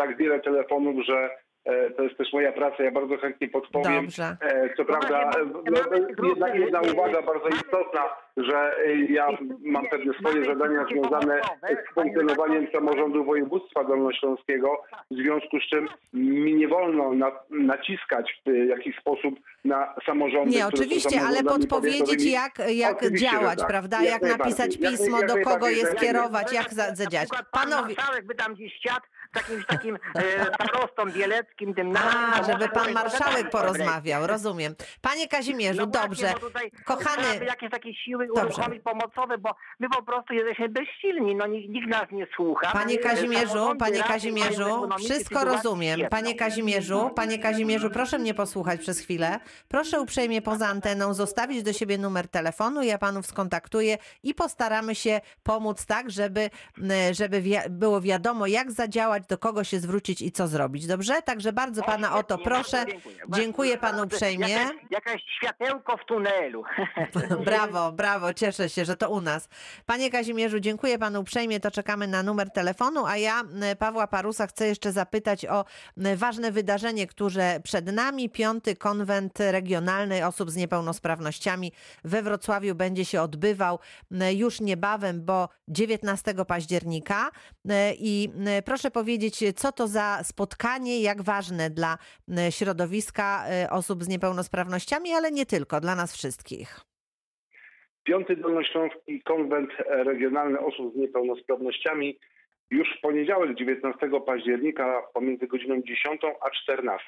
tak 0.00 0.16
wiele 0.16 0.40
telefonów, 0.40 1.06
że 1.06 1.30
to 1.96 2.02
jest 2.02 2.16
też 2.18 2.32
moja 2.32 2.52
praca, 2.52 2.82
ja 2.82 2.90
bardzo 2.90 3.16
chętnie 3.16 3.48
podpowiem. 3.48 4.02
Dobrze. 4.02 4.36
E, 4.40 4.74
co 4.76 4.84
prawda, 4.84 5.30
e, 5.30 5.44
no, 5.70 6.28
jedna, 6.28 6.54
jedna 6.54 6.80
uwaga 6.80 7.22
bardzo 7.22 7.48
istotna, 7.48 8.00
że 8.36 8.78
e, 8.86 8.94
ja 8.94 9.26
mam 9.64 9.86
pewne 9.86 10.14
swoje 10.14 10.44
zadania 10.44 10.84
związane 10.84 11.40
z 11.62 11.94
funkcjonowaniem 11.94 12.66
samorządu 12.72 13.24
województwa 13.24 13.84
dolnośląskiego, 13.84 14.82
w 15.10 15.14
związku 15.14 15.60
z 15.60 15.62
czym 15.70 15.88
mi 16.12 16.54
nie 16.54 16.68
wolno 16.68 17.12
na, 17.12 17.32
naciskać 17.50 18.42
w 18.46 18.68
jakiś 18.68 18.96
sposób 18.96 19.34
na 19.64 19.94
samorządy. 20.06 20.50
Nie, 20.56 20.66
oczywiście, 20.66 21.20
ale 21.28 21.42
podpowiedzieć, 21.42 22.32
jak, 22.32 22.52
jak 22.68 23.12
działać, 23.12 23.58
tak. 23.58 23.68
prawda? 23.68 24.02
Jak 24.02 24.20
Jak, 24.22 24.38
napisać 24.38 24.78
pismo, 24.78 25.20
jak 25.20 25.28
do 25.28 25.50
kogo 25.50 25.68
je 25.68 25.86
skierować, 25.86 26.52
jak 26.52 26.74
zadziałać. 26.74 27.28
Panowie, 27.52 27.94
marszałek 27.96 28.26
by 28.26 28.34
tam 28.34 28.54
gdzieś 28.54 28.72
siadł 28.80 29.06
z 29.32 29.36
jakimś 29.36 29.66
takim 29.66 29.98
e, 30.14 30.44
starostą 30.54 31.04
bieleckim, 31.18 31.59
tym 31.74 31.96
a, 31.96 32.42
żeby 32.44 32.68
pan 32.68 32.92
marszałek 32.92 33.50
porozmawiał, 33.50 34.26
rozumiem. 34.26 34.74
Panie 35.00 35.28
Kazimierzu, 35.28 35.80
No 35.80 35.86
właśnie, 35.86 36.08
dobrze. 36.08 36.32
bo 36.34 36.40
tutaj 36.46 36.70
Kochany, 36.84 37.22
trzeba 37.22 37.44
jakieś 37.44 37.70
takie 37.70 37.94
siły 37.94 38.26
Dobrze. 38.26 38.42
uruchomić 38.44 38.82
pomocowe, 38.82 39.38
bo 39.38 39.50
my 39.80 39.88
po 39.88 40.02
prostu 40.02 40.34
jesteśmy 40.34 40.68
bezsilni, 40.68 41.34
no 41.34 41.46
nikt, 41.46 41.88
nas 41.88 42.10
nie 42.12 42.26
słucha. 42.36 42.72
Panie 42.72 42.98
Kazimierzu, 42.98 43.74
panie 43.78 44.02
Kazimierzu, 44.02 44.88
wszystko 44.98 45.44
rozumiem. 45.44 46.00
Panie 46.10 46.34
Kazimierzu, 46.34 47.10
panie 47.16 47.38
Kazimierzu, 47.38 47.90
proszę 47.90 48.18
mnie 48.18 48.34
posłuchać 48.34 48.80
przez 48.80 49.00
chwilę. 49.00 49.40
Proszę 49.68 50.00
uprzejmie 50.00 50.42
poza 50.42 50.66
anteną 50.68 51.14
zostawić 51.14 51.62
do 51.62 51.72
siebie 51.72 51.98
numer 51.98 52.28
telefonu, 52.28 52.82
ja 52.82 52.98
panów 52.98 53.26
skontaktuję 53.26 53.98
i 54.22 54.34
postaramy 54.34 54.94
się 54.94 55.20
pomóc 55.42 55.86
tak, 55.86 56.10
żeby, 56.10 56.50
żeby 57.12 57.42
było 57.70 58.00
wiadomo, 58.00 58.46
jak 58.46 58.72
zadziałać, 58.72 59.26
do 59.26 59.38
kogo 59.38 59.64
się 59.64 59.80
zwrócić 59.80 60.22
i 60.22 60.32
co 60.32 60.48
zrobić. 60.48 60.86
Dobrze? 60.86 61.22
Także 61.22 61.49
bardzo 61.52 61.82
pana 61.82 62.16
o 62.18 62.22
to 62.22 62.38
proszę. 62.38 62.84
dziękuję. 63.28 63.78
Panu 63.78 64.04
uprzejmie. 64.04 64.58
Jakaś, 64.90 65.22
światełko 65.36 65.96
w 65.96 66.04
tunelu. 66.06 66.64
Brawo, 67.44 67.92
brawo. 67.92 68.34
Cieszę 68.34 68.68
się, 68.68 68.84
że 68.84 68.96
to 68.96 69.10
u 69.10 69.20
nas. 69.20 69.48
Panie 69.86 70.10
Kazimierzu, 70.10 70.60
dziękuję 70.60 70.98
panu 70.98 71.20
uprzejmie, 71.20 71.60
to 71.60 71.70
czekamy 71.70 72.06
na 72.06 72.22
numer 72.22 72.50
telefonu, 72.50 73.06
a 73.06 73.16
ja 73.16 73.42
Pawła 73.78 74.06
Parusa 74.06 74.46
chcę 74.46 74.66
jeszcze 74.66 74.92
zapytać 74.92 75.46
o 75.46 75.64
ważne 76.16 76.52
wydarzenie, 76.52 77.06
które 77.06 77.60
przed 77.60 77.92
nami. 77.92 78.30
Piąty 78.30 78.76
konwent 78.76 79.38
regionalny 79.40 80.26
osób 80.26 80.50
z 80.50 80.56
niepełnosprawnościami 80.56 81.72
we 82.04 82.22
Wrocławiu 82.22 82.74
będzie 82.74 83.04
się 83.04 83.22
odbywał 83.22 83.78
już 84.34 84.60
niebawem, 84.60 85.24
bo 85.24 85.48
19 85.68 86.34
października. 86.48 87.30
I 87.98 88.30
proszę 88.64 88.90
powiedzieć, 88.90 89.44
co 89.56 89.72
to 89.72 89.88
za 89.88 90.20
spotkanie, 90.24 91.00
jak 91.00 91.22
ważne 91.32 91.70
dla 91.70 91.92
środowiska 92.50 93.28
e, 93.46 93.70
osób 93.70 94.04
z 94.04 94.08
niepełnosprawnościami, 94.08 95.08
ale 95.12 95.30
nie 95.30 95.46
tylko, 95.46 95.80
dla 95.80 95.94
nas 95.94 96.16
wszystkich. 96.16 96.68
Piąty 98.04 98.36
Dolnośląski 98.36 99.22
Konwent 99.22 99.70
Regionalny 99.88 100.58
Osób 100.60 100.94
z 100.94 100.96
Niepełnosprawnościami 100.96 102.18
już 102.70 102.88
w 102.98 103.00
poniedziałek 103.00 103.54
19 103.54 104.10
października 104.26 105.02
pomiędzy 105.14 105.46
godziną 105.46 105.82
10 105.82 106.20
a 106.40 106.50
14. 106.50 107.06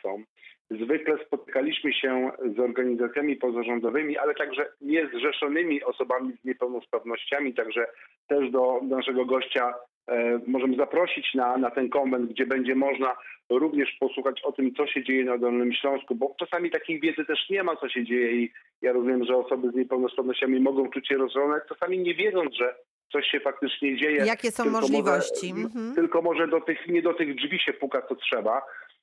Zwykle 0.70 1.18
spotykaliśmy 1.26 1.92
się 1.92 2.30
z 2.56 2.58
organizacjami 2.58 3.36
pozarządowymi, 3.36 4.18
ale 4.18 4.34
także 4.34 4.66
niezrzeszonymi 4.80 5.82
osobami 5.82 6.32
z 6.42 6.44
niepełnosprawnościami, 6.44 7.54
także 7.54 7.86
też 8.28 8.50
do 8.50 8.80
naszego 8.82 9.24
gościa 9.24 9.74
możemy 10.46 10.76
zaprosić 10.76 11.34
na, 11.34 11.56
na 11.56 11.70
ten 11.70 11.88
konwent, 11.88 12.30
gdzie 12.30 12.46
będzie 12.46 12.74
można 12.74 13.16
również 13.50 13.96
posłuchać 14.00 14.40
o 14.44 14.52
tym, 14.52 14.74
co 14.74 14.86
się 14.86 15.04
dzieje 15.04 15.24
na 15.24 15.38
Dolnym 15.38 15.72
Śląsku, 15.72 16.14
bo 16.14 16.34
czasami 16.38 16.70
takiej 16.70 17.00
wiedzy 17.00 17.24
też 17.24 17.50
nie 17.50 17.62
ma, 17.62 17.76
co 17.76 17.88
się 17.88 18.04
dzieje 18.04 18.32
i 18.32 18.52
ja 18.82 18.92
rozumiem, 18.92 19.24
że 19.24 19.36
osoby 19.36 19.70
z 19.70 19.74
niepełnosprawnościami 19.74 20.60
mogą 20.60 20.90
czuć 20.90 21.08
się 21.08 21.16
rozżalone, 21.16 21.60
czasami 21.68 21.98
nie 21.98 22.14
wiedząc, 22.14 22.54
że 22.54 22.74
coś 23.12 23.26
się 23.26 23.40
faktycznie 23.40 23.96
dzieje. 23.96 24.24
Jakie 24.26 24.50
są 24.50 24.62
tylko 24.62 24.80
możliwości? 24.80 25.54
Może, 25.54 25.64
Mhm. 25.66 25.94
Tylko 25.94 26.22
może 26.22 26.48
do 26.48 26.60
tych, 26.60 26.88
nie 26.88 27.02
do 27.02 27.14
tych 27.14 27.34
drzwi 27.34 27.58
się 27.58 27.72
puka, 27.72 28.02
co 28.08 28.14
trzeba. 28.14 28.62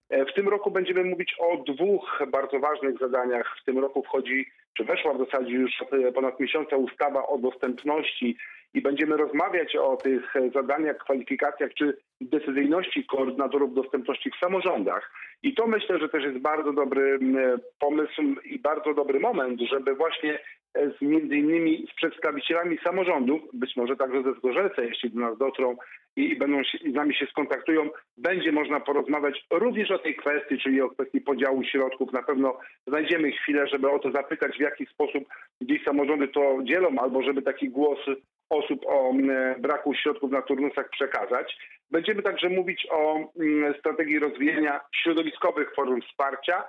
E, 0.09 0.25
W 0.25 0.33
tym 0.33 0.49
roku 0.49 0.71
będziemy 0.71 1.03
mówić 1.03 1.35
o 1.39 1.57
dwóch 1.57 2.19
bardzo 2.31 2.59
ważnych 2.59 2.97
zadaniach. 2.97 3.57
W 3.61 3.65
tym 3.65 3.79
roku 3.79 4.03
wchodzi, 4.03 4.45
czy 4.73 4.83
weszła 4.83 5.13
w 5.13 5.25
zasadzie 5.25 5.51
już 5.51 5.71
e, 5.81 6.11
ponad 6.11 6.39
miesiąca 6.39 6.77
ustawa 6.77 7.27
o 7.27 7.37
dostępności 7.37 8.37
i 8.73 8.81
będziemy 8.81 9.17
rozmawiać 9.17 9.75
o 9.75 9.97
tych 9.97 10.35
e, 10.35 10.49
zadaniach, 10.49 10.97
kwalifikacjach 10.97 11.73
czy 11.73 11.97
decyzyjności 12.21 13.05
koordynatorów 13.05 13.73
dostępności 13.73 14.31
w 14.31 14.39
samorządach. 14.39 15.11
I 15.43 15.53
to 15.55 15.67
myślę, 15.67 15.99
że 15.99 16.09
też 16.09 16.23
jest 16.23 16.37
bardzo 16.37 16.73
dobry 16.73 17.19
m, 17.21 17.37
pomysł 17.79 18.21
i 18.45 18.59
bardzo 18.59 18.93
dobry 18.93 19.19
moment, 19.19 19.61
żeby 19.61 19.95
właśnie 19.95 20.39
e, 20.73 20.91
z 20.91 21.01
między 21.01 21.35
innymi 21.35 21.87
z 21.91 21.95
przedstawicielami 21.95 22.77
samorządów, 22.83 23.41
być 23.53 23.75
może 23.75 23.95
także 23.95 24.23
ze 24.23 24.33
Zgorzelca, 24.33 24.81
jeśli 24.81 25.09
do 25.09 25.19
nas 25.19 25.37
dotrą 25.37 25.77
i, 26.15 26.35
będą 26.35 26.63
się, 26.63 26.77
z 26.77 26.93
nami 26.93 27.15
się 27.15 27.25
skontaktują, 27.25 27.89
będzie 28.17 28.51
można 28.51 28.79
porozmawiać 28.79 29.45
również 29.51 29.91
o 29.91 29.99
tej 29.99 30.15
kwestii, 30.15 30.57
czyli 30.57 30.81
o 30.81 30.89
kwestii 30.89 31.21
podziału 31.21 31.63
środków. 31.63 32.13
Na 32.13 32.23
pewno 32.23 32.59
znajdziemy 32.87 33.31
chwilę, 33.31 33.67
żeby 33.67 33.91
o 33.91 33.99
to 33.99 34.11
zapytać, 34.11 34.57
w 34.57 34.61
jaki 34.61 34.85
sposób 34.85 35.23
gdzieś 35.61 35.83
samorządy 35.83 36.27
to 36.27 36.57
dzielą, 36.63 36.89
albo 36.99 37.23
żeby 37.23 37.41
taki 37.41 37.69
głos 37.69 37.99
osób 38.49 38.85
o 38.85 39.09
mm, 39.09 39.61
braku 39.61 39.93
środków 39.93 40.31
na 40.31 40.41
turnusach 40.41 40.89
przekazać. 40.89 41.57
Będziemy 41.91 42.21
także 42.21 42.49
mówić 42.49 42.87
o 42.91 43.15
mm, 43.39 43.73
strategii 43.79 44.19
rozwijania 44.19 44.79
środowiskowych 44.95 45.75
form 45.75 46.01
wsparcia, 46.01 46.63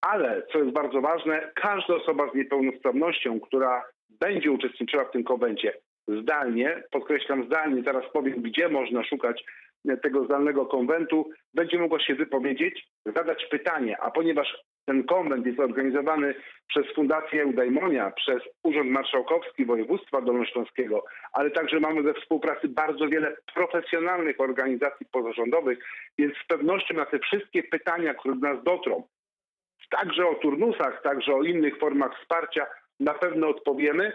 ale 0.00 0.42
co 0.52 0.58
jest 0.58 0.72
bardzo 0.72 1.00
ważne, 1.00 1.52
każda 1.54 1.94
osoba 1.94 2.30
z 2.32 2.34
niepełnosprawnością, 2.34 3.40
która 3.40 3.84
będzie 4.20 4.50
uczestniczyła 4.50 5.04
w 5.04 5.10
tym 5.10 5.24
konwencie 5.24 5.72
zdalnie, 6.08 6.82
podkreślam 6.90 7.46
zdalnie, 7.46 7.82
zaraz 7.82 8.04
powiem, 8.12 8.42
gdzie 8.42 8.68
można 8.68 9.04
szukać 9.04 9.44
e, 9.88 9.96
tego 9.96 10.24
zdalnego 10.24 10.66
konwentu, 10.66 11.30
będzie 11.54 11.78
mogła 11.78 12.00
się 12.00 12.14
wypowiedzieć, 12.14 12.88
zadać 13.06 13.46
pytanie, 13.50 13.96
a 14.00 14.10
ponieważ 14.10 14.56
ten 14.86 15.04
konwent 15.04 15.46
jest 15.46 15.60
organizowany 15.60 16.34
przez 16.68 16.94
Fundację 16.94 17.42
Eudajmonia, 17.42 18.10
przez 18.10 18.42
Urząd 18.62 18.90
Marszałkowski 18.90 19.64
Województwa 19.64 20.20
Dolnośląskiego, 20.20 21.04
ale 21.32 21.50
także 21.50 21.80
mamy 21.80 22.02
we 22.02 22.14
współpracy 22.14 22.68
bardzo 22.68 23.08
wiele 23.08 23.36
profesjonalnych 23.54 24.40
organizacji 24.40 25.06
pozarządowych, 25.12 25.78
więc 26.18 26.34
z 26.34 26.46
pewnością 26.46 26.94
na 26.94 27.06
te 27.06 27.18
wszystkie 27.18 27.62
pytania, 27.62 28.14
które 28.14 28.34
do 28.34 28.54
nas 28.54 28.64
dotrą, 28.64 29.02
także 29.90 30.26
o 30.26 30.34
turnusach, 30.34 31.02
także 31.02 31.34
o 31.34 31.42
innych 31.42 31.78
formach 31.78 32.20
wsparcia, 32.20 32.66
na 33.00 33.14
pewno 33.14 33.48
odpowiemy. 33.48 34.12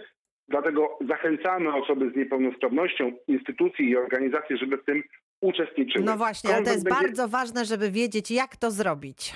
Dlatego 0.51 0.97
zachęcamy 1.09 1.73
osoby 1.75 2.11
z 2.13 2.15
niepełnosprawnością, 2.15 3.11
instytucje 3.27 3.85
i 3.85 3.97
organizacje, 3.97 4.57
żeby 4.57 4.77
w 4.77 4.85
tym 4.85 5.03
uczestniczyły. 5.41 6.05
No 6.05 6.17
właśnie, 6.17 6.55
ale 6.55 6.65
to 6.65 6.71
jest 6.71 6.83
będzie- 6.83 7.01
bardzo 7.01 7.27
ważne, 7.27 7.65
żeby 7.65 7.91
wiedzieć, 7.91 8.31
jak 8.31 8.55
to 8.57 8.71
zrobić. 8.71 9.33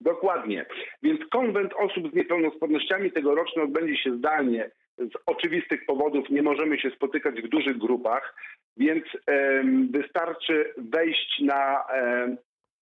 Dokładnie. 0.00 0.66
Więc 1.02 1.20
konwent 1.30 1.72
osób 1.78 2.12
z 2.12 2.14
niepełnosprawnościami 2.14 3.12
tegoroczny 3.12 3.62
odbędzie 3.62 3.96
się 3.96 4.16
zdalnie. 4.16 4.70
Z 4.98 5.12
oczywistych 5.26 5.86
powodów 5.86 6.30
nie 6.30 6.42
możemy 6.42 6.78
się 6.78 6.90
spotykać 6.90 7.42
w 7.42 7.48
dużych 7.48 7.78
grupach, 7.78 8.34
więc 8.76 9.04
em, 9.26 9.88
wystarczy 9.92 10.74
wejść 10.76 11.40
na 11.40 11.84
em, 11.88 12.36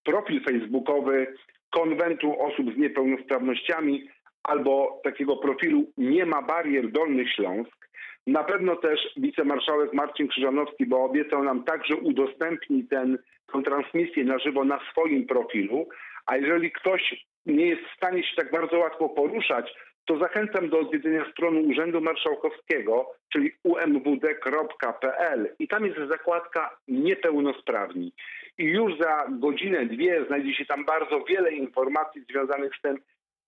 profil 0.04 0.44
facebookowy 0.44 1.34
konwentu 1.70 2.40
osób 2.42 2.74
z 2.74 2.78
niepełnosprawnościami 2.78 4.08
albo 4.48 5.00
takiego 5.04 5.36
profilu 5.36 5.84
Nie 5.96 6.26
ma 6.26 6.42
barier 6.42 6.90
Dolny 6.92 7.28
Śląsk. 7.28 7.88
Na 8.26 8.44
pewno 8.44 8.76
też 8.76 9.00
wicemarszałek 9.16 9.92
Marcin 9.92 10.28
Krzyżanowski, 10.28 10.86
bo 10.86 11.04
obiecał 11.04 11.44
nam 11.44 11.64
także 11.64 11.96
udostępni 11.96 12.84
ten, 12.84 13.18
tę 13.52 13.62
transmisję 13.62 14.24
na 14.24 14.38
żywo 14.38 14.64
na 14.64 14.80
swoim 14.90 15.26
profilu. 15.26 15.88
A 16.26 16.36
jeżeli 16.36 16.72
ktoś 16.72 17.26
nie 17.46 17.66
jest 17.66 17.82
w 17.82 17.96
stanie 17.96 18.22
się 18.22 18.36
tak 18.36 18.50
bardzo 18.50 18.78
łatwo 18.78 19.08
poruszać, 19.08 19.74
to 20.08 20.18
zachęcam 20.18 20.68
do 20.68 20.78
odwiedzenia 20.78 21.30
strony 21.32 21.60
Urzędu 21.60 22.00
Marszałkowskiego, 22.00 23.10
czyli 23.32 23.52
umwd.pl 23.64 25.54
i 25.58 25.68
tam 25.68 25.86
jest 25.86 25.98
zakładka 26.08 26.76
niepełnosprawni. 26.88 28.12
I 28.58 28.64
już 28.64 28.98
za 28.98 29.26
godzinę, 29.30 29.86
dwie 29.86 30.24
znajdzie 30.26 30.54
się 30.54 30.64
tam 30.64 30.84
bardzo 30.84 31.24
wiele 31.24 31.52
informacji 31.52 32.22
związanych 32.30 32.76
z 32.78 32.80
tym, 32.80 32.98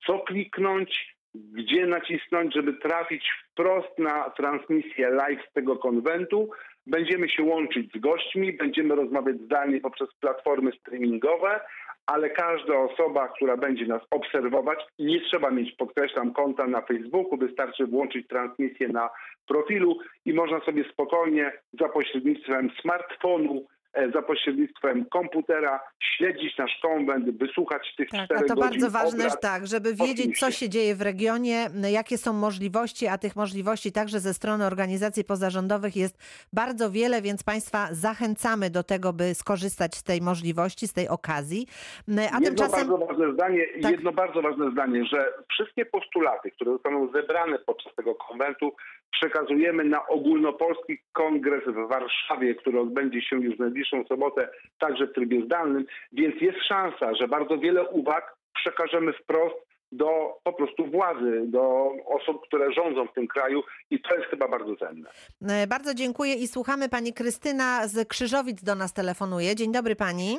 co 0.06 0.18
kliknąć, 0.18 1.16
gdzie 1.34 1.86
nacisnąć, 1.86 2.54
żeby 2.54 2.72
trafić 2.72 3.30
wprost 3.50 3.98
na 3.98 4.30
transmisję 4.30 5.10
live 5.10 5.40
z 5.50 5.52
tego 5.52 5.76
konwentu. 5.76 6.50
Będziemy 6.86 7.28
się 7.28 7.42
łączyć 7.42 7.92
z 7.92 8.00
gośćmi, 8.00 8.52
będziemy 8.52 8.94
rozmawiać 8.94 9.36
zdalnie 9.36 9.80
poprzez 9.80 10.08
platformy 10.20 10.72
streamingowe, 10.72 11.60
ale 12.06 12.30
każda 12.30 12.78
osoba, 12.78 13.28
która 13.28 13.56
będzie 13.56 13.86
nas 13.86 14.02
obserwować, 14.10 14.78
nie 14.98 15.20
trzeba 15.20 15.50
mieć, 15.50 15.76
podkreślam, 15.76 16.32
konta 16.32 16.66
na 16.66 16.82
Facebooku, 16.82 17.38
wystarczy 17.38 17.86
włączyć 17.86 18.28
transmisję 18.28 18.88
na 18.88 19.10
profilu 19.46 19.98
i 20.24 20.32
można 20.32 20.60
sobie 20.60 20.84
spokojnie 20.92 21.52
za 21.80 21.88
pośrednictwem 21.88 22.70
smartfonu, 22.80 23.66
za 24.14 24.22
pośrednictwem 24.22 25.04
komputera 25.04 25.80
śledzić 26.16 26.58
nasz 26.58 26.78
konwent, 26.82 27.38
wysłuchać 27.38 27.94
tych 27.96 28.08
Tak, 28.10 28.20
a 28.20 28.24
czterech 28.24 28.46
to 28.46 28.54
godzin 28.54 28.80
bardzo 28.80 28.90
ważne, 28.90 29.24
obrad. 29.24 29.40
tak, 29.40 29.66
żeby 29.66 29.94
wiedzieć, 29.94 30.38
co 30.38 30.50
się 30.50 30.68
dzieje 30.68 30.94
w 30.94 31.02
regionie, 31.02 31.66
jakie 31.90 32.18
są 32.18 32.32
możliwości, 32.32 33.06
a 33.06 33.18
tych 33.18 33.36
możliwości 33.36 33.92
także 33.92 34.20
ze 34.20 34.34
strony 34.34 34.66
organizacji 34.66 35.24
pozarządowych 35.24 35.96
jest 35.96 36.18
bardzo 36.52 36.90
wiele, 36.90 37.22
więc 37.22 37.42
Państwa 37.42 37.88
zachęcamy 37.92 38.70
do 38.70 38.82
tego, 38.82 39.12
by 39.12 39.34
skorzystać 39.34 39.94
z 39.94 40.02
tej 40.02 40.20
możliwości, 40.20 40.88
z 40.88 40.92
tej 40.92 41.08
okazji. 41.08 41.66
A 42.08 42.12
jedno 42.22 42.40
tymczasem. 42.40 42.88
bardzo 42.88 43.06
ważne 43.06 43.32
zdanie, 43.32 43.66
Tak. 43.82 43.92
jedno 43.92 44.12
bardzo 44.12 44.42
ważne 44.42 44.70
zdanie, 44.70 45.04
że 45.04 45.32
wszystkie 45.50 45.86
postulaty, 45.86 46.50
które 46.50 46.72
zostaną 46.72 47.12
zebrane 47.12 47.58
podczas 47.58 47.94
tego 47.94 48.14
konwentu, 48.14 48.72
przekazujemy 49.10 49.84
na 49.84 50.06
ogólnopolski 50.06 50.98
kongres 51.12 51.64
w 51.66 51.88
Warszawie, 51.88 52.54
który 52.54 52.80
odbędzie 52.80 53.22
się 53.22 53.36
już 53.36 53.56
w 53.56 53.60
najbliższą 53.60 54.04
sobotę, 54.04 54.48
także 54.78 55.06
w 55.06 55.12
trybie 55.12 55.44
zdalnym, 55.44 55.84
więc 56.12 56.40
jest 56.40 56.58
szansa, 56.68 57.14
że 57.14 57.28
bardzo 57.28 57.58
wiele 57.58 57.88
uwag 57.88 58.36
przekażemy 58.54 59.12
wprost 59.12 59.70
do 59.92 60.36
po 60.44 60.52
prostu 60.52 60.86
władzy, 60.86 61.42
do 61.46 61.92
osób, 62.06 62.46
które 62.46 62.72
rządzą 62.72 63.06
w 63.06 63.12
tym 63.14 63.28
kraju 63.28 63.62
i 63.90 64.00
to 64.00 64.14
jest 64.14 64.26
chyba 64.30 64.48
bardzo 64.48 64.76
cenne. 64.76 65.10
E, 65.48 65.66
Bardzo 65.66 65.94
dziękuję 65.94 66.34
i 66.34 66.48
słuchamy. 66.48 66.88
Pani 66.88 67.12
Krystyna 67.12 67.88
z 67.88 68.08
Krzyżowic 68.08 68.62
do 68.62 68.74
nas 68.74 68.92
telefonuje. 68.92 69.56
Dzień 69.56 69.72
dobry 69.72 69.96
Pani. 69.96 70.38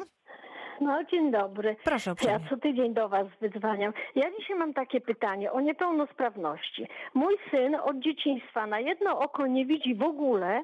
No, 0.82 1.04
dzień 1.04 1.32
dobry. 1.32 1.76
Proszę 1.84 2.14
Ja 2.24 2.40
co 2.50 2.58
tydzień 2.58 2.94
do 2.94 3.10
Was 3.10 3.28
wydzwaniam. 3.42 3.94
Ja 4.16 4.32
dzisiaj 4.40 4.58
mam 4.58 4.74
takie 4.74 5.02
pytanie 5.02 5.52
o 5.52 5.60
niepełnosprawności. 5.60 6.88
Mój 7.14 7.38
syn 7.52 7.76
od 7.76 8.00
dzieciństwa 8.00 8.68
na 8.68 8.80
jedno 8.80 9.20
oko 9.20 9.48
nie 9.48 9.66
widzi 9.66 9.96
w 9.96 10.04
ogóle, 10.04 10.64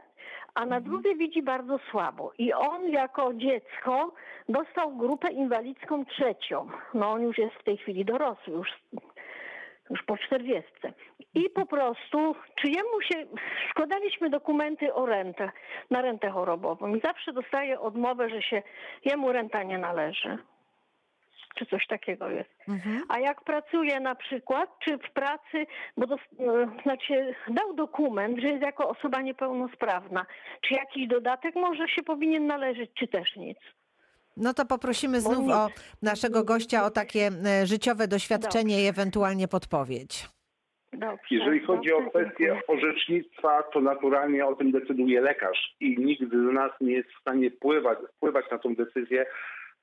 a 0.54 0.66
na 0.66 0.82
drugie 0.82 1.16
widzi 1.16 1.44
bardzo 1.44 1.80
słabo. 1.92 2.32
I 2.38 2.54
on 2.54 2.90
jako 2.90 3.34
dziecko 3.34 4.14
dostał 4.50 4.98
grupę 4.98 5.32
inwalidzką 5.32 6.06
trzecią. 6.06 6.68
No 6.94 7.12
on 7.12 7.22
już 7.22 7.38
jest 7.38 7.56
w 7.56 7.64
tej 7.64 7.78
chwili 7.78 8.06
dorosły, 8.06 8.54
już, 8.54 8.70
już 9.90 10.04
po 10.04 10.18
czterdziestce. 10.18 10.94
I 11.38 11.50
po 11.50 11.66
prostu, 11.66 12.36
czy 12.62 12.68
jemu 12.68 13.02
się, 13.02 13.26
składaliśmy 13.72 14.30
dokumenty 14.30 14.94
o 14.94 15.06
rentę, 15.06 15.52
na 15.90 16.02
rentę 16.02 16.30
chorobową 16.30 16.96
i 16.96 17.02
zawsze 17.02 17.34
dostaje 17.34 17.80
odmowę, 17.80 18.30
że 18.30 18.42
się 18.42 18.64
jemu 19.06 19.32
renta 19.32 19.64
nie 19.64 19.78
należy. 19.78 20.38
Czy 21.56 21.66
coś 21.66 21.88
takiego 21.88 22.30
jest. 22.30 22.50
Mhm. 22.68 23.04
A 23.10 23.20
jak 23.20 23.44
pracuje 23.44 24.00
na 24.00 24.16
przykład, 24.16 24.70
czy 24.80 24.98
w 24.98 25.12
pracy, 25.14 25.66
bo 25.98 26.08
dos, 26.08 26.20
e, 26.40 26.82
znaczy 26.84 27.36
dał 27.48 27.74
dokument, 27.74 28.40
że 28.40 28.48
jest 28.48 28.64
jako 28.64 28.90
osoba 28.90 29.22
niepełnosprawna, 29.22 30.26
czy 30.62 30.74
jakiś 30.74 31.08
dodatek 31.08 31.56
może 31.56 31.88
się 31.88 32.04
powinien 32.04 32.48
należeć, 32.48 32.92
czy 32.94 33.08
też 33.08 33.36
nic. 33.36 33.58
No 34.38 34.54
to 34.54 34.66
poprosimy 34.66 35.22
znów 35.22 35.50
o 35.50 35.70
naszego 36.02 36.44
gościa 36.44 36.86
o 36.86 36.92
takie 36.92 37.30
e, 37.46 37.68
życiowe 37.68 38.08
doświadczenie 38.08 38.84
i 38.84 38.88
ewentualnie 38.88 39.48
podpowiedź. 39.48 40.37
Dobrze, 40.98 41.24
Jeżeli 41.32 41.60
chodzi 41.60 41.94
o 41.94 42.02
dobrze, 42.02 42.10
kwestię 42.10 42.46
dziękuję. 42.46 42.62
orzecznictwa, 42.68 43.64
to 43.64 43.82
naturalnie 43.82 44.46
o 44.46 44.56
tym 44.56 44.72
decyduje 44.72 45.22
lekarz 45.22 45.76
i 45.80 45.98
nikt 46.00 46.24
z 46.24 46.54
nas 46.54 46.72
nie 46.82 46.94
jest 46.94 47.10
w 47.10 47.22
stanie 47.22 47.52
wpływać, 47.52 47.98
wpływać 48.18 48.46
na 48.52 48.58
tą 48.58 48.76
decyzję, 48.76 49.26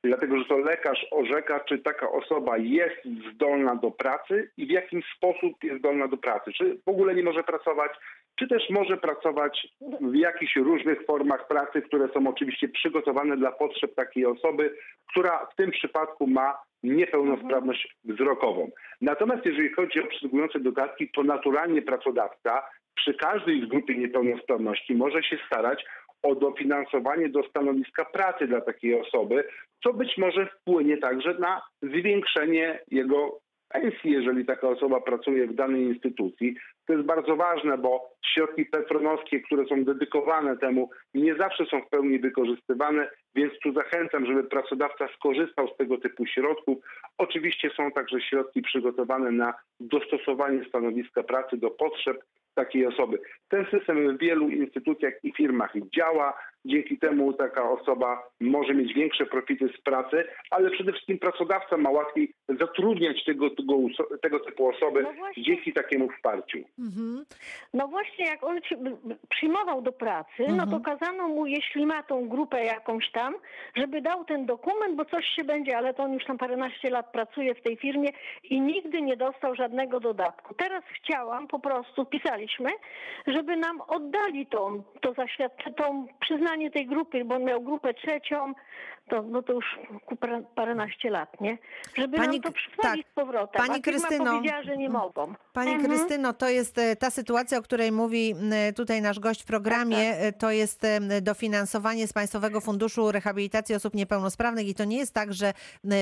dlatego 0.09 0.39
że 0.39 0.45
to 0.45 0.59
lekarz 0.59 1.07
orzeka, 1.11 1.61
czy 1.61 1.79
taka 1.79 2.11
osoba 2.11 2.59
jest 2.59 3.05
zdolna 3.33 3.77
do 3.77 3.91
pracy 3.91 4.51
i 4.57 4.67
w 4.67 4.71
jakim 4.71 5.03
sposób 5.17 5.65
jest 5.65 5.79
zdolna 5.79 6.09
do 6.09 6.17
pracy. 6.17 6.53
Czy 6.53 6.79
w 6.87 6.89
ogóle 6.89 7.15
nie 7.15 7.23
może 7.23 7.43
pracować, 7.43 7.91
czy 8.39 8.49
też 8.49 8.71
może 8.71 8.97
pracować 8.97 9.69
w 10.01 10.15
jakichś 10.15 10.57
różnych 10.57 11.05
formach 11.07 11.49
pracy, 11.49 11.83
które 11.83 12.09
są 12.09 12.29
oczywiście 12.29 12.69
przygotowane 12.69 13.37
dla 13.37 13.53
potrzeb 13.53 13.95
takiej 13.95 14.27
osoby, 14.27 14.75
która 15.11 15.47
w 15.53 15.57
tym 15.57 15.71
przypadku 15.71 16.27
ma 16.27 16.59
niepełnosprawność 16.83 17.97
wzrokową. 18.05 18.71
Natomiast 19.01 19.47
jeżeli 19.47 19.73
chodzi 19.73 20.01
o 20.01 20.07
przysługujące 20.07 20.61
dodatki, 20.61 21.09
to 21.09 21.23
naturalnie 21.23 21.83
pracodawca 21.83 22.63
przy 22.95 23.15
każdej 23.15 23.67
z 23.67 23.69
grupy 23.69 23.95
niepełnosprawności 23.95 24.95
może 24.95 25.23
się 25.23 25.39
starać 25.47 25.85
o 26.25 26.35
dofinansowanie 26.35 27.29
do 27.29 27.43
stanowiska 27.43 28.05
pracy 28.05 28.47
dla 28.47 28.61
takiej 28.61 29.01
osoby, 29.01 29.45
co 29.83 29.93
być 29.93 30.19
może 30.19 30.47
wpłynie 30.47 30.97
także 30.97 31.35
na 31.39 31.63
zwiększenie 31.83 32.79
jego 32.91 33.41
pensji, 33.69 34.11
jeżeli 34.11 34.47
taka 34.47 34.69
osoba 34.69 35.01
pracuje 35.01 35.47
w 35.47 35.55
danej 35.55 35.83
instytucji. 35.83 36.57
To 36.87 36.93
jest 36.93 37.07
bardzo 37.07 37.37
ważne, 37.37 37.79
bo 37.79 38.11
środki 38.35 38.67
petronowskie, 38.67 39.41
które 39.41 39.67
są 39.67 39.85
dedykowane 39.85 40.57
temu, 40.57 40.91
nie 41.15 41.35
zawsze 41.35 41.67
są 41.67 41.81
w 41.81 41.89
pełni 41.89 42.19
wykorzystywane, 42.19 43.11
więc 43.35 43.53
tu 43.63 43.73
zachęcam, 43.73 44.27
żeby 44.27 44.45
pracodawca 44.45 45.09
skorzystał 45.17 45.69
z 45.69 45.77
tego 45.77 45.99
typu 45.99 46.27
środków. 46.27 46.79
Oczywiście 47.19 47.71
są 47.77 47.91
także 47.91 48.21
środki 48.21 48.63
przygotowane 48.63 49.31
na 49.31 49.55
dostosowanie 49.81 50.65
stanowiska 50.69 51.23
pracy 51.23 51.57
do 51.57 51.71
potrzeb 51.71 52.25
takiej 52.55 52.87
osoby. 52.87 53.19
Ten 53.49 53.67
system 53.71 54.17
w 54.17 54.21
wielu 54.21 54.49
instytucjach 54.49 55.15
i 55.23 55.33
firmach 55.33 55.73
działa. 55.97 56.39
Dzięki 56.67 56.99
temu 56.99 57.33
taka 57.33 57.71
osoba 57.71 58.23
może 58.41 58.75
mieć 58.75 58.95
większe 58.95 59.27
profity 59.27 59.69
z 59.79 59.81
pracy, 59.83 60.25
ale 60.51 60.71
przede 60.71 60.93
wszystkim 60.93 61.19
pracodawca 61.19 61.77
ma 61.77 61.91
łatwiej 61.91 62.33
zatrudniać 62.61 63.25
tego, 63.25 63.51
tego, 63.51 63.77
tego 64.23 64.41
typu 64.41 64.69
osoby 64.69 65.03
No 65.03 65.13
właśnie. 65.13 65.43
dzięki 65.43 65.73
takiemu 65.73 66.09
wsparciu. 66.09 66.59
Mhm. 66.79 67.25
No 67.75 67.89
właśnie, 67.89 68.25
jak 68.27 68.45
on 68.45 68.61
przyjmował 69.29 69.83
do 69.83 69.93
pracy, 69.93 70.31
no 70.49 70.63
Mhm. 70.65 70.71
to 70.71 70.81
kazano 70.81 71.29
mu, 71.29 71.47
jeśli 71.47 71.87
ma 71.87 72.03
tą 72.03 72.29
grupę 72.29 72.65
jakąś 72.65 73.11
tam, 73.11 73.35
żeby 73.77 74.01
dał 74.01 74.25
ten 74.25 74.47
dokument, 74.47 74.97
bo 74.97 75.05
coś 75.05 75.25
się 75.27 75.45
będzie, 75.45 75.77
ale 75.77 75.95
to 75.95 76.03
on 76.03 76.13
już 76.13 76.25
tam 76.25 76.39
paręnaście 76.39 76.91
lat 76.91 77.13
pracuje 77.13 77.55
w 77.55 77.63
tej 77.63 77.77
firmie 77.77 78.11
i 78.45 78.61
nigdy 78.61 79.03
nie 79.03 79.17
dostał 79.17 79.55
żadnego 79.55 80.01
dodatku. 80.01 80.55
Teraz 80.55 80.85
chciałam, 81.03 81.49
po 81.49 81.59
prostu 81.59 82.05
pisaliśmy, 82.07 82.71
żeby 83.27 83.57
nam 83.57 83.81
oddali 83.81 84.47
tą, 84.47 84.83
to 85.01 85.13
zaświadczenie, 85.13 85.75
tą 85.77 86.07
przyznanie 86.21 86.54
tej 86.71 86.87
grupy, 86.87 87.25
bo 87.25 87.35
on 87.35 87.45
miał 87.45 87.63
grupę 87.63 87.95
trzecią, 87.95 88.55
to, 89.09 89.23
no 89.23 89.43
to 89.43 89.53
już 89.53 89.65
paręnaście 90.55 91.11
lat, 91.11 91.41
nie? 91.41 91.59
Żeby 91.97 92.17
Pani 92.17 92.41
nam 92.41 92.43
to 92.43 92.53
przysłali 92.53 93.03
tak. 93.03 93.13
z 93.13 93.15
powrotem. 93.15 93.67
Pani 93.67 93.83
Krystyno. 93.83 94.33
powiedziała, 94.33 94.63
że 94.63 94.77
nie 94.77 94.89
mogą. 94.89 95.35
Pani 95.53 95.73
Mhm. 95.73 95.89
Krystyno, 95.91 96.33
to 96.33 96.49
jest 96.49 96.79
e, 96.79 96.97
ta 96.97 97.11
sytuacja, 97.11 97.59
o 97.59 97.63
której 97.63 97.93
mówi 97.93 98.35
tutaj 98.77 99.03
nasz 99.03 99.21
gość 99.21 99.43
w 99.43 99.47
programie. 99.47 99.97
Tak, 100.11 100.21
E, 100.21 100.33
To 100.33 100.51
jest 100.51 100.85
em, 100.85 101.09
dofinansowanie 101.23 102.07
z 102.07 102.13
Państwowego 102.13 102.61
Funduszu 102.61 103.13
Rehabilitacji 103.13 103.75
Osób 103.75 103.95
Niepełnosprawnych 103.95 104.69
i 104.69 104.75
to 104.75 104.85
nie 104.85 104.97
jest 104.97 105.15
tak, 105.15 105.35
że 105.35 105.53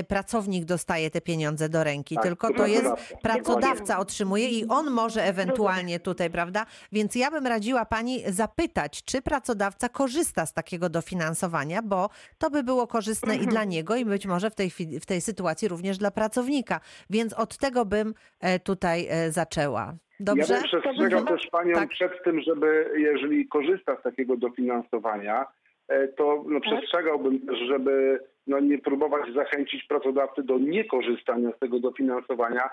pracownik 0.09 0.64
dostaje 0.64 1.11
te 1.11 1.20
pieniądze 1.20 1.68
do 1.68 1.84
ręki, 1.84 2.14
Tak, 2.14 2.24
tylko 2.24 2.55
to 2.55 2.66
jest 2.66 2.86
pracodawca 3.22 3.98
otrzymuje 3.98 4.48
i 4.48 4.68
on 4.68 4.90
może 4.90 5.24
ewentualnie 5.24 6.00
tutaj, 6.00 6.30
prawda? 6.30 6.66
Więc 6.92 7.14
ja 7.14 7.30
bym 7.30 7.46
radziła 7.46 7.84
Pani 7.84 8.22
zapytać, 8.26 9.05
czy 9.05 9.22
pracodawca 9.22 9.88
korzysta 9.88 10.41
z 10.47 10.53
takiego 10.53 10.88
dofinansowania, 10.88 11.82
bo 11.82 12.09
to 12.38 12.51
by 12.51 12.62
było 12.62 12.86
korzystne 12.86 13.36
i 13.36 13.47
dla 13.47 13.64
niego 13.64 13.97
i 13.97 14.05
być 14.05 14.26
może 14.26 14.51
w 14.51 14.55
tej, 14.55 14.70
chwili, 14.70 15.01
w 15.01 15.07
tej 15.07 15.20
sytuacji 15.20 15.68
również 15.68 15.99
dla 15.99 16.11
pracownika. 16.11 16.80
Więc 17.11 17.32
od 17.32 17.59
tego 17.59 17.84
bym 17.84 18.14
e, 18.40 18.59
tutaj 18.59 19.07
e, 19.11 19.32
zaczęła. 19.32 19.95
Dobrze? 20.20 20.55
Ja 20.55 20.61
bym 20.61 20.68
przestrzegał 20.68 21.24
też 21.24 21.47
panią 21.47 21.74
tak. 21.74 21.88
przed 21.88 22.24
tym, 22.24 22.40
żeby 22.40 22.90
jeżeli 22.97 23.49
korzysta 23.49 23.97
z 24.01 24.03
takiego 24.03 24.36
dofinansowania, 24.36 25.47
e, 25.88 26.09
to 26.09 26.45
no, 26.49 26.61
przestrzegałbym 26.61 27.47
też, 27.47 27.59
żeby 27.59 28.20
no, 28.47 28.61
nie 28.61 28.78
próbować 28.78 29.34
zachęcić 29.34 29.84
pracodawcy 29.84 30.43
do 30.43 30.59
niekorzystania 30.59 31.51
z 31.57 31.59
tego 31.59 31.78
dofinansowania, 31.78 32.70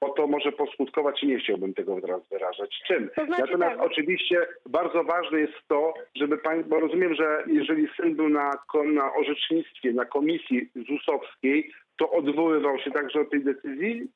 bo 0.00 0.08
to 0.08 0.26
może 0.26 0.52
poskutkować 0.52 1.22
i 1.22 1.26
nie 1.26 1.38
chciałbym 1.38 1.74
tego 1.74 2.00
teraz 2.00 2.28
wyrażać. 2.28 2.82
Czym? 2.86 3.10
To 3.16 3.26
znaczy 3.26 3.42
Natomiast 3.42 3.76
tak. 3.76 3.86
oczywiście 3.86 4.46
bardzo 4.66 5.04
ważne 5.04 5.40
jest 5.40 5.54
to, 5.68 5.94
żeby 6.14 6.38
pani, 6.38 6.64
bo 6.64 6.80
rozumiem, 6.80 7.14
że 7.14 7.44
jeżeli 7.46 7.88
syn 7.96 8.14
był 8.14 8.28
na, 8.28 8.50
na 8.94 9.14
orzecznictwie, 9.14 9.92
na 9.92 10.04
komisji 10.04 10.70
ZUS-owskiej, 10.74 11.72
to 11.98 12.10
odwoływał 12.10 12.78
się 12.78 12.90
także 12.90 13.20
od 13.20 13.30
tej 13.30 13.44
decyzji? 13.44 14.08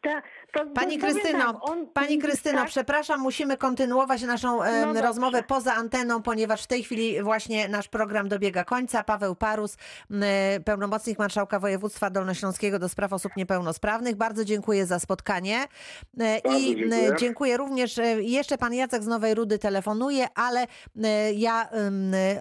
Ta, 0.00 0.22
to, 0.52 0.66
Pani 0.74 0.98
to 0.98 1.06
Krystyno, 1.06 1.52
tak, 1.52 1.56
on- 1.70 1.86
Pani 1.86 2.18
Krystyno, 2.18 2.58
tak, 2.58 2.68
przepraszam, 2.68 3.20
musimy 3.20 3.56
kontynuować 3.56 4.22
naszą 4.22 4.62
em, 4.62 4.80
No 4.80 4.86
dobrze. 4.86 5.02
rozmowę 5.02 5.42
poza 5.42 5.74
anteną, 5.74 6.22
ponieważ 6.22 6.62
w 6.62 6.66
tej 6.66 6.84
chwili 6.84 7.22
właśnie 7.22 7.68
nasz 7.68 7.88
program 7.88 8.28
dobiega 8.28 8.64
końca. 8.64 9.04
Paweł 9.04 9.34
Parus, 9.36 9.76
m, 10.10 10.22
pełnomocnik 10.64 11.18
Marszałka 11.18 11.58
Województwa 11.60 12.10
Dolnośląskiego 12.10 12.78
do 12.78 12.88
spraw 12.88 13.12
osób 13.12 13.36
niepełnosprawnych. 13.36 14.16
Bardzo 14.16 14.44
dziękuję 14.44 14.86
za 14.86 14.98
spotkanie. 14.98 15.64
E, 16.20 16.38
I 16.38 16.76
dziękuję. 16.76 17.16
dziękuję 17.18 17.56
również, 17.56 17.98
e, 17.98 18.22
jeszcze 18.22 18.58
Pan 18.58 18.74
Jacek 18.74 19.02
z 19.02 19.06
Nowej 19.06 19.34
Rudy 19.34 19.58
telefonuje, 19.58 20.26
ale 20.34 20.66
e, 21.04 21.32
ja 21.32 21.68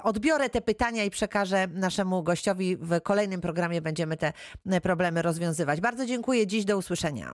odbiorę 0.04 0.50
te 0.50 0.62
pytania 0.62 1.04
i 1.04 1.10
przekażę 1.10 1.68
naszemu 1.68 2.24
gościowi. 2.24 2.78
W 2.78 3.02
kolejnym 3.02 3.42
programie 3.42 3.82
będziemy 3.82 4.18
te 4.18 4.34
problemy 4.84 5.22
rozwiązywać. 5.22 5.82
Bardzo 5.82 6.06
dziękuję. 6.06 6.48
Dziś 6.48 6.66
do 6.66 6.78
usłyszenia. 6.78 7.24